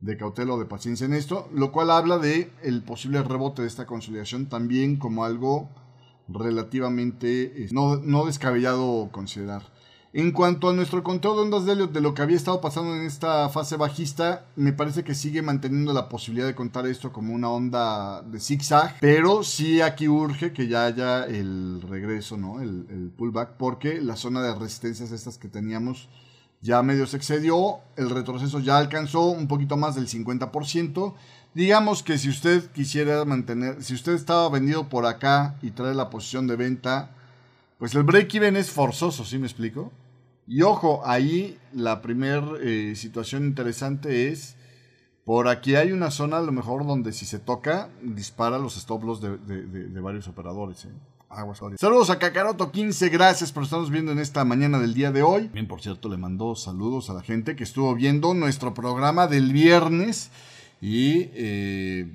de 0.00 0.16
cautela 0.16 0.54
o 0.54 0.58
de 0.58 0.66
paciencia 0.66 1.06
en 1.06 1.14
esto, 1.14 1.48
lo 1.54 1.70
cual 1.70 1.92
habla 1.92 2.18
de 2.18 2.50
el 2.64 2.82
posible 2.82 3.22
rebote 3.22 3.62
de 3.62 3.68
esta 3.68 3.86
consolidación 3.86 4.48
también 4.48 4.96
como 4.96 5.24
algo 5.24 5.70
relativamente 6.32 7.64
eh, 7.64 7.68
no, 7.72 7.96
no 7.96 8.26
descabellado 8.26 9.08
considerar. 9.12 9.62
En 10.12 10.32
cuanto 10.32 10.68
a 10.68 10.72
nuestro 10.72 11.04
conteo 11.04 11.36
de 11.36 11.42
ondas 11.42 11.64
de 11.64 11.72
Elliot 11.72 11.92
de 11.92 12.00
lo 12.00 12.14
que 12.14 12.22
había 12.22 12.36
estado 12.36 12.60
pasando 12.60 12.96
en 12.96 13.02
esta 13.02 13.48
fase 13.48 13.76
bajista, 13.76 14.46
me 14.56 14.72
parece 14.72 15.04
que 15.04 15.14
sigue 15.14 15.40
manteniendo 15.40 15.92
la 15.92 16.08
posibilidad 16.08 16.48
de 16.48 16.56
contar 16.56 16.84
esto 16.86 17.12
como 17.12 17.32
una 17.32 17.48
onda 17.48 18.20
de 18.22 18.40
zigzag, 18.40 18.96
pero 19.00 19.44
sí 19.44 19.80
aquí 19.80 20.08
urge 20.08 20.52
que 20.52 20.66
ya 20.66 20.86
haya 20.86 21.24
el 21.26 21.80
regreso, 21.82 22.36
¿no? 22.36 22.60
El, 22.60 22.86
el 22.90 23.12
pullback, 23.16 23.50
porque 23.56 24.00
la 24.00 24.16
zona 24.16 24.42
de 24.42 24.52
resistencias 24.52 25.12
estas 25.12 25.38
que 25.38 25.46
teníamos 25.46 26.08
ya 26.62 26.82
medio 26.82 27.06
se 27.06 27.16
excedió, 27.16 27.78
el 27.96 28.10
retroceso 28.10 28.60
ya 28.60 28.76
alcanzó 28.76 29.30
un 29.30 29.48
poquito 29.48 29.76
más 29.76 29.94
del 29.94 30.08
50%. 30.08 31.14
Digamos 31.54 32.02
que 32.04 32.16
si 32.16 32.28
usted 32.28 32.70
quisiera 32.70 33.24
mantener, 33.24 33.82
si 33.82 33.94
usted 33.94 34.12
estaba 34.12 34.48
vendido 34.48 34.88
por 34.88 35.06
acá 35.06 35.56
y 35.62 35.72
trae 35.72 35.94
la 35.94 36.08
posición 36.08 36.46
de 36.46 36.54
venta, 36.54 37.10
pues 37.78 37.94
el 37.94 38.04
break-even 38.04 38.56
es 38.56 38.70
forzoso, 38.70 39.24
¿sí 39.24 39.38
me 39.38 39.46
explico? 39.46 39.90
Y 40.46 40.62
ojo, 40.62 41.02
ahí 41.04 41.58
la 41.72 42.02
primera 42.02 42.44
eh, 42.60 42.94
situación 42.94 43.44
interesante 43.44 44.28
es, 44.28 44.56
por 45.24 45.48
aquí 45.48 45.74
hay 45.74 45.90
una 45.90 46.10
zona 46.10 46.38
a 46.38 46.42
lo 46.42 46.52
mejor 46.52 46.86
donde 46.86 47.12
si 47.12 47.26
se 47.26 47.40
toca, 47.40 47.88
dispara 48.02 48.58
los 48.58 48.76
stop 48.76 49.02
loss 49.02 49.20
de, 49.20 50.00
varios 50.00 50.28
operadores. 50.28 50.84
¿eh? 50.84 50.88
Saludos 51.78 52.10
a 52.10 52.18
Kakaroto15, 52.18 53.10
gracias 53.10 53.52
por 53.52 53.64
estarnos 53.64 53.90
viendo 53.90 54.12
en 54.12 54.18
esta 54.18 54.44
mañana 54.44 54.78
del 54.78 54.94
día 54.94 55.12
de 55.12 55.22
hoy. 55.22 55.48
Bien, 55.48 55.68
por 55.68 55.80
cierto, 55.80 56.08
le 56.08 56.16
mando 56.16 56.54
saludos 56.54 57.10
a 57.10 57.14
la 57.14 57.22
gente 57.22 57.54
que 57.54 57.64
estuvo 57.64 57.94
viendo 57.94 58.34
nuestro 58.34 58.74
programa 58.74 59.26
del 59.28 59.52
viernes 59.52 60.30
y 60.80 61.28
eh, 61.34 62.06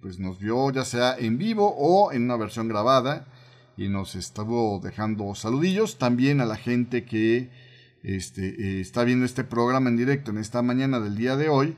pues 0.00 0.18
nos 0.18 0.38
vio 0.38 0.70
ya 0.70 0.84
sea 0.84 1.16
en 1.18 1.38
vivo 1.38 1.74
o 1.76 2.12
en 2.12 2.24
una 2.24 2.36
versión 2.36 2.68
grabada 2.68 3.26
y 3.76 3.88
nos 3.88 4.14
estuvo 4.14 4.78
dejando 4.80 5.34
saludillos. 5.34 5.98
También 5.98 6.40
a 6.40 6.44
la 6.44 6.56
gente 6.56 7.04
que 7.04 7.50
este, 8.02 8.48
eh, 8.48 8.80
está 8.80 9.04
viendo 9.04 9.24
este 9.24 9.44
programa 9.44 9.88
en 9.88 9.96
directo 9.96 10.30
en 10.30 10.38
esta 10.38 10.60
mañana 10.62 11.00
del 11.00 11.16
día 11.16 11.36
de 11.36 11.48
hoy 11.48 11.76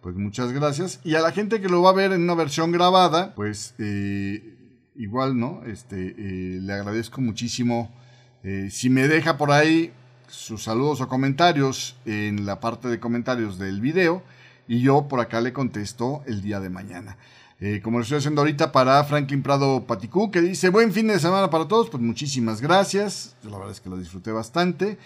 pues 0.00 0.16
muchas 0.16 0.52
gracias. 0.52 1.00
Y 1.04 1.14
a 1.14 1.20
la 1.20 1.30
gente 1.30 1.60
que 1.60 1.68
lo 1.68 1.82
va 1.82 1.90
a 1.90 1.94
ver 1.94 2.12
en 2.12 2.22
una 2.22 2.34
versión 2.34 2.72
grabada, 2.72 3.34
pues 3.34 3.74
eh, 3.78 4.56
igual, 4.96 5.38
¿no? 5.38 5.62
Este, 5.66 6.14
le 6.16 6.72
agradezco 6.72 7.20
muchísimo. 7.20 7.94
Si 8.70 8.88
me 8.88 9.06
deja 9.06 9.36
por 9.36 9.52
ahí 9.52 9.92
sus 10.26 10.62
saludos 10.62 11.02
o 11.02 11.08
comentarios 11.08 11.96
en 12.06 12.46
la 12.46 12.60
parte 12.60 12.88
de 12.88 12.98
comentarios 12.98 13.58
del 13.58 13.82
video 13.82 14.22
y 14.70 14.80
yo 14.82 15.08
por 15.08 15.18
acá 15.18 15.40
le 15.40 15.52
contesto 15.52 16.22
el 16.26 16.42
día 16.42 16.60
de 16.60 16.70
mañana. 16.70 17.16
como 17.82 17.98
lo 17.98 18.04
estoy 18.04 18.18
haciendo 18.18 18.40
ahorita 18.40 18.70
para 18.70 19.02
Franklin 19.02 19.42
Prado 19.42 19.84
Paticú, 19.84 20.30
que 20.30 20.40
dice 20.40 20.68
buen 20.68 20.92
fin 20.92 21.08
de 21.08 21.18
semana 21.18 21.50
para 21.50 21.66
todos, 21.66 21.90
pues 21.90 22.00
muchísimas 22.00 22.60
gracias. 22.60 23.34
la 23.42 23.58
verdad 23.58 23.72
es 23.72 23.80
que 23.80 23.90
lo 23.90 23.96
disfruté 23.96 24.30
bastante. 24.30 24.96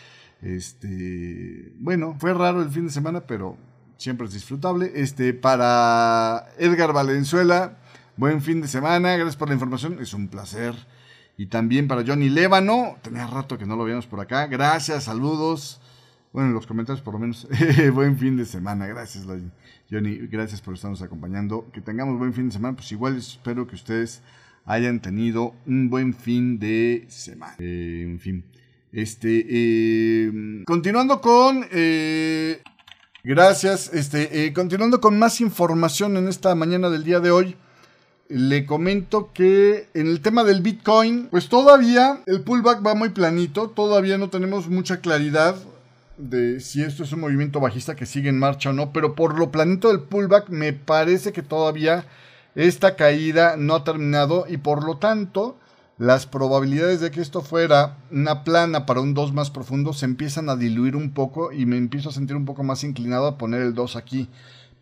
Este, 0.43 1.73
bueno, 1.79 2.15
fue 2.19 2.35
raro 2.35 2.61
el 2.61 2.69
fin 2.69 2.89
de 2.89 2.93
semana, 2.93 3.23
pero 3.23 3.57
siempre 3.97 4.27
es 4.27 4.35
disfrutable. 4.35 4.93
Este, 4.97 5.33
para 5.33 6.47
Edgar 6.59 6.93
Valenzuela, 6.93 7.79
buen 8.19 8.43
fin 8.43 8.61
de 8.61 8.69
semana, 8.69 9.17
gracias 9.17 9.37
por 9.37 9.49
la 9.49 9.55
información, 9.55 9.97
es 9.99 10.13
un 10.13 10.29
placer. 10.29 10.75
Y 11.39 11.47
también 11.47 11.89
para 11.89 12.05
Johnny 12.07 12.29
Lébano, 12.29 12.99
tenía 13.01 13.27
rato 13.27 13.57
que 13.57 13.65
no 13.65 13.77
lo 13.77 13.85
veíamos 13.85 14.07
por 14.07 14.21
acá, 14.21 14.47
gracias, 14.47 15.05
saludos. 15.05 15.81
Bueno, 16.35 16.49
en 16.49 16.55
los 16.55 16.67
comentarios 16.67 17.01
por 17.01 17.15
lo 17.15 17.21
menos, 17.21 17.47
buen 17.95 18.19
fin 18.19 18.37
de 18.37 18.45
semana, 18.45 18.89
gracias 18.89 19.25
Johnny, 19.89 20.17
gracias 20.27 20.61
por 20.61 20.75
estarnos 20.75 21.01
acompañando. 21.01 21.71
Que 21.73 21.81
tengamos 21.81 22.19
buen 22.19 22.35
fin 22.35 22.49
de 22.49 22.53
semana, 22.55 22.75
pues 22.75 22.91
igual 22.91 23.17
espero 23.17 23.69
que 23.69 23.77
ustedes 23.77 24.21
hayan 24.65 25.01
tenido 25.01 25.55
un 25.65 25.89
buen 25.91 26.13
fin 26.13 26.59
de 26.59 27.07
semana. 27.09 27.55
Eh, 27.61 28.03
en 28.03 28.19
fin. 28.19 28.45
Este, 28.91 29.47
eh, 29.49 30.65
continuando 30.67 31.21
con 31.21 31.67
eh, 31.71 32.61
Gracias. 33.23 33.93
Este, 33.93 34.45
eh, 34.45 34.53
continuando 34.53 35.01
con 35.01 35.17
más 35.17 35.41
información 35.41 36.17
en 36.17 36.27
esta 36.27 36.53
mañana 36.57 36.91
del 36.91 37.05
día 37.05 37.21
de 37.21 37.31
hoy, 37.31 37.55
le 38.29 38.67
comento 38.67 39.31
que 39.33 39.89
en 39.95 40.09
el 40.09 40.21
tema 40.21 40.43
del 40.43 40.63
Bitcoin, 40.63 41.29
pues 41.31 41.49
todavía 41.49 42.23
el 42.27 42.41
pullback 42.41 42.85
va 42.85 42.97
muy 42.97 43.11
planito, 43.11 43.71
todavía 43.71 44.19
no 44.19 44.31
tenemos 44.31 44.69
mucha 44.69 45.01
claridad 45.01 45.55
de 46.17 46.61
si 46.61 46.83
esto 46.83 47.03
es 47.03 47.13
un 47.13 47.21
movimiento 47.21 47.61
bajista 47.61 47.97
que 47.97 48.07
sigue 48.07 48.29
en 48.29 48.39
marcha 48.39 48.71
o 48.71 48.73
no, 48.73 48.93
pero 48.93 49.15
por 49.15 49.39
lo 49.39 49.51
planito 49.51 49.89
del 49.89 50.01
pullback 50.01 50.49
me 50.49 50.73
parece 50.73 51.33
que 51.33 51.43
todavía 51.43 52.05
esta 52.55 52.97
caída 52.97 53.57
no 53.57 53.75
ha 53.75 53.85
terminado 53.85 54.47
y 54.49 54.59
por 54.59 54.85
lo 54.85 54.99
tanto 54.99 55.59
las 55.99 56.27
probabilidades 56.27 57.01
de 57.01 57.11
que 57.11 57.21
esto 57.21 57.41
fuera 57.41 57.99
una 58.11 58.43
plana 58.43 58.85
para 58.85 59.01
un 59.01 59.15
2 59.15 59.33
más 59.33 59.51
profundo 59.51 59.93
se 59.93 60.07
empiezan 60.07 60.49
a 60.49 60.57
diluir 60.57 60.97
un 60.97 61.13
poco 61.13 61.53
y 61.53 61.67
me 61.67 61.77
empiezo 61.77 62.09
a 62.09 62.13
sentir 62.13 62.37
un 62.37 62.45
poco 62.45 62.65
más 62.65 62.83
inclinado 62.83 63.27
a 63.27 63.39
poner 63.39 63.63
el 63.63 63.75
2 63.75 63.97
aquí. 63.97 64.29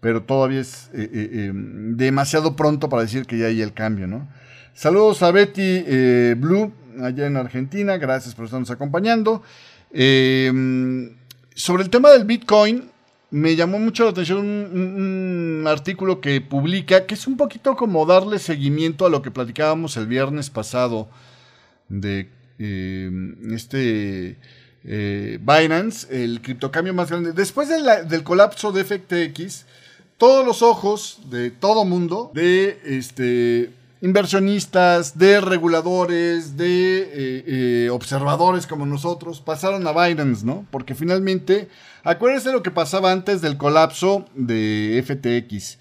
Pero 0.00 0.22
todavía 0.22 0.60
es 0.60 0.90
eh, 0.94 1.08
eh, 1.12 1.46
em, 1.46 1.96
demasiado 1.96 2.56
pronto 2.56 2.88
para 2.88 3.02
decir 3.02 3.26
que 3.26 3.38
ya 3.38 3.46
hay 3.46 3.60
el 3.60 3.72
cambio, 3.72 4.06
¿no? 4.06 4.26
Saludos 4.74 5.22
a 5.22 5.30
Betty 5.30 5.84
eh, 5.86 6.34
Blue, 6.36 6.72
allá 7.02 7.26
en 7.26 7.36
Argentina. 7.36 7.98
Gracias 7.98 8.34
por 8.34 8.46
estarnos 8.46 8.70
acompañando. 8.70 9.42
Sobre 11.54 11.82
el 11.82 11.90
tema 11.90 12.10
del 12.10 12.24
Bitcoin, 12.24 12.90
me 13.30 13.56
llamó 13.56 13.78
mucho 13.78 14.04
la 14.04 14.10
atención 14.10 14.38
un, 14.38 15.64
artículo 15.66 16.20
que 16.20 16.40
publica, 16.40 17.06
que 17.06 17.14
es 17.14 17.26
un 17.26 17.36
poquito 17.36 17.76
como 17.76 18.04
darle 18.04 18.38
seguimiento 18.38 19.06
a 19.06 19.10
lo 19.10 19.22
que 19.22 19.30
platicábamos 19.30 19.96
el 19.96 20.06
viernes 20.06 20.50
pasado 20.50 21.08
de 21.88 22.28
eh, 22.58 23.10
este 23.52 24.36
eh, 24.84 25.38
Binance, 25.40 26.24
el 26.24 26.42
criptocambio 26.42 26.92
más 26.92 27.10
grande. 27.10 27.32
Después 27.32 27.68
del 27.68 28.22
colapso 28.22 28.70
de 28.70 28.84
FTX, 28.84 29.64
todos 30.18 30.44
los 30.44 30.62
ojos 30.62 31.20
de 31.30 31.50
todo 31.50 31.84
mundo, 31.84 32.30
de 32.34 32.80
este 32.84 33.70
inversionistas, 34.02 35.16
de 35.16 35.40
reguladores, 35.40 36.56
de 36.56 37.02
eh, 37.02 37.44
eh, 37.46 37.90
observadores 37.90 38.66
como 38.66 38.84
nosotros, 38.84 39.40
pasaron 39.40 39.86
a 39.86 39.92
Binance, 39.92 40.44
¿no? 40.44 40.66
Porque 40.72 40.96
finalmente, 40.96 41.68
acuérdense 42.02 42.52
lo 42.52 42.64
que 42.64 42.72
pasaba 42.72 43.12
antes 43.12 43.40
del 43.40 43.56
colapso 43.56 44.26
de 44.34 45.02
FTX. 45.06 45.78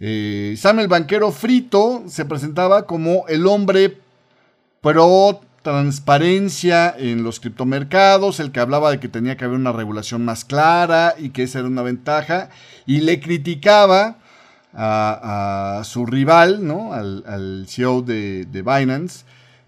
Eh, 0.00 0.54
Sam 0.58 0.80
el 0.80 0.88
banquero 0.88 1.32
frito 1.32 2.04
se 2.08 2.26
presentaba 2.26 2.86
como 2.86 3.24
el 3.28 3.46
hombre 3.46 3.98
pro 4.82 5.40
transparencia 5.62 6.94
en 6.98 7.22
los 7.22 7.40
criptomercados, 7.40 8.38
el 8.40 8.52
que 8.52 8.60
hablaba 8.60 8.90
de 8.90 9.00
que 9.00 9.08
tenía 9.08 9.36
que 9.36 9.44
haber 9.44 9.56
una 9.56 9.72
regulación 9.72 10.24
más 10.24 10.44
clara 10.44 11.14
y 11.16 11.30
que 11.30 11.44
esa 11.44 11.60
era 11.60 11.68
una 11.68 11.82
ventaja, 11.82 12.50
y 12.84 13.00
le 13.00 13.20
criticaba 13.20 14.18
a, 14.74 15.82
su 15.84 16.06
rival, 16.06 16.66
¿no? 16.66 16.92
Al, 16.92 17.64
CEO 17.68 18.02
de, 18.02 18.46
Binance, 18.52 19.24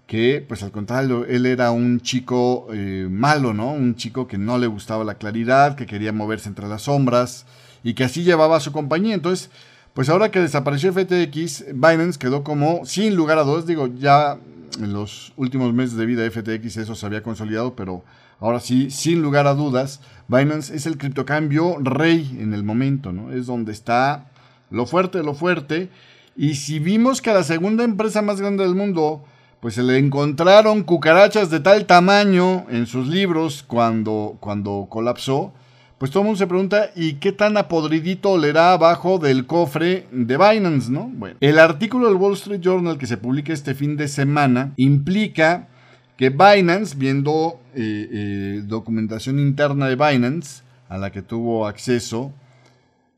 que 0.06 0.44
pues 0.46 0.62
al 0.62 0.70
contrario, 0.70 1.24
él 1.26 1.46
era 1.46 1.70
un 1.70 2.00
chico 2.00 2.68
eh, 2.72 3.06
malo, 3.10 3.54
¿no? 3.54 3.72
Un 3.72 3.96
chico 3.96 4.26
que 4.26 4.38
no 4.38 4.58
le 4.58 4.66
gustaba 4.66 5.04
la 5.04 5.14
claridad, 5.14 5.76
que 5.76 5.86
quería 5.86 6.12
moverse 6.12 6.48
entre 6.48 6.68
las 6.68 6.82
sombras 6.82 7.46
y 7.82 7.94
que 7.94 8.04
así 8.04 8.22
llevaba 8.22 8.56
a 8.56 8.60
su 8.60 8.72
compañía. 8.72 9.14
Entonces, 9.14 9.50
pues 9.94 10.08
ahora 10.08 10.30
que 10.30 10.40
desapareció 10.40 10.92
FTX, 10.92 11.66
Binance 11.74 12.18
quedó 12.18 12.42
como, 12.42 12.84
sin 12.84 13.14
lugar 13.14 13.38
a 13.38 13.44
dudas, 13.44 13.66
digo, 13.66 13.86
ya 13.86 14.38
en 14.80 14.92
los 14.92 15.32
últimos 15.36 15.72
meses 15.72 15.96
de 15.96 16.06
vida 16.06 16.22
de 16.22 16.30
FTX 16.30 16.78
eso 16.78 16.94
se 16.94 17.06
había 17.06 17.22
consolidado, 17.22 17.76
pero 17.76 18.04
ahora 18.40 18.60
sí, 18.60 18.90
sin 18.90 19.22
lugar 19.22 19.46
a 19.46 19.54
dudas, 19.54 20.00
Binance 20.28 20.74
es 20.74 20.86
el 20.86 20.98
criptocambio 20.98 21.76
rey 21.80 22.36
en 22.40 22.54
el 22.54 22.64
momento, 22.64 23.12
¿no? 23.12 23.32
Es 23.32 23.46
donde 23.46 23.72
está 23.72 24.26
lo 24.74 24.86
fuerte, 24.86 25.22
lo 25.22 25.34
fuerte. 25.34 25.88
Y 26.36 26.56
si 26.56 26.78
vimos 26.78 27.22
que 27.22 27.30
a 27.30 27.34
la 27.34 27.44
segunda 27.44 27.84
empresa 27.84 28.20
más 28.22 28.40
grande 28.40 28.64
del 28.64 28.74
mundo, 28.74 29.24
pues 29.60 29.74
se 29.74 29.82
le 29.82 29.96
encontraron 29.98 30.82
cucarachas 30.82 31.48
de 31.48 31.60
tal 31.60 31.86
tamaño 31.86 32.66
en 32.68 32.86
sus 32.86 33.06
libros 33.06 33.62
cuando, 33.62 34.36
cuando 34.40 34.88
colapsó, 34.90 35.52
pues 35.96 36.10
todo 36.10 36.22
el 36.22 36.26
mundo 36.26 36.38
se 36.38 36.46
pregunta, 36.46 36.90
¿y 36.96 37.14
qué 37.14 37.32
tan 37.32 37.56
apodridito 37.56 38.32
olerá 38.32 38.72
abajo 38.72 39.18
del 39.18 39.46
cofre 39.46 40.06
de 40.10 40.36
Binance, 40.36 40.90
no? 40.90 41.10
Bueno, 41.14 41.36
el 41.40 41.58
artículo 41.58 42.08
del 42.08 42.16
Wall 42.16 42.34
Street 42.34 42.60
Journal 42.60 42.98
que 42.98 43.06
se 43.06 43.16
publica 43.16 43.52
este 43.52 43.74
fin 43.74 43.96
de 43.96 44.08
semana 44.08 44.74
implica 44.76 45.68
que 46.16 46.30
Binance, 46.30 46.96
viendo 46.96 47.60
eh, 47.74 48.08
eh, 48.12 48.62
documentación 48.66 49.38
interna 49.38 49.86
de 49.86 49.96
Binance, 49.96 50.62
a 50.88 50.98
la 50.98 51.10
que 51.10 51.22
tuvo 51.22 51.66
acceso, 51.66 52.32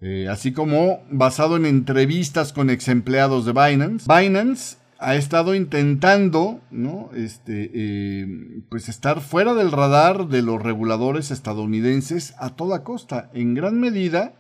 eh, 0.01 0.28
así 0.28 0.53
como 0.53 1.01
basado 1.11 1.57
en 1.57 1.66
entrevistas 1.66 2.53
con 2.53 2.70
ex 2.70 2.88
empleados 2.88 3.47
de 3.47 3.53
Binance. 3.53 4.07
Binance 4.07 4.76
ha 4.99 5.14
estado 5.14 5.55
intentando, 5.55 6.61
¿no? 6.70 7.11
Este, 7.14 7.70
eh, 7.74 8.62
pues 8.68 8.88
estar 8.88 9.20
fuera 9.20 9.55
del 9.55 9.72
radar 9.72 10.28
de 10.28 10.42
los 10.42 10.62
reguladores 10.62 11.30
estadounidenses 11.30 12.34
a 12.38 12.51
toda 12.51 12.82
costa. 12.82 13.30
En 13.34 13.55
gran 13.55 13.78
medida, 13.80 14.34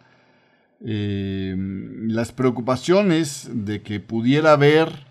eh, 0.84 1.54
las 1.56 2.32
preocupaciones 2.32 3.48
de 3.52 3.82
que 3.82 4.00
pudiera 4.00 4.52
haber 4.52 5.06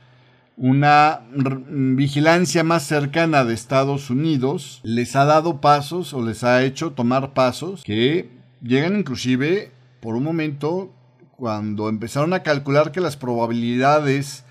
una 0.57 1.21
vigilancia 1.69 2.63
más 2.63 2.83
cercana 2.83 3.43
de 3.43 3.53
Estados 3.53 4.09
Unidos 4.09 4.79
les 4.83 5.15
ha 5.15 5.25
dado 5.25 5.59
pasos 5.59 6.13
o 6.13 6.23
les 6.23 6.43
ha 6.43 6.63
hecho 6.63 6.91
tomar 6.91 7.33
pasos 7.33 7.83
que 7.83 8.29
llegan 8.61 8.95
inclusive 8.95 9.71
por 10.05 10.15
un 10.15 10.23
momento 10.23 10.93
cuando 11.35 11.89
empezaron 11.89 12.33
a 12.33 12.43
calcular 12.43 12.91
que 12.91 13.01
las 13.01 13.17
probabilidades 13.17 14.43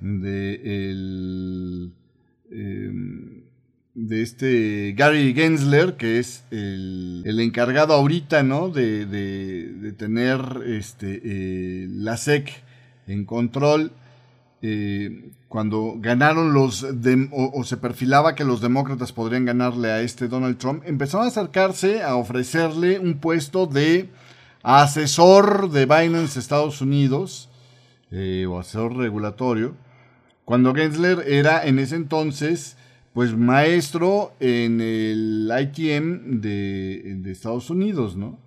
de, 0.00 0.54
em, 2.50 3.42
de 3.94 4.22
este 4.22 4.94
Gary 4.96 5.34
Gensler, 5.34 5.96
que 5.98 6.18
es 6.18 6.44
el, 6.50 7.38
encargado 7.38 7.92
ahorita 7.92 8.42
¿no? 8.44 8.70
de, 8.70 9.94
tener 9.98 10.40
este, 10.64 11.20
eh, 11.22 11.86
la 11.90 12.16
SEC 12.16 12.50
en 13.06 13.26
control, 13.26 13.92
eh, 14.62 15.32
cuando 15.48 15.96
ganaron 15.98 16.54
los, 16.54 16.86
o, 17.30 17.64
se 17.64 17.76
perfilaba 17.76 18.34
que 18.34 18.44
los 18.44 18.62
demócratas 18.62 19.12
podrían 19.12 19.44
ganarle 19.44 19.90
a 19.92 20.00
este 20.00 20.28
Donald 20.28 20.56
Trump, 20.56 20.82
empezaron 20.86 21.26
a 21.26 21.28
acercarse 21.28 22.02
a 22.02 22.16
ofrecerle 22.16 22.98
un 22.98 23.18
puesto 23.18 23.66
de 23.66 24.08
asesor 24.64 25.70
de 25.70 25.86
Binance 25.86 26.40
Estados 26.40 26.80
Unidos, 26.80 27.48
eh, 28.10 28.46
o 28.48 28.58
asesor 28.58 28.96
regulatorio, 28.96 29.76
Cuando 30.44 30.74
Gensler 30.74 31.24
era 31.26 31.64
en 31.64 31.78
ese 31.78 31.96
entonces 31.96 32.76
pues 33.14 33.34
maestro 33.36 34.32
en 34.40 34.80
el 34.80 35.50
ITM 35.50 36.40
de, 36.40 37.30
Estados 37.30 37.70
Unidos, 37.70 38.16
¿no? 38.16 38.38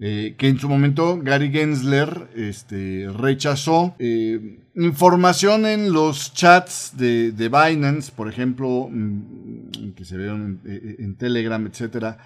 Eh, 0.00 0.36
que 0.38 0.46
en 0.46 0.60
su 0.60 0.68
momento 0.68 1.18
Gary 1.20 1.50
Gensler 1.50 2.28
este, 2.36 3.08
rechazó 3.12 3.96
eh, 3.98 4.60
información 4.76 5.66
en 5.66 5.92
los 5.92 6.32
chats 6.32 6.92
de, 6.96 7.32
Binance, 7.32 8.12
por 8.12 8.28
ejemplo, 8.28 8.88
mm, 8.88 9.90
que 9.96 10.04
se 10.04 10.16
vieron 10.16 10.60
en, 10.64 11.16
Telegram, 11.16 11.66
etcétera, 11.66 12.18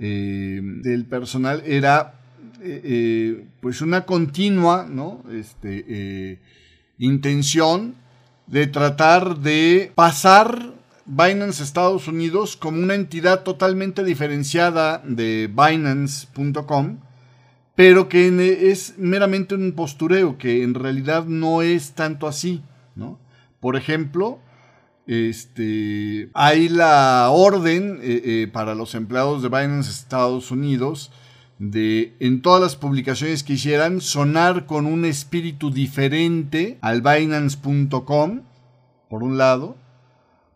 eh, 0.00 0.60
del 0.60 1.04
personal, 1.04 1.62
era 1.64 2.19
pues 3.60 3.80
una 3.80 4.04
continua 4.04 4.86
¿no? 4.88 5.22
este, 5.32 6.40
intención 6.98 7.94
de 8.46 8.66
tratar 8.66 9.38
de 9.38 9.92
pasar 9.94 10.74
Binance 11.06 11.62
Estados 11.62 12.06
Unidos 12.06 12.56
como 12.56 12.80
una 12.80 12.94
entidad 12.94 13.42
totalmente 13.42 14.04
diferenciada 14.04 15.02
de 15.04 15.48
Binance.com, 15.52 16.98
pero 17.74 18.08
que 18.08 18.70
es 18.70 18.94
meramente 18.96 19.56
un 19.56 19.72
postureo, 19.72 20.38
que 20.38 20.62
en 20.62 20.74
realidad 20.74 21.24
no 21.24 21.62
es 21.62 21.92
tanto 21.92 22.28
así. 22.28 22.62
¿no? 22.94 23.18
Por 23.58 23.74
ejemplo, 23.74 24.38
este, 25.06 26.30
hay 26.34 26.68
la 26.68 27.28
orden 27.30 27.98
eh, 28.02 28.22
eh, 28.24 28.50
para 28.52 28.76
los 28.76 28.94
empleados 28.94 29.42
de 29.42 29.48
Binance 29.48 29.90
Estados 29.90 30.52
Unidos 30.52 31.10
de 31.60 32.16
en 32.20 32.40
todas 32.40 32.62
las 32.62 32.74
publicaciones 32.74 33.44
que 33.44 33.52
hicieran 33.52 34.00
sonar 34.00 34.64
con 34.64 34.86
un 34.86 35.04
espíritu 35.04 35.70
diferente 35.70 36.78
al 36.80 37.02
Binance.com, 37.02 38.40
por 39.10 39.22
un 39.22 39.36
lado, 39.36 39.76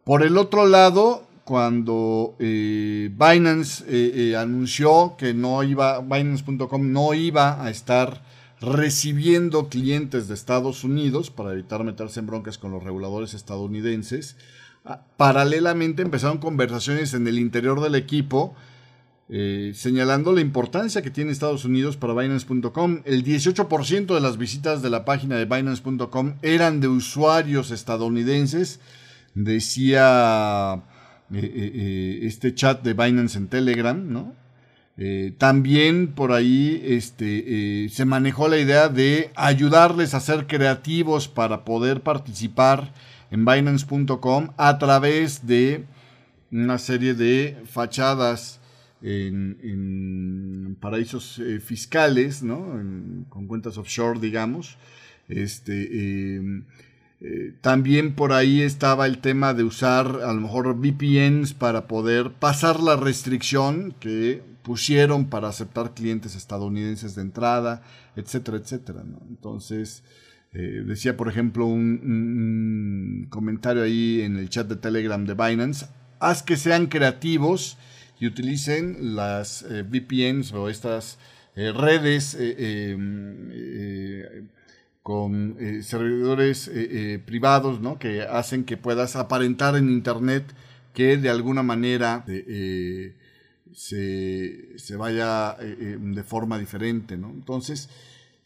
por 0.03 0.23
el 0.23 0.39
otro 0.39 0.67
lado, 0.67 1.27
cuando 1.45 2.35
eh, 2.39 3.11
Binance 3.13 3.85
eh, 3.87 4.31
eh, 4.31 4.37
anunció 4.37 5.17
que 5.19 5.35
no 5.35 5.63
iba, 5.63 6.01
Binance.com 6.01 6.91
no 6.91 7.13
iba 7.13 7.63
a 7.63 7.69
estar 7.69 8.23
recibiendo 8.63 9.69
clientes 9.69 10.27
de 10.27 10.33
Estados 10.33 10.85
Unidos 10.85 11.31
para 11.31 11.53
evitar 11.53 11.85
meterse 11.85 12.21
en 12.21 12.27
broncas 12.27 12.57
con 12.57 12.71
los 12.71 12.83
reguladores 12.83 13.35
estadounidenses, 13.35 14.39
ah, 14.87 15.03
paralelamente 15.19 16.01
empezaron 16.01 16.39
conversaciones 16.39 17.13
en 17.13 17.29
el 17.29 17.39
interior 17.39 17.83
del 17.83 17.95
equipo 17.95 18.55
señalando 19.75 20.33
la 20.33 20.41
importancia 20.41 21.03
que 21.03 21.11
tiene 21.11 21.33
Estados 21.33 21.65
Unidos 21.65 21.97
para 21.97 22.15
Binance.com. 22.15 23.01
El 23.05 23.25
18% 23.25 24.15
de 24.15 24.21
las 24.21 24.39
visitas 24.39 24.81
de 24.81 24.91
la 24.91 25.05
página 25.05 25.37
de 25.37 25.45
Binance.com 25.45 26.35
eran 26.43 26.81
de 26.81 26.87
usuarios 26.89 27.73
estadounidenses 27.73 28.81
decía 29.35 30.83
eh, 31.33 31.39
eh, 31.39 31.73
eh, 31.75 32.19
este 32.23 32.55
chat 32.55 32.83
de 32.83 32.95
Binance 32.95 33.39
en 33.39 33.49
Telegram, 33.49 34.13
¿no? 34.13 34.35
también 35.39 36.13
por 36.15 36.31
ahí 36.31 36.81
este, 36.85 37.89
se 37.91 38.05
manejó 38.05 38.47
la 38.47 38.59
idea 38.59 38.89
de 38.89 39.33
ayudarles 39.35 40.15
a 40.15 40.21
ser 40.21 40.47
creativos 40.47 41.27
para 41.27 41.65
poder 41.65 42.03
participar 42.03 42.95
en 43.33 43.45
Binance.com 43.45 44.51
a 44.57 44.79
través 44.79 45.49
de 45.49 45.85
una 46.53 46.79
serie 46.79 47.15
de 47.15 47.61
fachadas 47.69 48.61
en, 49.05 50.77
paraísos 50.81 51.41
fiscales, 51.63 52.43
¿no? 52.43 52.59
con 53.29 53.47
cuentas 53.47 53.79
offshore, 53.79 54.19
digamos. 54.19 54.77
Este, 55.29 55.89
eh, 57.27 57.55
también 57.63 58.15
por 58.15 58.35
ahí 58.35 58.61
estaba 58.61 59.07
el 59.07 59.17
tema 59.19 59.55
de 59.55 59.65
usar 59.65 60.21
a 60.23 60.33
lo 60.35 60.43
mejor 60.43 60.75
VPNs 60.77 61.55
para 61.55 61.87
poder 61.87 62.33
pasar 62.33 62.81
la 62.81 62.97
restricción 62.97 63.95
que 63.99 64.43
pusieron 64.63 65.31
para 65.31 65.49
aceptar 65.49 65.95
clientes 65.95 66.35
estadounidenses 66.35 67.15
de 67.15 67.23
entrada, 67.23 67.83
etcétera, 68.15 68.59
etcétera. 68.59 69.05
Entonces, 69.31 70.03
eh, 70.53 70.83
decía 70.87 71.17
por 71.17 71.29
ejemplo 71.29 71.65
un, 71.65 73.27
comentario 73.31 73.83
ahí 73.85 74.21
en 74.21 74.37
el 74.37 74.51
chat 74.51 74.69
de 74.69 74.77
Telegram 74.77 75.25
de 75.25 75.33
Binance, 75.33 75.87
haz 76.21 76.43
que 76.43 76.59
sean 76.59 76.89
creativos 76.89 77.79
y 78.25 78.27
utilicen 78.27 79.15
las 79.15 79.63
eh, 79.63 79.83
VPNs 79.83 80.53
o 80.55 80.69
estas 80.69 81.19
redes 81.55 82.37
con 85.05 85.57
eh, 85.61 85.83
servidores 85.83 86.67
eh, 86.67 86.73
eh, 86.91 87.19
privados, 87.19 87.79
¿no? 87.79 87.99
Que 87.99 88.23
hacen 88.23 88.65
que 88.65 88.79
puedas 88.79 89.17
aparentar 89.17 89.77
en 89.77 89.91
Internet 89.91 90.45
que 90.95 91.19
de 91.19 91.29
alguna 91.29 91.63
manera 91.63 92.25
se, 93.75 94.97
vaya 94.97 95.59
de 95.59 96.23
forma 96.23 96.59
diferente, 96.59 97.19
¿no? 97.19 97.29
Entonces, 97.29 97.91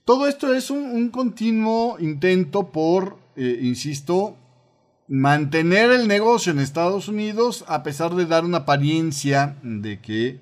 todo 0.04 0.26
esto 0.26 0.52
es 0.52 0.70
un, 0.70 1.10
continuo 1.10 1.96
intento 2.00 2.72
por, 2.72 3.18
insisto, 3.36 4.36
mantener 5.08 5.90
el 5.90 6.06
negocio 6.06 6.52
en 6.52 6.58
Estados 6.58 7.08
Unidos 7.08 7.64
a 7.66 7.82
pesar 7.82 8.14
de 8.14 8.26
dar 8.26 8.44
una 8.44 8.58
apariencia 8.58 9.56
de 9.62 10.00
que 10.00 10.40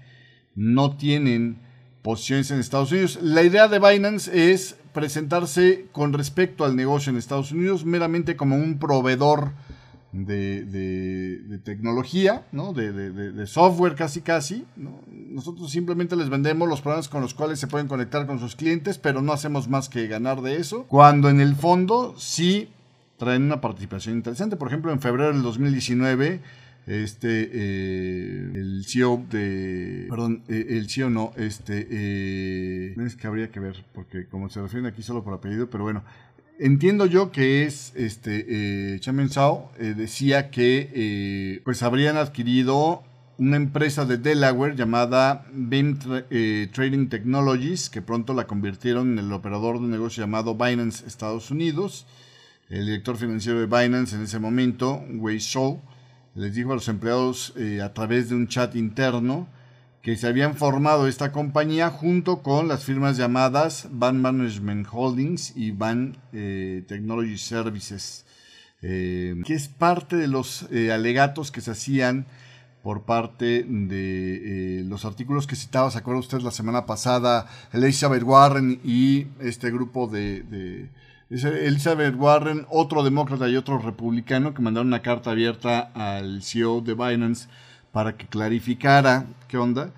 no 0.55 0.97
tienen 0.97 1.61
posiciones 2.03 2.51
en 2.51 2.59
Estados 2.59 2.91
Unidos. 2.93 3.19
La 3.23 3.43
idea 3.43 3.69
de 3.69 3.79
Binance 3.79 4.53
es 4.53 4.77
presentarse 4.93 5.87
con 5.93 6.13
respecto 6.13 6.65
al 6.65 6.75
negocio 6.75 7.11
en 7.11 7.17
Estados 7.17 7.53
Unidos 7.53 7.85
meramente 7.85 8.37
como 8.37 8.57
un 8.57 8.79
proveedor 8.79 9.53
de, 10.13 11.61
tecnología, 11.65 12.47
¿no? 12.53 12.73
de, 12.73 13.47
software 13.47 13.95
casi 13.95 14.23
casi. 14.23 14.65
Nosotros 14.77 15.71
simplemente 15.71 16.17
les 16.17 16.29
vendemos 16.29 16.69
los 16.69 16.81
programas 16.81 17.09
con 17.09 17.21
los 17.21 17.35
cuales 17.35 17.61
se 17.61 17.67
pueden 17.67 17.89
conectar 17.89 18.27
con 18.27 18.39
sus 18.39 18.57
clientes, 18.57 18.99
pero 18.99 19.21
no 19.21 19.33
hacemos 19.33 19.69
más 19.69 19.89
que 19.89 20.07
ganar 20.07 20.41
de 20.43 20.57
eso. 20.57 20.85
Cuando 20.85 21.29
en 21.29 21.41
el 21.41 21.55
fondo 21.55 22.15
sí 22.17 22.71
traen 23.17 23.43
una 23.43 23.61
participación 23.61 24.17
interesante. 24.17 24.57
Por 24.57 24.69
ejemplo, 24.69 24.93
en 24.93 25.01
febrero 25.01 25.33
del 25.33 25.43
2019 25.43 26.41
este, 26.87 27.51
eh, 27.53 28.51
el 28.55 28.85
CEO 28.87 29.25
de, 29.29 30.07
perdón, 30.09 30.43
eh, 30.49 30.67
el 30.71 30.89
CEO 30.89 31.11
no, 31.11 31.33
este, 31.37 31.87
eh, 31.91 32.95
es 33.05 33.17
que 33.17 33.27
habría 33.27 33.51
que 33.51 33.59
ver, 33.59 33.85
porque 33.93 34.27
como 34.27 34.49
se 34.49 34.63
refieren 34.63 34.87
aquí 34.87 35.03
solo 35.03 35.25
por 35.25 35.35
apellido, 35.35 35.69
pero 35.69 35.83
bueno, 35.83 36.05
entiendo 36.61 37.07
yo 37.07 37.33
que 37.33 37.65
es, 37.65 37.93
este, 37.97 38.47
eh, 38.95 39.01
Chairman 39.01 39.31
Sao 39.31 39.73
decía 39.81 40.51
que, 40.51 41.61
pues 41.65 41.83
habrían 41.83 42.17
adquirido 42.19 43.03
una 43.39 43.57
empresa 43.57 44.05
de 44.05 44.17
Delaware 44.19 44.77
llamada 44.77 45.45
Beam 45.53 45.99
Trading 45.99 47.09
Technologies, 47.09 47.91
que 47.91 48.01
pronto 48.01 48.33
la 48.33 48.47
convirtieron 48.47 49.19
en 49.19 49.27
el 49.27 49.33
operador 49.33 49.81
de 49.81 49.89
negocio 49.89 50.23
llamado 50.23 50.55
Binance 50.55 51.05
Estados 51.05 51.51
Unidos. 51.51 52.07
El 52.69 52.87
director 52.87 53.17
financiero 53.17 53.61
de 53.61 53.67
Binance 53.67 54.17
en 54.17 54.23
ese 54.23 54.41
momento, 54.41 55.01
Wei 55.09 55.39
Shou, 55.39 55.81
les 56.35 56.53
dijo 56.53 56.73
a 56.73 56.75
los 56.75 56.89
empleados 56.89 57.55
eh, 57.57 57.81
a 57.81 57.95
través 57.95 58.29
de 58.29 58.35
un 58.35 58.49
chat 58.49 58.75
interno 58.75 59.47
que 60.03 60.17
se 60.17 60.27
habían 60.27 60.57
formado 60.57 61.07
esta 61.07 61.31
compañía 61.31 61.91
junto 61.91 62.43
con 62.43 62.67
las 62.67 62.83
firmas 62.83 63.17
llamadas 63.17 63.87
Van 63.93 64.21
Management 64.21 64.89
Holdings 64.91 65.57
y 65.57 65.71
Van 65.71 66.17
eh, 66.33 66.85
Technology 66.89 67.39
Services, 67.39 68.27
eh, 68.83 69.41
que 69.45 69.55
es 69.55 69.69
parte 69.69 70.17
de 70.17 70.27
los 70.27 70.67
alegatos 70.93 71.53
que 71.53 71.61
se 71.61 71.71
hacían 71.71 72.27
por 72.83 73.05
parte 73.05 73.65
de 73.65 74.83
los 74.87 75.05
artículos 75.05 75.47
que 75.47 75.57
citaba, 75.57 75.91
¿se 75.93 75.99
acuerda 75.99 76.21
usted 76.21 76.41
la 76.41 76.53
semana 76.53 76.85
pasada? 76.85 77.49
Elizabeth 77.73 78.23
Warren 78.25 78.81
y 78.85 79.27
este 79.41 79.71
grupo 79.71 80.07
de 80.09 80.89
Elizabeth 81.29 82.15
Warren, 82.17 82.67
otro 82.71 83.03
demócrata 83.03 83.49
y 83.49 83.57
otro 83.57 83.79
republicano 83.79 84.55
que 84.55 84.63
mandaron 84.63 84.89
una 84.89 85.03
carta 85.03 85.33
abierta 85.33 85.91
al 85.95 86.43
CEO 86.43 86.81
de 86.81 86.95
Binance 86.95 87.49
para 87.91 88.17
que 88.17 88.27
clarificara 88.27 89.27
qué 89.49 89.59
onda, 89.59 89.93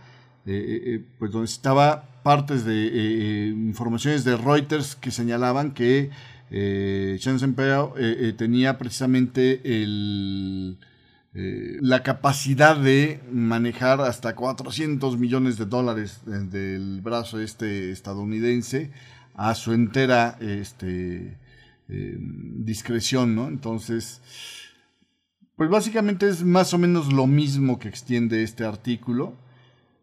eh, 0.47 0.53
eh, 0.53 0.83
eh, 0.87 1.05
pues 1.19 1.31
donde 1.31 1.45
estaba 1.45 2.23
partes 2.23 2.65
de 2.65 3.53
informaciones 3.55 4.25
de 4.25 4.37
Reuters 4.37 4.97
que 4.97 5.11
señalaban 5.11 5.73
que 5.73 6.11
eh, 6.51 7.19
Peo 7.55 7.95
tenía 8.39 8.79
precisamente 8.79 9.61
el, 9.83 10.79
la 11.35 12.03
capacidad 12.03 12.77
de 12.77 13.21
manejar 13.31 14.01
hasta 14.01 14.35
400 14.35 15.19
millones 15.19 15.59
de 15.59 15.67
dólares 15.67 16.23
del 16.25 17.03
brazo 17.03 17.39
este 17.41 17.91
estadounidense 17.91 18.91
a 19.39 19.55
su 19.55 19.73
entera 19.73 20.37
este, 20.41 21.39
em, 21.89 22.65
discreción, 22.65 23.37
¿no? 23.37 23.47
Entonces, 23.47 24.21
pues 25.57 25.71
básicamente 25.71 26.29
es 26.29 26.43
más 26.43 26.75
o 26.75 26.79
menos 26.79 27.13
lo 27.13 27.29
mismo 27.29 27.79
que 27.79 27.89
extiende 27.89 28.43
este 28.43 28.65
artículo, 28.65 29.35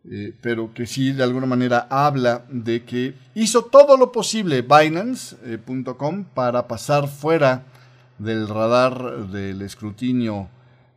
eh, 0.10 0.34
pero 0.42 0.74
que 0.74 0.88
sí 0.88 1.12
de 1.12 1.24
alguna 1.24 1.48
manera 1.48 1.86
habla 1.90 2.46
de 2.50 2.86
que 2.86 3.14
hizo 3.36 3.66
todo 3.66 3.98
lo 3.98 4.14
posible 4.14 4.62
Binance.com 4.62 6.24
para 6.34 6.68
pasar 6.68 7.10
fuera 7.10 7.66
del 8.18 8.48
radar 8.48 9.28
del 9.28 9.62
escrutinio 9.62 10.48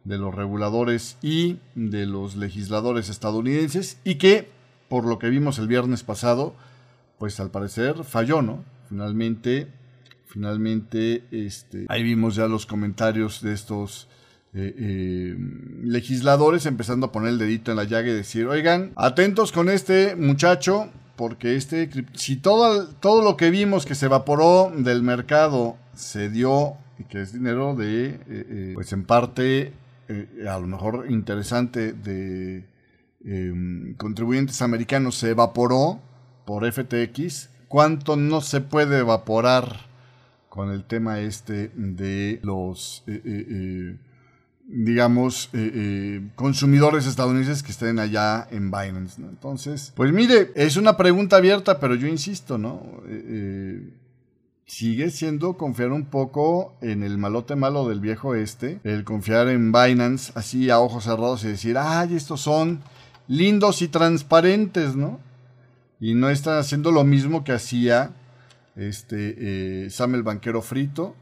de 0.05 0.17
los 0.17 0.33
reguladores 0.33 1.19
y 1.23 1.59
de 1.75 2.07
los 2.07 2.37
legisladores 2.37 3.09
estadounidenses 3.09 3.99
y 4.05 4.15
que, 4.15 4.49
por 4.89 5.05
lo 5.05 5.19
que 5.19 5.29
vimos 5.29 5.59
el 5.59 5.67
viernes 5.67 6.05
pasado, 6.05 6.55
pues 7.19 7.39
al 7.41 7.51
parecer 7.51 8.05
falló, 8.05 8.43
¿no? 8.43 8.65
Finalmente, 8.89 9.69
finalmente, 10.27 11.25
este, 11.31 11.87
ahí 11.89 12.03
vimos 12.03 12.37
ya 12.37 12.47
los 12.47 12.67
comentarios 12.67 13.43
de 13.43 13.53
estos 13.53 14.09
eh, 14.55 14.75
eh, 14.79 15.37
legisladores 15.83 16.65
empezando 16.65 17.07
a 17.07 17.13
poner 17.13 17.31
el 17.31 17.39
dedito 17.39 17.71
en 17.71 17.77
la 17.77 17.85
llaga 17.85 18.09
y 18.09 18.15
decir, 18.15 18.47
oigan, 18.47 18.93
atentos 18.97 19.53
con 19.53 19.69
este 19.69 20.17
muchacho, 20.17 20.91
porque 21.17 21.57
este, 21.57 21.91
si 22.15 22.37
todo, 22.37 22.89
todo 22.89 23.23
lo 23.23 23.37
que 23.37 23.51
vimos 23.51 23.85
que 23.85 23.95
se 23.95 24.07
evaporó 24.07 24.73
del 24.75 25.03
mercado 25.03 25.77
se 25.95 26.31
dio 26.31 26.77
y 26.99 27.05
que 27.05 27.21
es 27.21 27.33
dinero 27.33 27.75
de, 27.75 28.21
eh, 28.29 28.73
pues 28.75 28.93
en 28.93 29.05
parte, 29.05 29.73
a 30.49 30.59
lo 30.59 30.67
mejor 30.67 31.07
interesante, 31.11 31.93
de 31.93 32.65
em, 33.25 33.95
contribuyentes 33.97 34.63
americanos 34.63 35.17
se 35.17 35.31
evaporó 35.31 36.01
por 36.49 36.65
FTX, 36.65 37.51
¿cuánto 37.69 38.17
no 38.17 38.41
se 38.41 38.63
puede 38.63 39.01
evaporar 39.01 39.81
con 40.49 40.71
el 40.71 40.85
tema 40.85 41.21
este 41.21 41.71
de 41.75 42.41
los 42.43 43.05
digamos, 44.67 45.51
eh, 45.53 45.71
eh, 45.75 46.29
consumidores 46.37 47.07
estadounidenses 47.07 47.63
que 47.63 47.73
estén 47.73 47.99
allá 47.99 48.49
en 48.51 48.71
Binance. 48.71 49.21
¿no? 49.21 49.29
Entonces, 49.29 49.93
pues 49.95 50.11
mire, 50.11 50.53
es 50.55 50.79
una 50.79 50.97
pregunta 50.97 51.37
abierta, 51.37 51.81
pero 51.81 51.95
yo 51.95 52.07
insisto, 52.07 52.57
¿no? 52.57 52.83
Eh, 53.07 53.95
sigue 54.65 55.11
siendo 55.11 55.59
confiar 55.59 55.93
un 55.93 56.07
poco 56.07 56.79
en 56.81 57.03
el 57.03 57.19
malote 57.19 57.57
malo 57.57 57.87
del 57.87 58.01
viejo 58.01 58.35
este, 58.35 58.81
el 58.85 59.05
confiar 59.05 59.49
en 59.49 59.71
Binance 59.71 60.33
así 60.35 60.71
a 60.71 60.81
ojos 60.81 61.05
cerrados 61.05 61.45
y 61.45 61.49
decir, 61.49 61.77
ay, 61.79 62.17
estos 62.17 62.41
son 62.41 62.81
lindos 63.27 63.83
y 63.83 63.89
transparentes, 63.89 64.97
¿no? 64.97 65.28
Y 66.01 66.15
no 66.15 66.31
están 66.31 66.59
haciendo 66.59 66.93
lo 66.93 67.05
mismo 67.05 67.45
que 67.45 67.53
hacía 67.53 68.13
este 68.77 69.91
Sam 69.91 70.15
el 70.15 70.23
banquero 70.23 70.63
frito 70.63 71.17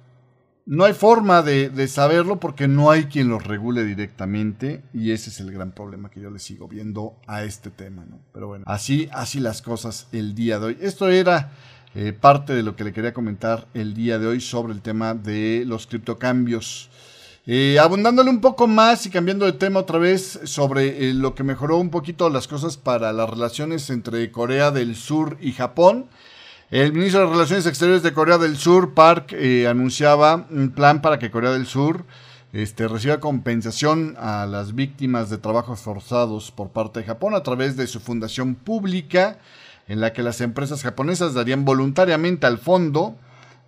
no 0.67 0.85
hay 0.85 0.95
forma 0.95 1.43
de, 1.43 1.87
saberlo 1.87 2.41
porque 2.41 2.67
no 2.67 2.91
hay 2.91 3.05
quien 3.05 3.29
los 3.29 3.47
regule 3.47 3.85
directamente 3.85 4.83
y 4.93 5.13
ese 5.13 5.31
es 5.31 5.39
el 5.39 5.53
gran 5.53 5.71
problema 5.71 6.11
que 6.11 6.21
yo 6.21 6.29
le 6.29 6.41
sigo 6.41 6.67
viendo 6.67 7.15
a 7.29 7.45
este 7.45 7.71
tema, 7.71 8.05
¿no? 8.05 8.19
Pero 8.33 8.49
bueno, 8.49 8.65
así, 8.67 9.09
así 9.13 9.39
las 9.39 9.63
cosas 9.63 10.09
el 10.11 10.35
día 10.35 10.59
de 10.59 10.67
hoy. 10.67 10.79
Esto 10.81 11.09
era 11.09 11.53
eh, 11.95 12.13
parte 12.13 12.53
de 12.53 12.65
lo 12.65 12.75
que 12.75 12.83
le 12.83 12.93
quería 12.93 13.15
comentar 13.15 13.69
el 13.75 13.95
día 13.95 14.19
de 14.19 14.27
hoy 14.27 14.41
sobre 14.41 14.73
el 14.73 14.83
tema 14.83 15.15
de 15.15 15.63
los 15.65 15.87
criptocambios. 15.87 16.91
Eh, 17.49 17.79
abundándole 17.79 18.29
un 18.29 18.41
poco 18.41 18.67
más 18.67 19.07
y 19.07 19.11
cambiando 19.11 19.47
de 19.47 19.53
tema 19.53 19.79
otra 19.79 20.01
vez 20.01 20.41
sobre 20.43 21.09
eh, 21.09 21.15
lo 21.15 21.37
que 21.37 21.45
mejoró 21.45 21.77
un 21.77 21.91
poquito 21.91 22.29
las 22.29 22.49
cosas 22.49 22.77
para 22.77 23.13
las 23.13 23.31
relaciones 23.31 23.89
entre 23.89 24.33
Corea 24.33 24.73
del 24.73 24.97
Sur 24.97 25.39
y 25.41 25.53
Japón. 25.53 26.07
El 26.73 26.93
ministro 26.93 27.21
de 27.21 27.27
Relaciones 27.27 27.67
Exteriores 27.67 28.03
de 28.03 28.13
Corea 28.13 28.39
del 28.39 28.57
Sur, 28.57 28.95
Park, 28.95 29.33
eh, 29.33 29.69
anunciaba 29.69 30.49
un 30.51 30.71
plan 30.71 31.01
para 31.01 31.21
que 31.21 31.31
Corea 31.31 31.53
del 31.53 31.67
Sur 31.67 32.05
este, 32.53 32.89
reciba 32.89 33.21
compensación 33.21 34.17
a 34.19 34.45
las 34.47 34.75
víctimas 34.75 35.31
de 35.31 35.39
trabajos 35.39 35.79
forzados 35.79 36.51
por 36.51 36.71
parte 36.71 36.99
de 36.99 37.07
Japón 37.07 37.37
a 37.37 37.45
través 37.45 37.77
de 37.77 37.87
su 37.87 38.01
fundación 38.01 38.57
pública, 38.57 39.39
en 39.87 40.01
la 40.01 40.13
que 40.13 40.25
las 40.25 40.41
empresas 40.41 40.83
japonesas 40.83 41.35
darían 41.35 41.65
voluntariamente 41.65 42.49
al 42.49 42.59
fondo 42.59 43.15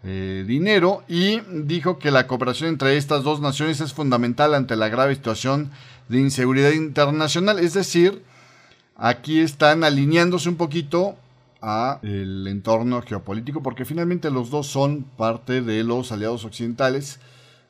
eh, 0.04 0.44
dinero 0.46 1.02
y 1.08 1.40
dijo 1.40 1.98
que 1.98 2.10
la 2.10 2.26
cooperación 2.26 2.70
entre 2.70 2.96
estas 2.96 3.24
dos 3.24 3.40
naciones 3.40 3.80
es 3.80 3.92
fundamental 3.92 4.54
ante 4.54 4.76
la 4.76 4.88
grave 4.88 5.14
situación 5.14 5.70
de 6.08 6.20
inseguridad 6.20 6.70
internacional. 6.70 7.58
Es 7.58 7.74
decir, 7.74 8.22
aquí 8.96 9.40
están 9.40 9.84
alineándose 9.84 10.48
un 10.48 10.56
poquito 10.56 11.16
a 11.60 11.98
el 12.02 12.46
entorno 12.46 13.02
geopolítico, 13.02 13.62
porque 13.62 13.84
finalmente 13.84 14.30
los 14.30 14.50
dos 14.50 14.68
son 14.68 15.02
parte 15.02 15.62
de 15.62 15.82
los 15.82 16.12
aliados 16.12 16.44
occidentales. 16.44 17.18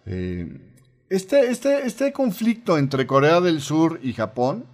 Eh, 0.05 0.61
este, 1.09 1.51
este, 1.51 1.87
este 1.87 2.13
conflicto 2.13 2.77
entre 2.77 3.07
Corea 3.07 3.41
del 3.41 3.63
Sur 3.63 4.01
y 4.03 4.13
Japón 4.13 4.67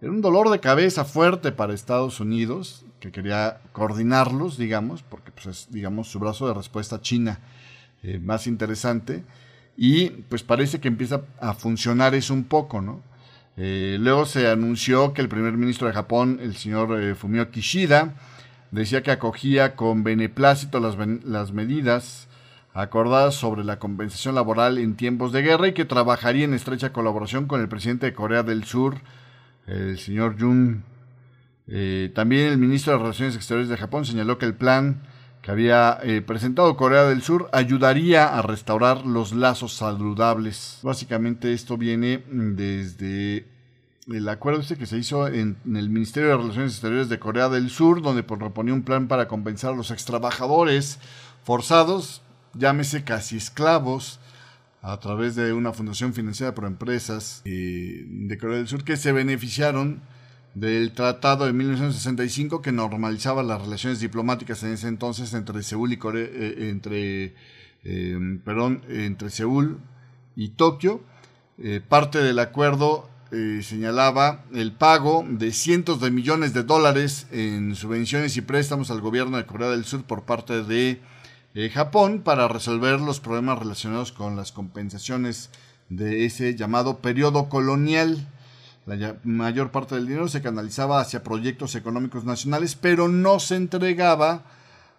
era 0.00 0.12
un 0.12 0.20
dolor 0.20 0.50
de 0.50 0.60
cabeza 0.60 1.04
fuerte 1.04 1.50
para 1.50 1.72
Estados 1.72 2.20
Unidos, 2.20 2.84
que 3.00 3.12
quería 3.12 3.60
coordinarlos, 3.72 4.58
digamos, 4.58 5.02
porque 5.02 5.30
pues, 5.30 5.46
es, 5.46 5.68
digamos, 5.70 6.08
su 6.08 6.18
brazo 6.18 6.48
de 6.48 6.54
respuesta 6.54 7.00
china 7.00 7.38
eh, 8.02 8.18
más 8.18 8.46
interesante. 8.46 9.24
Y 9.76 10.10
pues 10.10 10.42
parece 10.42 10.80
que 10.80 10.88
empieza 10.88 11.22
a 11.40 11.54
funcionar 11.54 12.14
eso 12.14 12.34
un 12.34 12.44
poco, 12.44 12.80
¿no? 12.80 13.02
Eh, 13.56 13.96
luego 14.00 14.26
se 14.26 14.48
anunció 14.48 15.12
que 15.12 15.20
el 15.20 15.28
primer 15.28 15.52
ministro 15.54 15.86
de 15.86 15.92
Japón, 15.92 16.38
el 16.42 16.56
señor 16.56 17.14
Fumio 17.16 17.50
Kishida, 17.50 18.14
decía 18.70 19.02
que 19.02 19.10
acogía 19.10 19.76
con 19.76 20.04
beneplácito 20.04 20.80
las, 20.80 20.96
las 21.24 21.52
medidas 21.52 22.28
acordadas 22.74 23.34
sobre 23.34 23.64
la 23.64 23.78
compensación 23.78 24.34
laboral 24.34 24.78
en 24.78 24.94
tiempos 24.94 25.32
de 25.32 25.42
guerra 25.42 25.68
y 25.68 25.72
que 25.72 25.84
trabajaría 25.84 26.44
en 26.44 26.54
estrecha 26.54 26.92
colaboración 26.92 27.46
con 27.46 27.60
el 27.60 27.68
presidente 27.68 28.06
de 28.06 28.14
Corea 28.14 28.42
del 28.42 28.64
Sur, 28.64 29.00
el 29.66 29.98
señor 29.98 30.38
Jun. 30.38 30.84
Eh, 31.68 32.10
también 32.14 32.48
el 32.48 32.58
ministro 32.58 32.94
de 32.94 32.98
Relaciones 32.98 33.36
Exteriores 33.36 33.68
de 33.68 33.76
Japón 33.76 34.06
señaló 34.06 34.38
que 34.38 34.46
el 34.46 34.54
plan 34.54 35.02
que 35.42 35.50
había 35.50 35.98
eh, 36.02 36.22
presentado 36.22 36.76
Corea 36.76 37.04
del 37.04 37.22
Sur 37.22 37.48
ayudaría 37.52 38.26
a 38.26 38.42
restaurar 38.42 39.04
los 39.06 39.32
lazos 39.32 39.74
saludables. 39.74 40.80
Básicamente 40.82 41.52
esto 41.52 41.76
viene 41.76 42.24
desde 42.30 43.46
el 44.08 44.28
acuerdo 44.28 44.60
este 44.60 44.76
que 44.76 44.86
se 44.86 44.98
hizo 44.98 45.28
en, 45.28 45.58
el 45.66 45.90
Ministerio 45.90 46.30
de 46.30 46.36
Relaciones 46.38 46.72
Exteriores 46.72 47.08
de 47.08 47.18
Corea 47.18 47.48
del 47.48 47.70
Sur, 47.70 48.02
donde 48.02 48.22
pues, 48.22 48.38
proponía 48.38 48.74
un 48.74 48.82
plan 48.82 49.06
para 49.06 49.28
compensar 49.28 49.74
a 49.74 49.76
los 49.76 49.90
extrabajadores 49.90 50.98
forzados, 51.44 52.22
llámese 52.54 53.04
casi 53.04 53.36
esclavos, 53.36 54.20
a 54.80 54.98
través 55.00 55.34
de 55.34 55.52
una 55.52 55.72
fundación 55.72 56.14
financiada 56.14 56.54
por 56.54 56.64
empresas 56.64 57.42
eh, 57.44 58.04
de 58.06 58.38
Corea 58.38 58.58
del 58.58 58.68
Sur 58.68 58.84
que 58.84 58.96
se 58.96 59.12
beneficiaron 59.12 60.00
del 60.60 60.92
tratado 60.92 61.46
de 61.46 61.52
1965 61.52 62.62
que 62.62 62.72
normalizaba 62.72 63.42
las 63.42 63.62
relaciones 63.62 64.00
diplomáticas 64.00 64.62
en 64.62 64.72
ese 64.72 64.88
entonces 64.88 65.34
entre 65.34 65.62
Seúl 65.62 65.92
y 65.92 65.96
Corea, 65.96 66.26
eh, 66.30 66.68
entre, 66.70 67.34
eh, 67.84 68.38
perdón, 68.44 68.82
entre 68.88 69.30
Seúl 69.30 69.78
y 70.36 70.50
Tokio. 70.50 71.00
parte 71.88 72.18
del 72.18 72.38
acuerdo 72.38 73.08
eh, 73.30 73.60
señalaba 73.62 74.46
el 74.54 74.72
pago 74.72 75.22
de 75.28 75.52
cientos 75.52 76.00
de 76.00 76.10
millones 76.10 76.54
de 76.54 76.62
dólares 76.62 77.26
en 77.30 77.74
subvenciones 77.74 78.38
y 78.38 78.40
préstamos 78.40 78.90
al 78.90 79.02
gobierno 79.02 79.36
de 79.36 79.44
Corea 79.44 79.68
del 79.68 79.84
Sur 79.84 80.04
por 80.04 80.22
parte 80.22 80.62
de 80.62 81.02
eh, 81.54 81.68
Japón 81.68 82.22
para 82.24 82.48
resolver 82.48 83.00
los 83.00 83.20
problemas 83.20 83.58
relacionados 83.58 84.12
con 84.12 84.34
las 84.34 84.50
compensaciones 84.50 85.50
de 85.90 86.24
ese 86.24 86.56
llamado 86.56 87.00
periodo 87.00 87.50
colonial. 87.50 88.26
La 88.88 89.18
mayor 89.22 89.70
parte 89.70 89.96
del 89.96 90.06
dinero 90.06 90.28
se 90.28 90.40
canalizaba 90.40 91.00
hacia 91.00 91.22
proyectos 91.22 91.74
económicos 91.74 92.24
nacionales, 92.24 92.74
pero 92.74 93.06
no 93.06 93.38
se 93.38 93.56
entregaba 93.56 94.44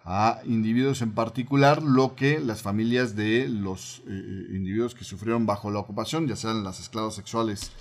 a 0.04 0.40
individuos 0.44 1.02
en 1.02 1.12
particular 1.12 1.82
lo 1.82 2.14
que 2.14 2.38
las 2.38 2.62
familias 2.62 3.16
de 3.16 3.48
los 3.48 4.02
eh, 4.06 4.46
individuos 4.50 4.94
que 4.94 5.02
sufrieron 5.02 5.44
bajo 5.44 5.72
la 5.72 5.80
ocupación, 5.80 6.28
ya 6.28 6.36
sean 6.36 6.62
las 6.62 6.78
esclavas 6.78 7.16
sexuales 7.16 7.72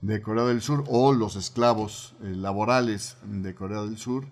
de 0.00 0.22
Corea 0.22 0.44
del 0.44 0.62
Sur 0.62 0.84
o 0.88 1.12
los 1.12 1.36
esclavos 1.36 2.14
eh, 2.22 2.32
laborales 2.34 3.18
de 3.24 3.54
Corea 3.54 3.82
del 3.82 3.98
Sur, 3.98 4.26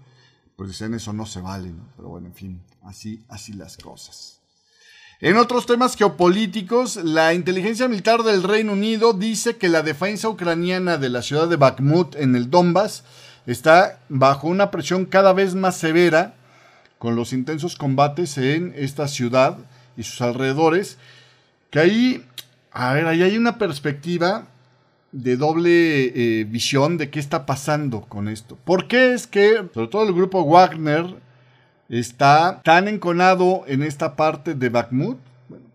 pues 0.57 0.71
dicen 0.71 0.95
eso 0.95 1.13
no 1.13 1.27
se 1.27 1.43
vale, 1.43 1.71
¿no? 1.71 1.87
Pero 1.99 2.09
bueno, 2.09 2.29
en 2.29 2.35
fin, 2.35 2.63
así, 2.83 3.23
así 3.29 3.53
las 3.53 3.77
cosas. 3.77 4.36
En 5.19 5.39
otros 5.39 5.65
temas 5.65 5.97
geopolíticos, 5.97 6.97
la 6.97 7.33
inteligencia 7.33 7.89
militar 7.89 8.23
del 8.23 8.43
Reino 8.43 8.75
Unido 8.75 9.15
dice 9.15 9.57
que 9.57 9.71
la 9.71 9.81
defensa 9.81 10.29
ucraniana 10.29 10.99
de 10.99 11.09
la 11.09 11.23
ciudad 11.23 11.49
de 11.49 11.57
Bakhmut 11.57 12.15
en 12.17 12.37
el 12.37 12.51
Donbass 12.51 13.03
está 13.47 13.99
bajo 14.11 14.47
una 14.47 14.71
presión 14.71 15.07
cada 15.07 15.33
vez 15.33 15.55
más 15.55 15.79
severa 15.79 16.35
con 16.99 17.17
los 17.17 17.33
intensos 17.33 17.77
combates 17.77 18.37
en 18.37 18.75
esta 18.77 19.09
ciudad 19.09 19.57
y 19.97 20.03
sus 20.03 20.21
alrededores, 20.21 20.99
que 21.71 21.79
ahí, 21.79 22.25
a 22.71 22.93
ver, 22.93 23.07
ahí 23.07 23.23
hay 23.23 23.39
una 23.39 23.57
perspectiva 23.57 24.49
de 25.13 25.39
doble 25.39 26.41
eh, 26.41 26.45
visión 26.45 26.99
de 26.99 27.09
qué 27.09 27.21
está 27.21 27.47
pasando 27.47 28.03
con 28.03 28.29
esto. 28.29 28.59
¿Por 28.67 28.87
qué 28.87 29.15
es 29.15 29.27
que, 29.27 29.65
sobre 29.73 29.89
todo 29.89 30.07
el 30.07 30.13
grupo 30.13 30.45
Wagner, 30.45 31.17
está 31.89 32.61
tan 32.65 32.89
enconado 32.89 33.65
en 33.67 33.83
esta 33.83 34.17
parte 34.17 34.55
de 34.55 34.69
Bakhmut? 34.69 35.19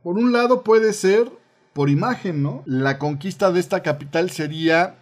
por 0.04 0.18
un 0.18 0.32
lado 0.32 0.64
puede 0.64 0.94
ser 0.94 1.32
por 1.74 1.90
imagen, 1.90 2.44
¿no? 2.44 2.64
La 2.66 2.98
conquista 2.98 3.52
de 3.52 3.60
esta 3.60 3.82
capital 3.82 4.30
sería 4.30 4.96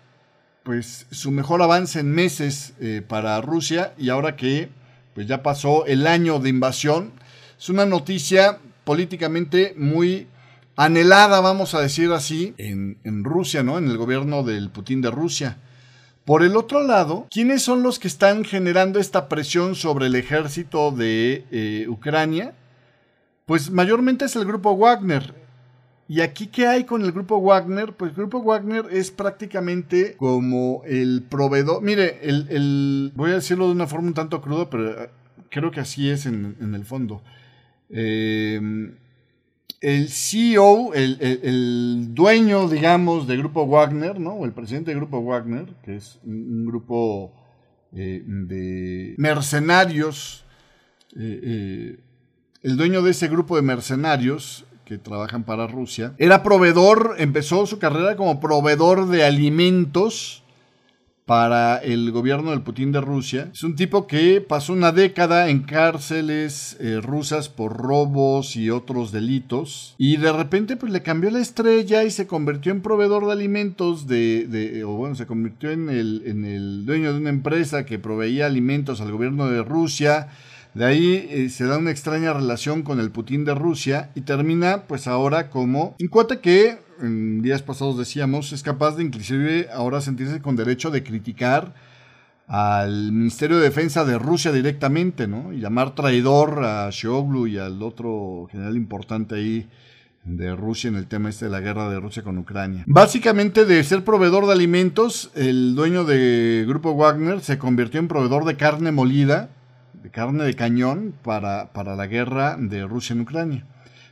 pues 0.64 1.08
su 1.10 1.32
mejor 1.32 1.62
avance 1.62 2.00
en 2.00 2.12
meses 2.12 2.74
eh, 2.80 3.02
para 3.08 3.42
Rusia 3.42 3.94
y 3.98 4.10
ahora 4.10 4.36
que 4.36 4.70
pues 5.16 5.26
ya 5.26 5.42
pasó 5.42 5.86
el 5.86 6.06
año 6.06 6.40
de 6.40 6.50
invasión, 6.50 7.12
es 7.58 7.70
una 7.70 7.86
noticia 7.86 8.60
políticamente 8.84 9.74
muy 9.78 10.28
anhelada, 10.76 11.42
vamos 11.42 11.74
a 11.74 11.82
decir 11.82 12.12
así, 12.12 12.54
en, 12.58 12.98
en 13.04 13.24
Rusia, 13.24 13.64
¿no? 13.64 13.78
En 13.78 13.90
el 13.90 13.98
gobierno 13.98 14.44
del 14.44 14.70
Putin 14.70 15.02
de 15.02 15.12
Rusia. 15.12 15.58
Por 16.30 16.44
el 16.44 16.56
otro 16.58 16.84
lado, 16.84 17.26
¿quiénes 17.32 17.64
son 17.64 17.82
los 17.82 17.98
que 17.98 18.08
están 18.08 18.46
generando 18.46 19.00
esta 19.00 19.28
presión 19.28 19.74
sobre 19.74 20.06
el 20.06 20.14
ejército 20.14 20.92
de 20.92 21.44
eh, 21.50 21.88
Ucrania? 21.90 22.54
Pues 23.48 23.72
mayormente 23.72 24.26
es 24.26 24.36
el 24.36 24.46
grupo 24.46 24.78
Wagner. 24.78 25.34
¿Y 26.08 26.22
aquí 26.22 26.46
qué 26.46 26.68
hay 26.68 26.84
con 26.84 27.02
el 27.02 27.14
grupo 27.14 27.42
Wagner? 27.42 27.94
Pues 27.94 28.12
el 28.12 28.16
grupo 28.16 28.44
Wagner 28.44 28.86
es 28.92 29.10
prácticamente 29.10 30.16
como 30.18 30.84
el 30.86 31.24
proveedor. 31.28 31.82
Mire, 31.82 32.20
el, 32.22 33.12
voy 33.16 33.32
a 33.32 33.34
decirlo 33.34 33.66
de 33.66 33.72
una 33.72 33.88
forma 33.88 34.10
un 34.10 34.14
tanto 34.14 34.40
cruda, 34.40 34.70
pero 34.70 35.02
eh, 35.02 35.10
creo 35.50 35.72
que 35.72 35.80
así 35.80 36.12
es 36.12 36.28
en, 36.28 36.56
en 36.62 36.76
el 36.76 36.86
fondo. 36.86 37.24
Eh, 37.90 38.92
el 39.82 40.10
CEO, 40.10 40.94
el, 40.94 42.14
dueño, 42.14 42.68
digamos, 42.68 43.28
de 43.28 43.38
Grupo 43.38 43.66
Wagner, 43.66 44.20
¿no? 44.20 44.32
O 44.32 44.46
el 44.46 44.52
presidente 44.52 44.92
de 44.92 44.98
Grupo 44.98 45.22
Wagner, 45.22 45.68
que 45.84 45.96
es 45.96 46.20
un, 46.26 46.66
grupo 46.66 47.32
eh, 47.94 48.22
de 48.26 49.16
mercenarios, 49.18 50.44
eh, 51.16 51.40
eh, 51.44 52.00
el 52.62 52.78
dueño 52.78 53.02
de 53.02 53.12
ese 53.12 53.28
grupo 53.30 53.56
de 53.56 53.62
mercenarios 53.62 54.66
que 54.84 54.98
trabajan 54.98 55.44
para 55.44 55.68
Rusia, 55.68 56.14
era 56.18 56.44
proveedor, 56.44 57.16
empezó 57.20 57.66
su 57.66 57.80
carrera 57.80 58.16
como 58.16 58.40
proveedor 58.40 59.08
de 59.08 59.24
alimentos 59.24 60.44
para 61.30 61.78
el 61.78 62.10
gobierno 62.10 62.50
del 62.50 62.64
Putin 62.64 62.92
de 62.92 63.02
Rusia. 63.02 63.52
Es 63.54 63.62
un 63.62 63.76
tipo 63.76 64.08
que 64.08 64.42
pasó 64.42 64.74
una 64.74 64.92
década 64.92 65.50
en 65.50 65.62
cárceles 65.62 66.76
eh, 66.80 67.00
rusas 67.04 67.50
por 67.50 67.78
robos 67.78 68.56
y 68.56 68.72
otros 68.72 69.12
delitos. 69.12 69.94
Y 70.00 70.18
de 70.18 70.34
repente 70.34 70.76
pues 70.76 70.92
le 70.92 71.04
cambió 71.04 71.30
la 71.30 71.40
estrella 71.40 72.04
y 72.04 72.10
se 72.10 72.26
convirtió 72.26 72.72
en 72.72 72.82
proveedor 72.82 73.28
de 73.28 73.34
alimentos 73.34 74.08
de, 74.08 74.84
o 74.84 74.94
bueno, 74.94 75.14
se 75.14 75.28
convirtió 75.28 75.70
en 75.70 75.92
el, 75.92 76.24
en 76.26 76.46
el 76.46 76.88
dueño 76.88 77.14
de 77.14 77.20
una 77.20 77.30
empresa 77.30 77.86
que 77.86 78.00
proveía 78.00 78.48
alimentos 78.48 79.00
al 79.00 79.12
gobierno 79.12 79.52
de 79.52 79.62
Rusia. 79.62 80.30
De 80.74 80.86
ahí 80.86 81.28
eh, 81.30 81.50
se 81.50 81.66
da 81.66 81.78
una 81.78 81.92
extraña 81.92 82.34
relación 82.34 82.82
con 82.82 83.00
el 83.00 83.12
Putin 83.12 83.46
de 83.46 83.54
Rusia 83.54 84.10
y 84.16 84.22
termina 84.22 84.86
pues 84.88 85.06
ahora 85.06 85.52
como 85.52 85.96
un 86.00 86.40
que 86.42 86.89
en 87.02 87.42
días 87.42 87.62
pasados 87.62 87.98
decíamos, 87.98 88.52
es 88.52 88.64
capaz 88.64 88.96
de 88.96 89.04
inclusive 89.04 89.68
ahora 89.74 90.02
sentirse 90.02 90.42
con 90.42 90.56
derecho 90.56 90.92
de 90.92 91.04
criticar 91.04 91.74
al 92.48 93.12
Ministerio 93.12 93.58
de 93.58 93.64
Defensa 93.64 94.06
de 94.06 94.18
Rusia 94.18 94.52
directamente, 94.52 95.28
¿no? 95.28 95.54
Y 95.54 95.60
llamar 95.60 95.94
traidor 95.94 96.64
a 96.66 96.90
Shoglu 96.92 97.46
y 97.48 97.60
al 97.60 97.82
otro 97.84 98.48
general 98.52 98.76
importante 98.76 99.36
ahí 99.36 99.68
de 100.26 100.56
Rusia 100.56 100.88
en 100.88 100.96
el 100.96 101.08
tema 101.08 101.30
este 101.30 101.46
de 101.46 101.52
la 101.52 101.60
guerra 101.60 101.90
de 101.90 102.00
Rusia 102.00 102.24
con 102.24 102.38
Ucrania. 102.38 102.84
Básicamente 102.88 103.66
de 103.66 103.84
ser 103.84 104.04
proveedor 104.04 104.48
de 104.48 104.54
alimentos, 104.54 105.32
el 105.36 105.76
dueño 105.76 106.04
de 106.04 106.66
Grupo 106.68 106.96
Wagner 106.96 107.42
se 107.42 107.58
convirtió 107.58 108.00
en 108.00 108.08
proveedor 108.08 108.46
de 108.46 108.58
carne 108.58 108.92
molida, 108.92 109.50
de 110.02 110.10
carne 110.10 110.44
de 110.44 110.56
cañón 110.56 111.14
para, 111.24 111.72
para 111.72 111.96
la 111.96 112.08
guerra 112.08 112.58
de 112.58 112.86
Rusia 112.86 113.14
en 113.14 113.22
Ucrania. 113.22 113.66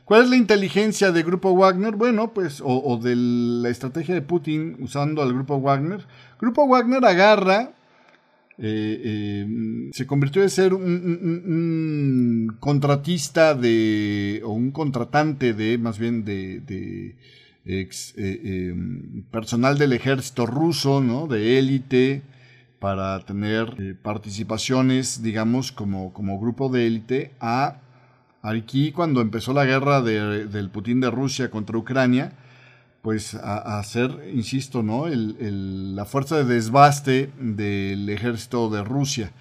¿Cuál 0.07 0.23
es 0.23 0.29
la 0.29 0.37
inteligencia 0.37 1.11
del 1.11 1.25
grupo 1.25 1.53
Wagner? 1.53 1.97
Bueno, 1.97 2.33
pues, 2.33 2.61
o, 2.63 2.97
de 2.97 3.13
la 3.17 3.67
estrategia 3.67 4.15
de 4.15 4.21
Putin 4.21 4.77
usando 4.79 5.21
al 5.21 5.33
grupo 5.33 5.59
Wagner. 5.59 6.07
Grupo 6.39 6.65
Wagner 6.65 7.03
agarra, 7.03 7.73
eh, 8.57 9.01
eh, 9.03 9.89
se 9.91 10.07
convirtió 10.07 10.41
de 10.41 10.47
ser 10.47 10.73
un, 10.73 12.55
contratista 12.61 13.53
de, 13.53 14.41
o 14.45 14.53
un 14.53 14.71
contratante 14.71 15.53
de, 15.53 15.77
más 15.77 15.99
bien 15.99 16.23
de, 16.23 17.17
ex, 17.65 18.13
eh, 18.15 18.73
personal 19.29 19.77
del 19.77 19.91
ejército 19.91 20.45
ruso, 20.45 21.01
¿no? 21.01 21.27
De 21.27 21.59
élite, 21.59 22.21
para 22.79 23.19
tener 23.25 23.97
participaciones, 24.01 25.21
digamos, 25.21 25.73
como, 25.73 26.13
como 26.13 26.39
grupo 26.39 26.69
de 26.69 26.87
élite 26.87 27.31
a 27.41 27.81
Aquí 28.47 28.93
cuando 28.93 29.19
empezó 29.19 29.51
la 29.51 29.65
guerra 29.65 30.01
del 30.01 30.69
Putin 30.69 31.01
de 31.01 31.11
Rusia 31.11 31.51
contra 31.51 31.77
Ucrania, 31.77 32.31
pues 33.01 33.35
a, 33.35 33.77
hacer, 33.77 34.31
insisto, 34.33 34.83
¿no? 34.83 35.05
la 35.09 36.05
fuerza 36.05 36.37
de 36.37 36.45
desbaste 36.45 37.29
del 37.39 38.07
ejército 38.07 38.69
de 38.69 38.85
Rusia. 38.85 39.31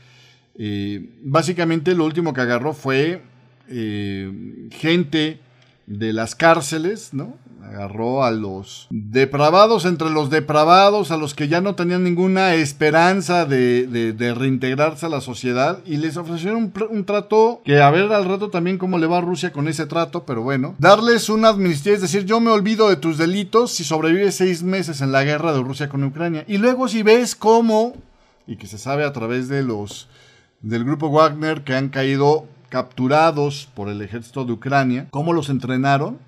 Eh, 0.58 1.18
básicamente 1.22 1.94
lo 1.94 2.04
último 2.04 2.32
que 2.32 2.40
agarró 2.40 2.72
fue 2.72 3.22
eh, 3.68 4.68
gente 4.72 5.38
de 5.86 6.12
las 6.12 6.34
cárceles, 6.34 7.14
¿no? 7.14 7.36
Agarró 7.68 8.24
a 8.24 8.30
los 8.30 8.86
depravados 8.90 9.84
entre 9.84 10.10
los 10.10 10.30
depravados, 10.30 11.10
a 11.10 11.16
los 11.16 11.34
que 11.34 11.48
ya 11.48 11.60
no 11.60 11.74
tenían 11.74 12.04
ninguna 12.04 12.54
esperanza 12.54 13.44
de, 13.44 14.34
reintegrarse 14.36 15.06
a 15.06 15.08
la 15.08 15.20
sociedad 15.20 15.80
y 15.84 15.96
les 15.96 16.16
ofrecieron 16.16 16.72
un, 16.90 17.04
trato 17.04 17.60
que 17.64 17.80
a 17.80 17.90
ver 17.90 18.12
al 18.12 18.24
rato 18.24 18.50
también 18.50 18.78
cómo 18.78 18.98
le 18.98 19.06
va 19.06 19.18
a 19.18 19.22
Rusia 19.22 19.52
con 19.52 19.68
ese 19.68 19.86
trato, 19.86 20.24
pero 20.24 20.42
bueno, 20.42 20.74
darles 20.78 21.28
una 21.28 21.48
amnistía, 21.48 21.94
es 21.94 22.02
decir, 22.02 22.24
yo 22.24 22.40
me 22.40 22.50
olvido 22.50 22.88
de 22.88 22.96
tus 22.96 23.18
delitos 23.18 23.72
si 23.72 23.84
sobrevives 23.84 24.36
seis 24.36 24.62
meses 24.62 25.00
en 25.00 25.12
la 25.12 25.24
guerra 25.24 25.52
de 25.52 25.62
Rusia 25.62 25.88
con 25.88 26.04
Ucrania. 26.04 26.44
Y 26.46 26.58
luego 26.58 26.88
si 26.88 27.02
ves 27.02 27.34
cómo, 27.34 27.94
y 28.46 28.56
que 28.56 28.66
se 28.66 28.78
sabe 28.78 29.04
a 29.04 29.12
través 29.12 29.48
de 29.48 29.62
los 29.62 30.08
del 30.62 30.84
grupo 30.84 31.10
Wagner 31.10 31.62
que 31.62 31.74
han 31.74 31.88
caído 31.88 32.46
capturados 32.68 33.68
por 33.74 33.88
el 33.88 34.02
ejército 34.02 34.44
de 34.44 34.52
Ucrania, 34.52 35.06
cómo 35.10 35.32
los 35.32 35.48
entrenaron. 35.48 36.18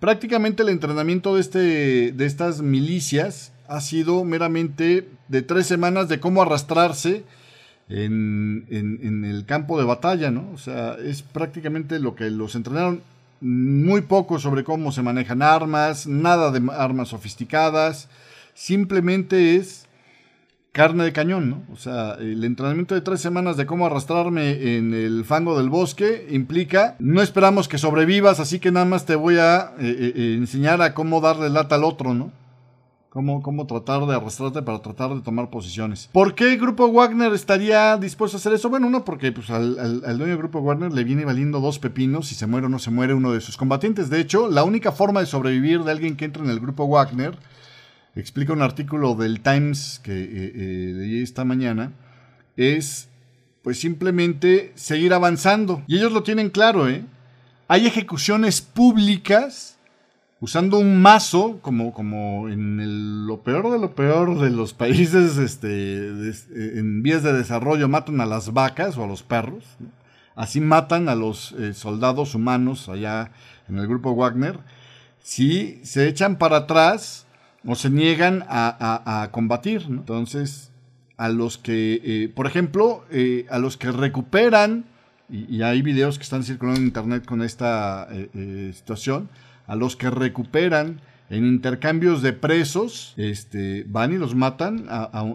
Prácticamente 0.00 0.62
el 0.62 0.68
entrenamiento 0.68 1.34
de, 1.34 1.40
este, 1.40 2.12
de 2.12 2.26
estas 2.26 2.60
milicias 2.60 3.52
ha 3.66 3.80
sido 3.80 4.24
meramente 4.24 5.08
de 5.28 5.42
tres 5.42 5.66
semanas 5.66 6.08
de 6.08 6.20
cómo 6.20 6.42
arrastrarse 6.42 7.24
en, 7.88 8.66
en, 8.70 9.24
el 9.24 9.46
campo 9.46 9.78
de 9.78 9.84
batalla, 9.84 10.30
¿no? 10.30 10.50
O 10.52 10.58
sea, 10.58 10.96
es 11.02 11.22
prácticamente 11.22 11.98
lo 11.98 12.14
que 12.14 12.30
los 12.30 12.54
entrenaron 12.54 13.00
muy 13.40 14.02
poco 14.02 14.38
sobre 14.38 14.64
cómo 14.64 14.92
se 14.92 15.02
manejan 15.02 15.42
armas, 15.42 16.06
nada 16.06 16.50
de 16.50 16.70
armas 16.72 17.08
sofisticadas, 17.08 18.08
simplemente 18.54 19.56
es 19.56 19.85
carne 20.76 21.04
de 21.04 21.12
cañón, 21.14 21.48
¿no? 21.48 21.62
O 21.72 21.76
sea, 21.76 22.18
el 22.20 22.44
entrenamiento 22.44 22.94
de 22.94 23.00
tres 23.00 23.22
semanas 23.22 23.56
de 23.56 23.64
cómo 23.64 23.86
arrastrarme 23.86 24.76
en 24.76 24.92
el 24.92 25.24
fango 25.24 25.56
del 25.56 25.70
bosque 25.70 26.28
implica, 26.30 26.96
no 26.98 27.22
esperamos 27.22 27.66
que 27.66 27.78
sobrevivas, 27.78 28.40
así 28.40 28.58
que 28.58 28.70
nada 28.70 28.84
más 28.84 29.06
te 29.06 29.16
voy 29.16 29.38
a 29.38 29.72
eh, 29.78 29.96
eh, 29.98 30.12
eh, 30.14 30.34
enseñar 30.36 30.82
a 30.82 30.92
cómo 30.92 31.22
darle 31.22 31.48
lata 31.48 31.76
al 31.76 31.84
otro, 31.84 32.12
¿no? 32.12 32.30
Cómo, 33.08 33.42
cómo, 33.42 33.66
tratar 33.66 34.04
de 34.04 34.16
arrastrarte 34.16 34.60
para 34.60 34.80
tratar 34.80 35.14
de 35.14 35.22
tomar 35.22 35.48
posiciones. 35.48 36.10
¿Por 36.12 36.34
qué 36.34 36.52
el 36.52 36.60
Grupo 36.60 36.92
Wagner 36.92 37.32
estaría 37.32 37.96
dispuesto 37.96 38.36
a 38.36 38.40
hacer 38.40 38.52
eso? 38.52 38.68
Bueno, 38.68 38.88
uno, 38.88 39.02
porque 39.02 39.32
pues, 39.32 39.48
al, 39.48 39.78
al, 39.78 40.18
dueño 40.18 40.32
del 40.32 40.36
Grupo 40.36 40.60
Wagner 40.60 40.92
le 40.92 41.04
viene 41.04 41.24
valiendo 41.24 41.60
dos 41.60 41.78
pepinos 41.78 42.26
si 42.26 42.34
se 42.34 42.46
muere 42.46 42.66
o 42.66 42.68
no 42.68 42.78
se 42.78 42.90
muere 42.90 43.14
uno 43.14 43.32
de 43.32 43.40
sus 43.40 43.56
combatientes. 43.56 44.10
De 44.10 44.20
hecho, 44.20 44.50
la 44.50 44.64
única 44.64 44.92
forma 44.92 45.20
de 45.20 45.26
sobrevivir 45.26 45.84
de 45.84 45.92
alguien 45.92 46.16
que 46.18 46.26
entra 46.26 46.44
en 46.44 46.50
el 46.50 46.60
Grupo 46.60 46.86
Wagner 46.86 47.38
explica 48.16 48.52
un 48.52 48.62
artículo 48.62 49.14
del 49.14 49.40
Times 49.40 50.00
que 50.02 50.12
eh, 50.12 50.52
eh, 50.54 51.22
esta 51.22 51.44
mañana, 51.44 51.92
es 52.56 53.08
pues 53.62 53.78
simplemente 53.80 54.72
seguir 54.74 55.12
avanzando. 55.12 55.82
Y 55.86 55.96
ellos 55.96 56.12
lo 56.12 56.22
tienen 56.22 56.50
claro, 56.50 56.88
¿eh? 56.88 57.04
Hay 57.68 57.86
ejecuciones 57.86 58.60
públicas 58.60 59.76
usando 60.40 60.78
un 60.78 61.00
mazo, 61.00 61.58
como, 61.62 61.92
como 61.92 62.48
en 62.48 63.26
lo 63.26 63.42
peor 63.42 63.72
de 63.72 63.78
lo 63.78 63.94
peor 63.94 64.38
de 64.38 64.50
los 64.50 64.72
países 64.72 65.36
este, 65.38 66.08
en 66.78 67.02
vías 67.02 67.22
de 67.22 67.32
desarrollo 67.32 67.88
matan 67.88 68.20
a 68.20 68.26
las 68.26 68.52
vacas 68.52 68.96
o 68.96 69.04
a 69.04 69.06
los 69.08 69.22
perros. 69.22 69.64
Así 70.36 70.60
matan 70.60 71.08
a 71.08 71.14
los 71.14 71.52
eh, 71.52 71.72
soldados 71.72 72.34
humanos 72.34 72.88
allá 72.88 73.32
en 73.68 73.78
el 73.78 73.88
grupo 73.88 74.14
Wagner. 74.14 74.60
Si 75.22 75.80
se 75.82 76.06
echan 76.06 76.36
para 76.36 76.58
atrás, 76.58 77.25
o 77.66 77.74
se 77.74 77.90
niegan 77.90 78.44
a, 78.48 79.28
combatir. 79.32 79.84
Entonces, 79.88 80.70
a 81.16 81.28
los 81.28 81.58
que, 81.58 82.00
eh, 82.04 82.32
por 82.34 82.46
ejemplo, 82.46 83.04
eh, 83.10 83.46
a 83.50 83.58
los 83.58 83.76
que 83.76 83.90
recuperan, 83.90 84.84
y, 85.28 85.62
hay 85.62 85.82
videos 85.82 86.18
que 86.18 86.22
están 86.22 86.44
circulando 86.44 86.80
en 86.80 86.86
internet 86.86 87.24
con 87.26 87.42
esta 87.42 88.06
eh, 88.10 88.72
situación, 88.74 89.28
a 89.66 89.74
los 89.74 89.96
que 89.96 90.10
recuperan 90.10 91.00
en 91.28 91.44
intercambios 91.44 92.22
de 92.22 92.32
presos, 92.32 93.12
este, 93.16 93.84
van 93.88 94.12
y 94.12 94.16
los 94.16 94.36
matan 94.36 94.86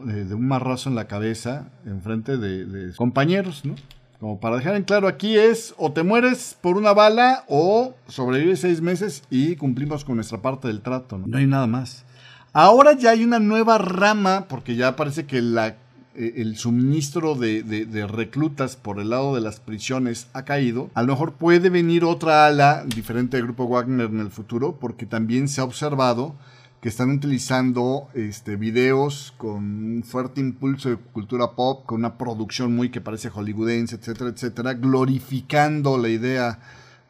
de 0.06 0.34
un 0.34 0.48
marrazo 0.48 0.88
en 0.88 0.96
la 0.96 1.08
cabeza 1.08 1.70
en 1.86 2.02
frente 2.02 2.38
de, 2.38 2.66
de 2.66 2.96
compañeros, 2.96 3.66
¿no? 3.66 3.76
Como 4.22 4.40
para 4.40 4.58
dejar 4.58 4.76
en 4.76 4.84
claro, 4.84 5.08
aquí 5.08 5.36
es 5.36 5.74
o 5.78 5.92
te 5.92 6.04
mueres 6.04 6.56
por 6.62 6.78
una 6.78 6.94
bala 6.94 7.44
o 7.48 7.96
sobrevives 8.08 8.60
seis 8.60 8.80
meses 8.80 9.24
y 9.32 9.56
cumplimos 9.56 10.06
con 10.06 10.16
nuestra 10.16 10.42
parte 10.42 10.68
del 10.68 10.82
trato. 10.82 11.18
No, 11.18 11.26
no 11.28 11.38
hay 11.40 11.48
nada 11.48 11.66
más. 11.66 12.06
Ahora 12.54 12.98
ya 12.98 13.12
hay 13.12 13.24
una 13.24 13.40
nueva 13.40 13.78
rama, 13.78 14.46
porque 14.50 14.76
ya 14.76 14.98
parece 14.98 15.26
que 15.26 15.38
eh, 15.38 16.34
el 16.36 16.58
suministro 16.58 17.36
de, 17.36 18.08
reclutas 18.12 18.76
por 18.76 19.00
el 19.00 19.12
lado 19.12 19.34
de 19.34 19.40
las 19.40 19.62
prisiones 19.62 20.28
ha 20.34 20.44
caído, 20.44 20.90
a 20.94 21.02
lo 21.04 21.14
mejor 21.14 21.32
puede 21.32 21.70
venir 21.70 22.04
otra 22.04 22.48
ala 22.48 22.84
diferente 22.86 23.38
del 23.38 23.46
grupo 23.46 23.70
Wagner 23.70 24.08
en 24.08 24.20
el 24.20 24.32
futuro, 24.32 24.76
porque 24.82 25.06
también 25.06 25.48
se 25.48 25.62
ha 25.62 25.64
observado 25.64 26.36
que 26.82 26.90
están 26.90 27.12
utilizando 27.12 28.10
este, 28.16 28.58
videos 28.58 29.34
con 29.38 29.64
un 29.64 30.04
fuerte 30.04 30.42
impulso 30.42 30.90
de 30.90 30.98
cultura 30.98 31.52
pop, 31.52 31.86
con 31.86 32.00
una 32.00 32.18
producción 32.18 32.76
muy 32.76 32.90
que 32.90 33.00
parece 33.00 33.30
hollywoodense, 33.30 33.96
etcétera, 33.96 34.30
etcétera, 34.30 34.74
glorificando 34.74 35.98
la 35.98 36.10
idea 36.10 36.60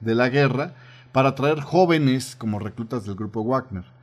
de 0.01 0.13
la 0.13 0.29
guerra 0.29 0.75
para 1.11 1.29
atraer 1.29 1.61
jóvenes 1.61 2.35
como 2.35 2.59
reclutas 2.59 3.05
del 3.05 3.15
grupo 3.15 3.43
Wagner. 3.43 4.00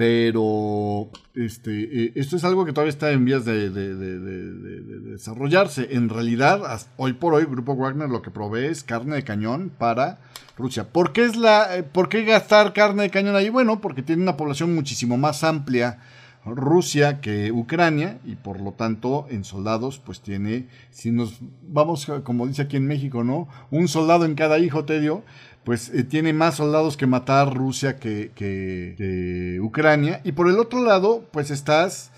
Pero 0.00 1.10
este, 1.34 2.04
eh, 2.04 2.12
esto 2.14 2.34
es 2.34 2.44
algo 2.44 2.64
que 2.64 2.72
todavía 2.72 2.88
está 2.88 3.10
en 3.10 3.26
vías 3.26 3.44
de, 3.44 3.68
desarrollarse. 3.68 5.88
En 5.90 6.08
realidad, 6.08 6.62
hoy 6.96 7.12
por 7.12 7.34
hoy, 7.34 7.44
Grupo 7.44 7.76
Wagner 7.76 8.08
lo 8.08 8.22
que 8.22 8.30
provee 8.30 8.64
es 8.64 8.82
carne 8.82 9.16
de 9.16 9.24
cañón 9.24 9.70
para 9.76 10.20
Rusia. 10.56 10.90
¿Por 10.90 11.12
qué, 11.12 11.26
es 11.26 11.36
la, 11.36 11.76
eh, 11.76 11.82
¿Por 11.82 12.08
qué 12.08 12.24
gastar 12.24 12.72
carne 12.72 13.02
de 13.02 13.10
cañón 13.10 13.36
ahí? 13.36 13.50
Bueno, 13.50 13.82
porque 13.82 14.02
tiene 14.02 14.22
una 14.22 14.38
población 14.38 14.74
muchísimo 14.74 15.18
más 15.18 15.44
amplia 15.44 15.98
Rusia 16.44 17.20
que 17.20 17.52
Ucrania 17.52 18.18
y 18.24 18.36
por 18.36 18.60
lo 18.60 18.72
tanto 18.72 19.26
en 19.28 19.44
soldados 19.44 19.98
pues 19.98 20.20
tiene, 20.20 20.68
si 20.90 21.10
nos 21.10 21.38
vamos 21.62 22.10
como 22.24 22.46
dice 22.46 22.62
aquí 22.62 22.78
en 22.78 22.86
México, 22.86 23.24
¿no? 23.24 23.46
Un 23.70 23.88
soldado 23.88 24.24
en 24.24 24.34
cada 24.34 24.58
hijo, 24.58 24.86
Tedio, 24.86 25.22
pues 25.64 25.90
eh, 25.90 26.04
tiene 26.04 26.32
más 26.32 26.56
soldados 26.56 26.96
que 26.96 27.06
matar 27.06 27.54
Rusia 27.54 27.96
que, 27.96 29.58
Ucrania. 29.62 30.20
Y 30.24 30.32
por 30.32 30.48
el 30.48 30.58
otro 30.58 30.82
lado, 30.82 31.24
pues 31.32 31.50
estás 31.50 32.10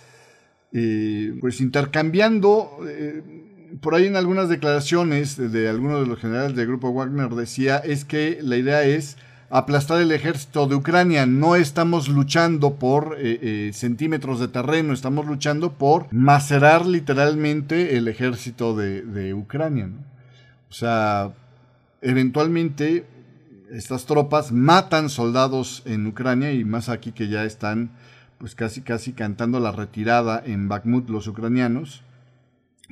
eh, 0.72 1.34
pues 1.40 1.60
intercambiando, 1.60 2.78
eh, 2.88 3.22
por 3.80 3.94
ahí 3.94 4.06
en 4.06 4.16
algunas 4.16 4.48
declaraciones 4.48 5.36
de, 5.36 5.68
algunos 5.68 6.00
de 6.00 6.06
los 6.06 6.18
generales 6.18 6.54
del 6.54 6.66
grupo 6.66 6.92
Wagner 6.92 7.30
decía, 7.30 7.78
es 7.78 8.04
que 8.04 8.38
la 8.42 8.56
idea 8.56 8.84
es 8.84 9.16
aplastar 9.50 10.00
el 10.00 10.12
ejército 10.12 10.66
de 10.66 10.76
Ucrania. 10.76 11.26
No 11.26 11.56
estamos 11.56 12.08
luchando 12.08 12.76
por 12.76 13.18
centímetros 13.72 14.40
de 14.40 14.48
terreno, 14.48 14.94
estamos 14.94 15.26
luchando 15.26 15.72
por 15.72 16.06
macerar 16.12 16.86
literalmente 16.86 17.96
el 17.96 18.08
ejército 18.08 18.74
de, 18.74 19.34
Ucrania. 19.34 19.90
O 20.70 20.72
sea, 20.72 21.32
eventualmente 22.00 23.04
estas 23.72 24.06
tropas 24.06 24.52
matan 24.52 25.08
soldados 25.08 25.82
en 25.86 26.06
Ucrania 26.06 26.52
y 26.52 26.64
más 26.64 26.88
aquí 26.88 27.12
que 27.12 27.28
ya 27.28 27.44
están 27.44 27.90
pues 28.38 28.54
casi 28.54 28.82
casi 28.82 29.12
cantando 29.12 29.60
la 29.60 29.72
retirada 29.72 30.42
en 30.44 30.68
Bakhmut 30.68 31.08
los 31.08 31.26
ucranianos. 31.26 32.02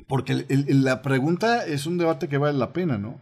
Porque 0.07 0.45
la 0.49 1.01
pregunta 1.01 1.65
es 1.65 1.85
un 1.85 1.97
debate 1.97 2.27
que 2.27 2.37
vale 2.37 2.57
la 2.57 2.73
pena, 2.73 2.97
¿no? 2.97 3.19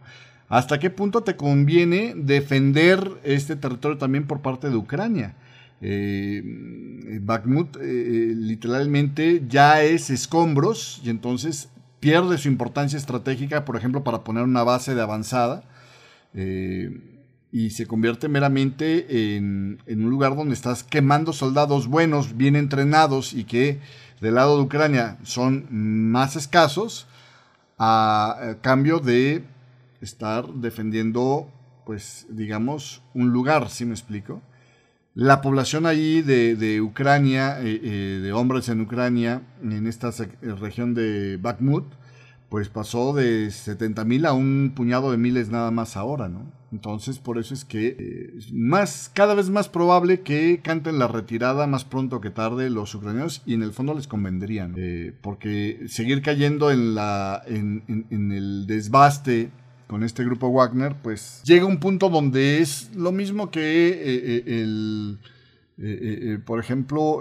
¿Hasta 0.48 0.78
qué 0.78 0.90
punto 0.90 1.22
te 1.22 1.36
conviene 1.36 2.14
defender 2.16 3.10
este 3.24 3.56
territorio 3.56 3.98
también 3.98 4.26
por 4.26 4.40
parte 4.40 4.70
de 4.70 4.76
Ucrania? 4.76 5.34
Eh, 5.82 6.42
Bakhmut 7.20 7.76
eh, 7.76 7.80
eh, 7.82 8.34
literalmente 8.36 9.44
ya 9.48 9.82
es 9.82 10.10
escombros 10.10 11.00
y 11.04 11.10
entonces 11.10 11.68
pierde 12.00 12.38
su 12.38 12.48
importancia 12.48 12.96
estratégica, 12.96 13.64
por 13.64 13.76
ejemplo, 13.76 14.02
para 14.02 14.24
poner 14.24 14.44
una 14.44 14.62
base 14.62 14.94
de 14.94 15.02
avanzada. 15.02 15.64
Eh, 16.34 17.09
y 17.52 17.70
se 17.70 17.86
convierte 17.86 18.28
meramente 18.28 19.36
en, 19.36 19.80
un 19.86 20.10
lugar 20.10 20.36
donde 20.36 20.54
estás 20.54 20.84
quemando 20.84 21.32
soldados 21.32 21.88
buenos, 21.88 22.36
bien 22.36 22.56
entrenados 22.56 23.32
y 23.32 23.44
que 23.44 23.80
del 24.20 24.34
lado 24.36 24.56
de 24.56 24.64
Ucrania 24.64 25.18
son 25.22 25.66
más 25.70 26.36
escasos 26.36 27.06
a, 27.78 28.56
cambio 28.62 29.00
de 29.00 29.44
estar 30.00 30.46
defendiendo, 30.54 31.50
pues 31.86 32.26
digamos, 32.30 33.02
un 33.14 33.30
lugar, 33.30 33.68
si 33.68 33.84
me 33.84 33.92
explico. 33.92 34.42
La 35.14 35.40
población 35.40 35.86
ahí 35.86 36.22
de, 36.22 36.80
Ucrania, 36.80 37.60
eh, 37.60 37.80
eh, 37.82 38.20
de 38.22 38.32
hombres 38.32 38.68
en 38.68 38.80
Ucrania, 38.80 39.42
en 39.60 39.88
esta 39.88 40.10
región 40.40 40.94
de 40.94 41.36
Bakhmut, 41.36 41.84
pues 42.48 42.68
pasó 42.68 43.12
de 43.12 43.50
70 43.50 44.04
mil 44.04 44.24
a 44.24 44.32
un 44.32 44.72
puñado 44.74 45.10
de 45.10 45.16
miles 45.16 45.50
nada 45.50 45.70
más 45.72 45.96
ahora, 45.96 46.28
¿no? 46.28 46.59
Entonces, 46.72 47.18
por 47.18 47.38
eso 47.38 47.52
es 47.52 47.64
que 47.64 47.96
eh, 47.98 48.34
es 48.38 48.52
más, 48.52 49.10
cada 49.12 49.34
vez 49.34 49.50
más 49.50 49.68
probable 49.68 50.20
que 50.20 50.60
canten 50.62 51.00
la 51.00 51.08
retirada 51.08 51.66
más 51.66 51.84
pronto 51.84 52.20
que 52.20 52.30
tarde 52.30 52.70
los 52.70 52.94
ucranianos 52.94 53.42
y 53.44 53.54
en 53.54 53.62
el 53.62 53.72
fondo 53.72 53.92
les 53.94 54.06
convendrían, 54.06 54.74
eh, 54.76 55.12
porque 55.20 55.80
seguir 55.88 56.22
cayendo 56.22 56.70
en, 56.70 56.94
la, 56.94 57.42
en, 57.46 58.06
el 58.10 58.66
desbaste 58.68 59.50
con 59.88 60.04
este 60.04 60.24
grupo 60.24 60.48
Wagner, 60.48 60.94
pues 61.02 61.42
llega 61.44 61.66
un 61.66 61.80
punto 61.80 62.08
donde 62.08 62.60
es 62.60 62.94
lo 62.94 63.10
mismo 63.10 63.50
que 63.50 63.88
eh, 63.90 64.62
el... 64.62 65.18
por 66.44 66.60
ejemplo, 66.60 67.20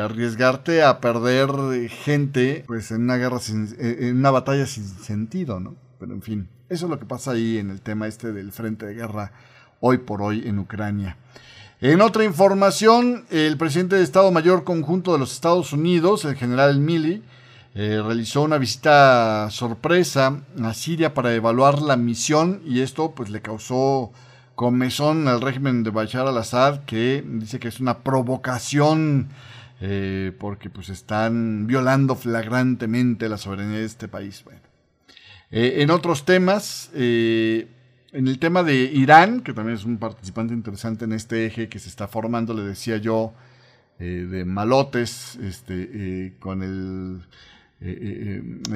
arriesgarte 0.00 0.82
a 0.84 1.00
perder 1.00 1.88
gente 1.88 2.62
pues 2.68 2.92
en 2.92 3.02
una 3.02 3.16
guerra 3.16 3.40
en 3.48 4.18
una 4.18 4.30
batalla 4.30 4.66
sin 4.66 4.84
sentido, 4.84 5.58
¿no? 5.58 5.74
Pero 5.98 6.14
en 6.14 6.22
fin. 6.22 6.48
Eso 6.74 6.86
es 6.86 6.90
lo 6.90 6.98
que 6.98 7.06
pasa 7.06 7.30
ahí 7.30 7.58
en 7.58 7.70
el 7.70 7.80
tema 7.80 8.08
este 8.08 8.32
del 8.32 8.50
frente 8.50 8.84
de 8.84 8.94
guerra 8.94 9.30
hoy 9.78 9.98
por 9.98 10.20
hoy 10.20 10.42
en 10.44 10.58
Ucrania. 10.58 11.16
En 11.80 12.00
otra 12.00 12.24
información, 12.24 13.26
el 13.30 13.56
presidente 13.56 13.94
de 13.94 14.02
Estado 14.02 14.32
Mayor 14.32 14.64
Conjunto 14.64 15.12
de 15.12 15.20
los 15.20 15.32
Estados 15.32 15.72
Unidos, 15.72 16.24
el 16.24 16.34
general 16.34 16.80
Milley, 16.80 17.22
eh, 17.76 18.02
realizó 18.04 18.42
una 18.42 18.58
visita 18.58 19.48
sorpresa 19.52 20.40
a 20.64 20.74
Siria 20.74 21.14
para 21.14 21.32
evaluar 21.32 21.80
la 21.80 21.96
misión 21.96 22.60
y 22.66 22.80
esto 22.80 23.12
pues 23.12 23.30
le 23.30 23.40
causó 23.40 24.10
comezón 24.56 25.28
al 25.28 25.42
régimen 25.42 25.84
de 25.84 25.90
Bashar 25.90 26.26
al-Assad 26.26 26.80
que 26.86 27.24
dice 27.24 27.60
que 27.60 27.68
es 27.68 27.78
una 27.78 27.98
provocación 27.98 29.28
eh, 29.80 30.32
porque 30.40 30.70
pues 30.70 30.88
están 30.88 31.68
violando 31.68 32.16
flagrantemente 32.16 33.28
la 33.28 33.38
soberanía 33.38 33.78
de 33.78 33.84
este 33.84 34.08
país. 34.08 34.42
Bueno, 34.44 34.63
eh, 35.56 35.82
en 35.82 35.92
otros 35.92 36.24
temas, 36.24 36.90
eh, 36.94 37.68
en 38.10 38.26
el 38.26 38.40
tema 38.40 38.64
de 38.64 38.74
Irán, 38.74 39.40
que 39.40 39.52
también 39.52 39.78
es 39.78 39.84
un 39.84 39.98
participante 39.98 40.52
interesante 40.52 41.04
en 41.04 41.12
este 41.12 41.46
eje 41.46 41.68
que 41.68 41.78
se 41.78 41.88
está 41.88 42.08
formando, 42.08 42.54
le 42.54 42.64
decía 42.64 42.96
yo, 42.96 43.32
eh, 44.00 44.26
de 44.28 44.44
malotes 44.44 45.36
este, 45.36 46.34
con 46.40 46.64
el, 46.64 47.22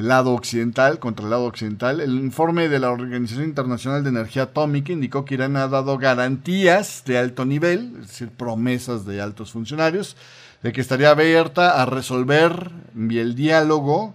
lado 0.07 0.35
occidental, 0.35 1.01
contra 1.01 1.25
el 1.25 1.31
lado 1.31 1.47
occidental. 1.47 2.01
El 2.01 2.15
informe 2.15 2.69
de 2.69 2.79
la 2.79 2.93
Organización 2.93 3.47
Internacional 3.47 4.05
de 4.05 4.11
Energía 4.11 4.45
Atómica 4.45 4.93
indicó 4.93 5.25
que 5.25 5.35
Irán 5.35 5.57
ha 5.57 5.67
dado 5.67 5.99
garantías 5.99 7.03
de 7.05 7.19
alto 7.19 7.45
nivel, 7.45 7.97
es 8.03 8.07
decir, 8.07 8.29
promesas 8.29 9.05
de 9.05 9.21
altos 9.21 9.51
funcionarios, 9.51 10.17
de 10.63 10.73
que 10.73 10.81
estaría 10.81 11.11
abierta 11.11 11.83
a 11.83 11.87
resolver 11.87 12.71
el 12.95 13.35
diálogo 13.35 14.15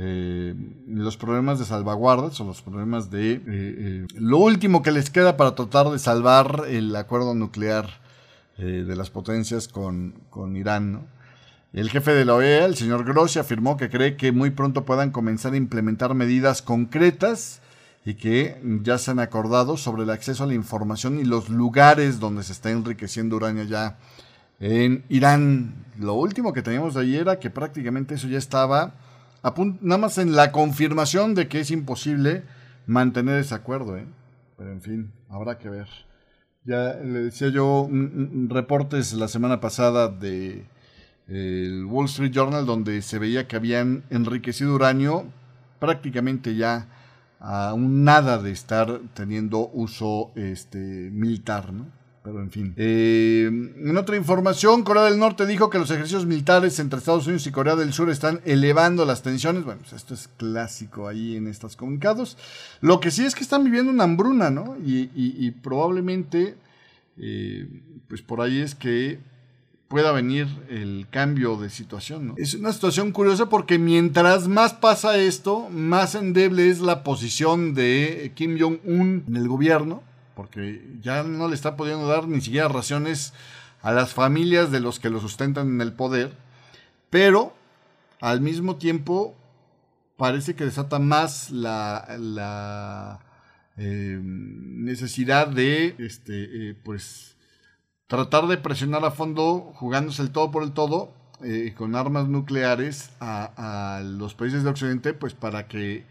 eh, 0.00 0.54
los 0.86 1.16
problemas 1.16 1.58
de 1.58 1.64
salvaguardas 1.64 2.40
o 2.40 2.44
los 2.44 2.62
problemas 2.62 3.10
de 3.10 3.32
eh, 3.32 3.40
eh, 3.48 4.06
lo 4.14 4.38
último 4.38 4.80
que 4.80 4.92
les 4.92 5.10
queda 5.10 5.36
para 5.36 5.56
tratar 5.56 5.90
de 5.90 5.98
salvar 5.98 6.66
el 6.68 6.94
acuerdo 6.94 7.34
nuclear 7.34 8.06
de 8.58 8.96
las 8.96 9.08
potencias 9.08 9.68
con, 9.68 10.16
Irán. 10.56 11.06
El 11.72 11.90
jefe 11.90 12.10
de 12.10 12.24
la 12.24 12.34
OEA, 12.34 12.64
el 12.64 12.74
señor 12.74 13.04
Grossi, 13.04 13.38
afirmó 13.38 13.76
que 13.76 13.88
cree 13.88 14.16
que 14.16 14.32
muy 14.32 14.50
pronto 14.50 14.84
puedan 14.84 15.12
comenzar 15.12 15.52
a 15.52 15.56
implementar 15.56 16.12
medidas 16.14 16.60
concretas 16.60 17.60
y 18.04 18.14
que 18.14 18.60
ya 18.82 18.98
se 18.98 19.12
han 19.12 19.20
acordado 19.20 19.76
sobre 19.76 20.02
el 20.02 20.10
acceso 20.10 20.42
a 20.42 20.48
la 20.48 20.54
información 20.54 21.20
y 21.20 21.24
los 21.24 21.50
lugares 21.50 22.18
donde 22.18 22.42
se 22.42 22.50
está 22.50 22.72
enriqueciendo 22.72 23.36
uranio 23.36 23.62
ya 23.62 23.96
en 24.58 25.04
Irán. 25.08 25.84
Lo 25.96 26.14
último 26.14 26.52
que 26.52 26.62
teníamos 26.62 26.94
de 26.94 27.02
ayer 27.02 27.20
era 27.20 27.38
que 27.38 27.50
prácticamente 27.50 28.16
eso 28.16 28.26
ya 28.26 28.38
estaba 28.38 28.94
nada 29.42 29.98
más 29.98 30.18
en 30.18 30.34
la 30.34 30.52
confirmación 30.52 31.34
de 31.34 31.48
que 31.48 31.60
es 31.60 31.70
imposible 31.70 32.44
mantener 32.86 33.38
ese 33.38 33.54
acuerdo, 33.54 33.96
¿eh? 33.96 34.06
Pero 34.56 34.72
en 34.72 34.80
fin, 34.80 35.12
habrá 35.28 35.58
que 35.58 35.68
ver. 35.68 35.88
Ya 36.64 36.94
le 36.94 37.20
decía 37.20 37.48
yo 37.48 37.88
reportes 38.48 39.12
la 39.14 39.28
semana 39.28 39.60
pasada 39.60 40.08
de 40.08 40.66
el 41.28 41.84
Wall 41.84 42.06
Street 42.06 42.32
Journal 42.32 42.66
donde 42.66 43.02
se 43.02 43.18
veía 43.18 43.46
que 43.46 43.56
habían 43.56 44.02
enriquecido 44.10 44.74
uranio 44.74 45.26
prácticamente 45.78 46.56
ya 46.56 46.88
a 47.38 47.72
un 47.74 48.04
nada 48.04 48.38
de 48.38 48.50
estar 48.50 49.00
teniendo 49.14 49.70
uso 49.72 50.32
este 50.34 50.78
militar, 51.12 51.72
¿no? 51.72 51.86
Pero 52.22 52.40
en 52.40 52.50
fin. 52.50 52.74
Eh, 52.76 53.46
en 53.46 53.96
otra 53.96 54.16
información, 54.16 54.82
Corea 54.82 55.04
del 55.04 55.18
Norte 55.18 55.46
dijo 55.46 55.70
que 55.70 55.78
los 55.78 55.90
ejercicios 55.90 56.26
militares 56.26 56.78
entre 56.78 56.98
Estados 56.98 57.26
Unidos 57.26 57.46
y 57.46 57.52
Corea 57.52 57.76
del 57.76 57.92
Sur 57.92 58.10
están 58.10 58.40
elevando 58.44 59.04
las 59.04 59.22
tensiones. 59.22 59.64
Bueno, 59.64 59.80
pues 59.80 59.94
esto 59.94 60.14
es 60.14 60.28
clásico 60.36 61.08
ahí 61.08 61.36
en 61.36 61.46
estos 61.46 61.76
comunicados. 61.76 62.36
Lo 62.80 63.00
que 63.00 63.10
sí 63.10 63.24
es 63.24 63.34
que 63.34 63.42
están 63.42 63.64
viviendo 63.64 63.92
una 63.92 64.04
hambruna, 64.04 64.50
¿no? 64.50 64.76
Y, 64.84 65.50
probablemente, 65.62 66.56
eh, 67.16 67.68
pues 68.08 68.22
por 68.22 68.40
ahí 68.40 68.60
es 68.60 68.74
que 68.74 69.20
pueda 69.88 70.12
venir 70.12 70.46
el 70.68 71.06
cambio 71.10 71.56
de 71.56 71.70
situación. 71.70 72.34
Es 72.36 72.54
una 72.54 72.72
situación 72.72 73.10
curiosa 73.10 73.48
porque 73.48 73.78
mientras 73.78 74.46
más 74.46 74.74
pasa 74.74 75.16
esto, 75.16 75.68
más 75.70 76.14
endeble 76.14 76.68
es 76.68 76.80
la 76.80 77.02
posición 77.02 77.72
de 77.74 78.32
Kim 78.34 78.58
Jong-un 78.60 79.24
en 79.26 79.36
el 79.36 79.48
gobierno, 79.48 80.02
porque 80.38 80.80
ya 81.00 81.24
no 81.24 81.48
le 81.48 81.56
está 81.56 81.74
pudiendo 81.74 82.06
dar 82.06 82.28
ni 82.28 82.40
siquiera 82.40 82.68
raciones 82.68 83.32
a 83.82 83.90
las 83.90 84.14
familias 84.14 84.70
de 84.70 84.78
los 84.78 85.00
que 85.00 85.10
lo 85.10 85.18
sustentan 85.18 85.66
en 85.66 85.80
el 85.80 85.92
poder, 85.92 86.32
pero 87.10 87.54
al 88.20 88.40
mismo 88.40 88.76
tiempo 88.76 89.34
parece 90.16 90.54
que 90.54 90.64
desata 90.64 91.00
más 91.00 91.50
la, 91.50 93.18
eh, 93.78 94.20
necesidad 94.22 95.48
de 95.48 95.96
este, 95.98 96.70
eh, 96.70 96.76
pues 96.84 97.36
tratar 98.06 98.46
de 98.46 98.58
presionar 98.58 99.04
a 99.04 99.10
fondo, 99.10 99.72
jugándose 99.74 100.22
el 100.22 100.30
todo 100.30 100.52
por 100.52 100.62
el 100.62 100.70
todo, 100.70 101.12
eh, 101.42 101.74
con 101.76 101.96
armas 101.96 102.28
nucleares 102.28 103.10
a, 103.18 104.02
los 104.04 104.36
países 104.36 104.62
de 104.62 104.70
Occidente, 104.70 105.14
pues 105.14 105.34
para 105.34 105.66
que, 105.66 106.06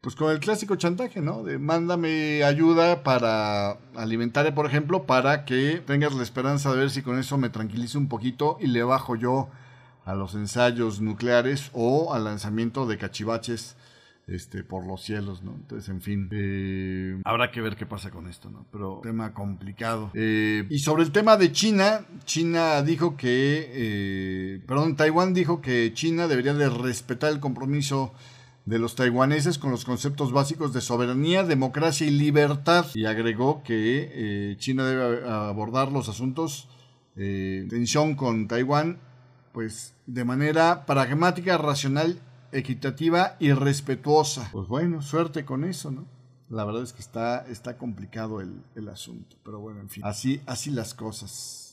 pues 0.00 0.14
con 0.14 0.30
el 0.30 0.38
clásico 0.38 0.76
chantaje, 0.76 1.20
¿no? 1.20 1.42
De 1.42 1.58
mándame 1.58 2.44
ayuda 2.44 3.02
para 3.02 3.78
alimentaria, 3.96 4.54
por 4.54 4.66
ejemplo, 4.66 5.06
para 5.06 5.44
que 5.44 5.82
tengas 5.84 6.14
la 6.14 6.22
esperanza 6.22 6.72
de 6.72 6.78
ver 6.78 6.90
si 6.90 7.02
con 7.02 7.18
eso 7.18 7.36
me 7.36 7.50
tranquilizo 7.50 7.98
un 7.98 8.08
poquito 8.08 8.58
y 8.60 8.68
le 8.68 8.82
bajo 8.84 9.16
yo 9.16 9.48
a 10.04 10.14
los 10.14 10.34
ensayos 10.34 11.00
nucleares 11.00 11.70
o 11.72 12.14
al 12.14 12.24
lanzamiento 12.24 12.86
de 12.86 12.96
cachivaches 12.96 13.76
este, 14.28 14.62
por 14.62 14.86
los 14.86 15.02
cielos, 15.02 15.42
¿no? 15.42 15.52
Entonces, 15.52 15.88
en 15.88 16.00
fin, 16.00 16.28
eh, 16.32 17.20
habrá 17.24 17.50
que 17.50 17.60
ver 17.60 17.76
qué 17.76 17.86
pasa 17.86 18.10
con 18.10 18.28
esto, 18.28 18.50
¿no? 18.50 18.66
Pero 18.70 19.00
tema 19.02 19.32
complicado. 19.34 20.10
Eh, 20.14 20.66
y 20.70 20.78
sobre 20.78 21.02
el 21.02 21.12
tema 21.12 21.36
de 21.36 21.50
China, 21.50 22.02
China 22.24 22.82
dijo 22.82 23.16
que, 23.16 23.70
eh, 23.72 24.60
perdón, 24.66 24.96
Taiwán 24.96 25.34
dijo 25.34 25.60
que 25.60 25.92
China 25.94 26.28
debería 26.28 26.54
de 26.54 26.68
respetar 26.68 27.32
el 27.32 27.40
compromiso 27.40 28.12
de 28.68 28.78
los 28.78 28.94
taiwaneses 28.94 29.58
con 29.58 29.70
los 29.70 29.84
conceptos 29.84 30.30
básicos 30.30 30.72
de 30.72 30.80
soberanía, 30.80 31.42
democracia 31.42 32.06
y 32.06 32.10
libertad. 32.10 32.86
Y 32.94 33.06
agregó 33.06 33.62
que 33.62 34.56
China 34.58 34.84
debe 34.84 35.28
abordar 35.28 35.90
los 35.90 36.08
asuntos 36.08 36.68
de 37.14 37.66
tensión 37.68 38.14
con 38.14 38.46
Taiwán, 38.46 38.98
pues 39.52 39.94
de 40.06 40.24
manera 40.24 40.84
pragmática, 40.86 41.56
racional 41.56 42.20
equitativa 42.52 43.36
y 43.38 43.52
respetuosa. 43.52 44.48
Pues 44.52 44.68
bueno, 44.68 45.02
suerte 45.02 45.44
con 45.44 45.64
eso, 45.64 45.90
¿no? 45.90 46.06
La 46.50 46.64
verdad 46.64 46.82
es 46.82 46.92
que 46.92 47.00
está, 47.00 47.46
está 47.48 47.76
complicado 47.76 48.40
el, 48.40 48.88
asunto. 48.88 49.36
Pero 49.44 49.60
bueno, 49.60 49.80
en 49.80 49.90
fin, 49.90 50.02
así, 50.04 50.40
así 50.46 50.70
las 50.70 50.94
cosas. 50.94 51.67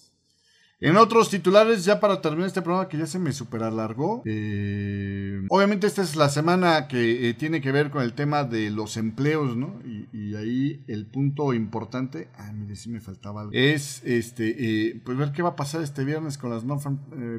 En 0.82 0.98
otros 0.98 1.30
titulares, 1.30 1.86
ya 1.86 2.02
para 2.02 2.22
terminar 2.22 2.48
este 2.48 2.62
programa 2.62 2.90
que 2.90 2.98
ya 2.98 3.08
se 3.08 3.18
me 3.18 3.32
super 3.32 3.64
alargó. 3.64 4.22
Eh, 4.26 5.42
obviamente 5.50 5.88
esta 5.88 6.02
es 6.02 6.18
la 6.18 6.28
semana 6.28 6.90
que 6.90 7.30
eh, 7.30 7.34
tiene 7.34 7.62
que 7.62 7.72
ver 7.72 7.92
con 7.92 8.04
el 8.04 8.14
tema 8.14 8.44
de 8.44 8.70
los 8.72 8.98
empleos, 8.98 9.56
¿no? 9.56 9.80
Y, 9.86 10.36
ahí 10.36 10.84
el 10.88 11.06
punto 11.06 11.54
importante, 11.54 12.28
ah, 12.38 12.52
mire, 12.52 12.76
sí 12.76 12.90
me 12.90 13.00
faltaba 13.00 13.42
algo, 13.42 13.54
es 13.54 14.04
este, 14.04 14.90
eh, 14.90 15.02
pues 15.06 15.18
ver 15.18 15.32
qué 15.32 15.42
va 15.42 15.50
a 15.50 15.56
pasar 15.56 15.82
este 15.82 16.04
viernes 16.04 16.38
con 16.38 16.50
las 16.50 16.66
no 16.66 16.78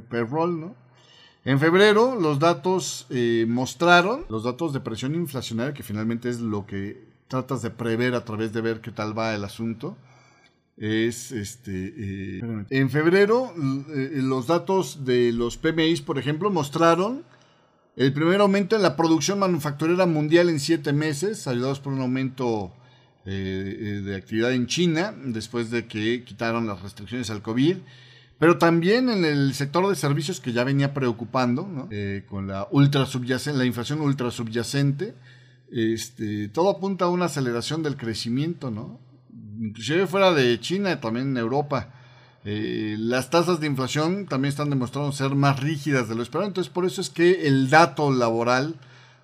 payroll, 0.09 0.59
¿no? 0.59 0.75
En 1.45 1.61
febrero 1.61 2.19
los 2.19 2.39
datos 2.39 3.07
mostraron 3.47 4.25
los 4.31 4.45
datos 4.45 4.73
de 4.73 4.81
presión 4.81 5.15
inflacionaria, 5.15 5.75
que 5.75 5.83
finalmente 5.83 6.31
es 6.31 6.41
lo 6.41 6.65
que 6.65 7.05
tratas 7.29 7.61
de 7.61 7.71
prever 7.71 8.15
a 8.15 8.25
través 8.25 8.55
de 8.55 8.63
ver 8.63 8.81
qué 8.81 8.93
tal 8.93 9.17
va 9.17 9.35
el 9.35 9.45
asunto. 9.45 9.99
Es 10.77 11.33
este. 11.33 11.95
Eh, 11.97 12.65
en 12.71 12.91
febrero, 12.91 13.53
eh, 13.95 14.21
los 14.23 14.47
datos 14.47 15.05
de 15.05 15.33
los 15.33 15.57
PMIs, 15.57 16.03
por 16.03 16.19
ejemplo, 16.19 16.51
mostraron 16.51 17.25
el 17.97 18.13
primer 18.13 18.41
aumento 18.41 18.77
en 18.77 18.83
la 18.83 18.95
producción 18.97 19.39
manufacturera 19.39 20.05
mundial 20.05 20.51
en 20.51 20.61
siete 20.61 20.93
meses, 20.93 21.47
ayudados 21.47 21.81
por 21.81 21.93
un 21.93 22.01
aumento 22.01 22.73
de 23.25 24.15
actividad 24.17 24.53
en 24.53 24.69
China, 24.69 25.13
después 25.25 25.73
de 25.73 25.89
que 25.89 26.23
quitaron 26.23 26.69
las 26.69 26.81
restricciones 26.83 27.29
al 27.29 27.43
COVID 27.43 27.79
pero 28.39 28.59
también 28.59 29.09
en 29.09 29.25
el 29.25 29.55
sector 29.55 29.89
de 29.89 29.95
servicios 29.95 30.41
que 30.41 30.53
ya 30.53 30.65
venía 30.65 30.93
preocupando, 30.93 31.89
eh, 31.91 32.25
con 32.29 32.47
la 32.47 32.69
ultra 32.71 33.07
subyacente, 33.07 33.59
la 33.59 33.65
inflación 33.65 34.01
ultra 34.01 34.31
subyacente, 34.31 35.15
este, 35.73 36.49
todo 36.49 36.71
apunta 36.71 37.07
a 37.07 37.09
una 37.09 37.27
aceleración 37.27 37.83
del 37.83 37.97
crecimiento, 37.97 38.71
¿no? 38.71 39.01
Inclusive 39.61 40.07
fuera 40.07 40.33
de 40.33 40.59
China, 40.61 41.01
también 41.01 41.29
en 41.29 41.37
Europa. 41.37 41.93
Eh, 42.45 42.95
las 42.99 43.29
tasas 43.29 43.59
de 43.59 43.67
inflación 43.67 44.27
también 44.27 44.51
están 44.51 44.71
demostrando 44.71 45.11
ser 45.11 45.35
más 45.35 45.61
rígidas 45.61 46.09
de 46.09 46.15
lo 46.15 46.23
esperado. 46.23 46.47
Entonces, 46.47 46.73
por 46.73 46.85
eso 46.85 47.01
es 47.01 47.11
que 47.11 47.49
el 47.49 47.71
dato 47.71 48.13
laboral, 48.13 48.77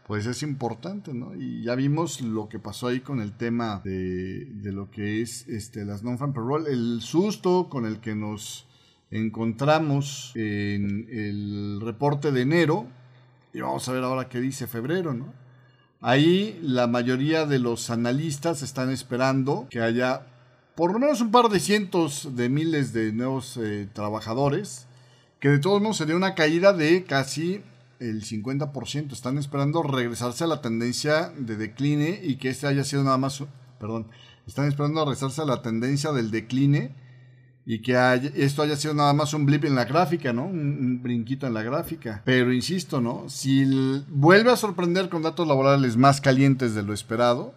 pues 0.09 0.27
es 0.27 0.43
importante, 0.43 1.15
¿no? 1.15 1.35
Y 1.37 1.63
ya 1.63 1.77
vimos 1.77 2.21
lo 2.21 2.49
que 2.49 2.59
pasó 2.59 2.89
ahí 2.89 2.99
con 2.99 3.21
el 3.21 3.33
tema 3.33 3.81
de, 3.85 4.49
lo 4.65 4.91
que 4.91 5.23
es 5.23 5.47
este, 5.49 5.85
las 5.85 6.03
non-farm 6.03 6.33
payroll, 6.33 6.67
el 6.67 7.01
susto 7.01 7.69
con 7.71 7.87
el 7.87 8.01
que 8.01 8.17
nos 8.17 8.67
encontramos 9.13 10.33
en 10.35 11.07
el 11.11 11.81
reporte 11.81 12.33
de 12.33 12.41
enero, 12.41 12.89
y 13.55 13.61
vamos 13.61 13.89
a 13.89 13.93
ver 13.93 14.03
ahora 14.03 14.29
qué 14.29 14.41
dice 14.41 14.67
febrero, 14.67 15.15
¿no? 15.15 15.33
Ahí 16.05 16.59
la 16.63 16.89
mayoría 16.89 17.47
de 17.47 17.61
los 17.61 17.89
analistas 17.89 18.63
están 18.63 18.91
esperando 18.91 19.69
que 19.71 19.81
haya 19.81 20.27
por 20.75 20.93
lo 20.93 20.99
menos 20.99 21.21
un 21.21 21.31
par 21.31 21.49
de 21.49 21.61
cientos 21.61 22.35
de 22.35 22.49
miles 22.49 22.93
de 22.93 23.13
nuevos 23.13 23.57
eh, 23.57 23.89
trabajadores, 23.93 24.87
que 25.39 25.51
de 25.51 25.61
todos 25.61 25.81
modos 25.81 25.99
sería 25.99 26.17
una 26.17 26.35
caída 26.35 26.73
de 26.73 27.05
casi 27.05 27.63
el 28.01 28.25
50%. 28.25 29.13
Están 29.13 29.39
esperando 29.39 29.85
regresarse 29.85 30.43
a 30.43 30.49
la 30.49 30.61
tendencia 30.61 31.33
de 31.39 31.57
decline 31.57 32.19
y 32.21 32.35
que 32.35 32.49
este 32.49 32.67
haya 32.67 32.83
sido 32.83 33.05
nada 33.05 33.19
más, 33.19 33.41
perdón, 33.79 34.09
están 34.49 34.67
esperando 34.67 35.05
regresarse 35.05 35.43
a 35.43 35.45
la 35.45 35.63
tendencia 35.63 36.11
del 36.11 36.33
decline 36.33 36.97
y 37.65 37.81
que 37.81 37.95
esto 38.35 38.63
haya 38.63 38.77
sido 38.77 38.95
nada 38.95 39.13
más 39.13 39.35
un 39.35 39.47
blip 39.47 39.65
en 39.65 39.75
la 39.75 39.85
gráfica, 39.85 40.33
¿no? 40.33 40.47
Un, 40.47 41.01
brinquito 41.03 41.47
en 41.47 41.55
la 41.55 41.63
gráfica. 41.63 42.23
Pero 42.25 42.53
insisto, 42.53 43.01
¿no? 43.01 43.29
Si 43.29 43.65
vuelve 44.09 44.51
a 44.51 44.57
sorprender 44.57 45.09
con 45.09 45.23
datos 45.23 45.47
laborales 45.47 45.97
más 45.97 46.21
calientes 46.21 46.75
de 46.75 46.83
lo 46.83 46.93
esperado, 46.93 47.55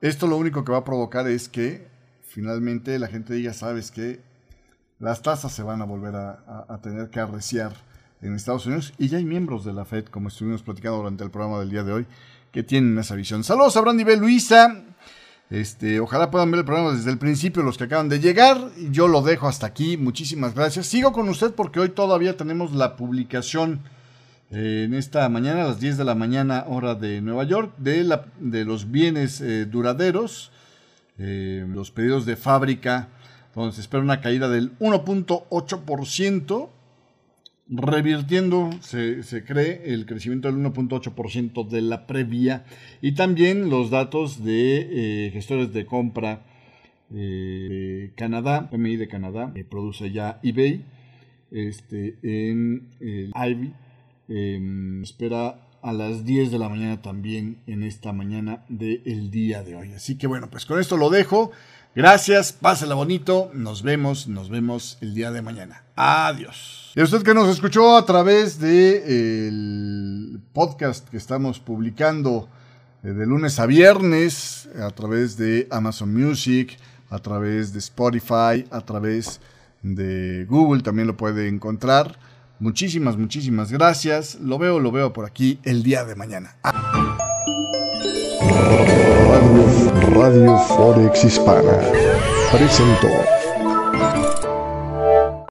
esto 0.00 0.26
lo 0.26 0.36
único 0.36 0.64
que 0.64 0.72
va 0.72 0.78
a 0.78 0.84
provocar 0.84 1.28
es 1.28 1.48
que 1.48 1.86
finalmente 2.22 2.98
la 2.98 3.06
gente 3.06 3.34
diga, 3.34 3.52
sabes 3.52 3.90
que 3.90 4.20
las 4.98 5.22
tasas 5.22 5.52
se 5.52 5.62
van 5.62 5.80
a 5.80 5.84
volver 5.84 6.14
a, 6.16 6.80
tener 6.82 7.10
que 7.10 7.20
arreciar 7.20 7.72
en 8.22 8.34
Estados 8.34 8.66
Unidos 8.66 8.94
y 8.98 9.08
ya 9.08 9.18
hay 9.18 9.24
miembros 9.24 9.64
de 9.64 9.72
la 9.72 9.84
Fed, 9.84 10.06
como 10.06 10.28
estuvimos 10.28 10.62
platicando 10.62 10.98
durante 10.98 11.22
el 11.22 11.30
programa 11.30 11.60
del 11.60 11.70
día 11.70 11.84
de 11.84 11.92
hoy, 11.92 12.06
que 12.50 12.62
tienen 12.62 12.98
esa 12.98 13.14
visión. 13.14 13.44
Saludos 13.44 13.76
a 13.76 13.80
Brandy 13.80 14.04
B. 14.04 14.16
este, 15.48 16.00
ojalá 16.00 16.30
puedan 16.30 16.50
ver 16.50 16.60
el 16.60 16.64
programa 16.64 16.92
desde 16.92 17.10
el 17.10 17.18
principio 17.18 17.62
los 17.62 17.78
que 17.78 17.84
acaban 17.84 18.08
de 18.08 18.18
llegar. 18.18 18.70
Yo 18.90 19.06
lo 19.06 19.22
dejo 19.22 19.46
hasta 19.46 19.66
aquí. 19.66 19.96
Muchísimas 19.96 20.54
gracias. 20.54 20.86
Sigo 20.86 21.12
con 21.12 21.28
usted 21.28 21.52
porque 21.52 21.78
hoy 21.80 21.90
todavía 21.90 22.36
tenemos 22.36 22.72
la 22.72 22.96
publicación 22.96 23.80
eh, 24.50 24.84
en 24.86 24.94
esta 24.94 25.28
mañana, 25.28 25.64
a 25.64 25.68
las 25.68 25.80
10 25.80 25.98
de 25.98 26.04
la 26.04 26.14
mañana, 26.14 26.64
hora 26.68 26.94
de 26.94 27.20
Nueva 27.20 27.44
York, 27.44 27.74
de, 27.78 28.04
la, 28.04 28.26
de 28.38 28.64
los 28.64 28.90
bienes 28.90 29.40
eh, 29.40 29.66
duraderos, 29.66 30.50
eh, 31.18 31.64
los 31.68 31.90
pedidos 31.90 32.26
de 32.26 32.36
fábrica, 32.36 33.08
donde 33.54 33.74
se 33.74 33.80
espera 33.80 34.02
una 34.02 34.20
caída 34.20 34.48
del 34.48 34.76
1.8% 34.78 36.70
revirtiendo, 37.68 38.70
se, 38.80 39.44
cree, 39.44 39.82
el 39.86 40.06
crecimiento 40.06 40.50
del 40.50 40.56
1.8% 40.58 41.68
de 41.68 41.82
la 41.82 42.06
previa 42.06 42.64
y 43.02 43.12
también 43.12 43.70
los 43.70 43.90
datos 43.90 44.44
de 44.44 45.26
eh, 45.26 45.30
gestores 45.32 45.72
de 45.72 45.84
compra 45.84 46.42
eh, 47.14 47.16
de 47.16 48.12
Canadá, 48.16 48.70
PMI 48.70 48.96
de 48.96 49.08
Canadá, 49.08 49.52
que 49.54 49.64
produce 49.64 50.12
ya 50.12 50.40
eBay, 50.42 50.84
este, 51.50 52.16
en 52.22 52.88
Ivy, 53.00 53.72
em, 54.28 55.02
espera 55.02 55.66
a 55.82 55.92
las 55.92 56.24
10 56.24 56.50
de 56.50 56.58
la 56.58 56.68
mañana 56.68 57.00
también 57.00 57.58
en 57.68 57.84
esta 57.84 58.12
mañana 58.12 58.64
del 58.68 59.30
día 59.30 59.62
de 59.62 59.76
hoy. 59.76 59.92
Así 59.92 60.18
que 60.18 60.26
bueno, 60.26 60.50
pues 60.50 60.66
con 60.66 60.80
esto 60.80 60.96
lo 60.96 61.10
dejo. 61.10 61.52
Gracias, 61.96 62.52
pásela 62.52 62.94
bonito, 62.94 63.50
nos 63.54 63.82
vemos, 63.82 64.28
nos 64.28 64.50
vemos 64.50 64.98
el 65.00 65.14
día 65.14 65.30
de 65.30 65.40
mañana. 65.40 65.82
Adiós. 65.96 66.92
Y 66.94 67.00
a 67.00 67.04
usted 67.04 67.22
que 67.22 67.32
nos 67.32 67.48
escuchó 67.48 67.96
a 67.96 68.04
través 68.04 68.60
del 68.60 70.38
podcast 70.52 71.08
que 71.08 71.16
estamos 71.16 71.58
publicando 71.58 72.50
eh, 73.02 73.08
de 73.08 73.24
lunes 73.24 73.58
a 73.58 73.64
viernes, 73.64 74.68
a 74.78 74.90
través 74.90 75.38
de 75.38 75.68
Amazon 75.70 76.12
Music, 76.12 76.76
a 77.08 77.18
través 77.18 77.72
de 77.72 77.78
Spotify, 77.78 78.66
a 78.70 78.82
través 78.84 79.40
de 79.82 80.44
Google, 80.50 80.82
también 80.82 81.08
lo 81.08 81.16
puede 81.16 81.48
encontrar. 81.48 82.18
Muchísimas, 82.58 83.16
muchísimas 83.16 83.72
gracias. 83.72 84.34
Lo 84.34 84.58
veo, 84.58 84.80
lo 84.80 84.92
veo 84.92 85.14
por 85.14 85.24
aquí 85.24 85.60
el 85.62 85.82
día 85.82 86.04
de 86.04 86.14
mañana. 86.14 86.56
Radio, 90.16 90.56
Forex 90.56 91.24
Hispana 91.24 91.78
presentó. 92.50 93.45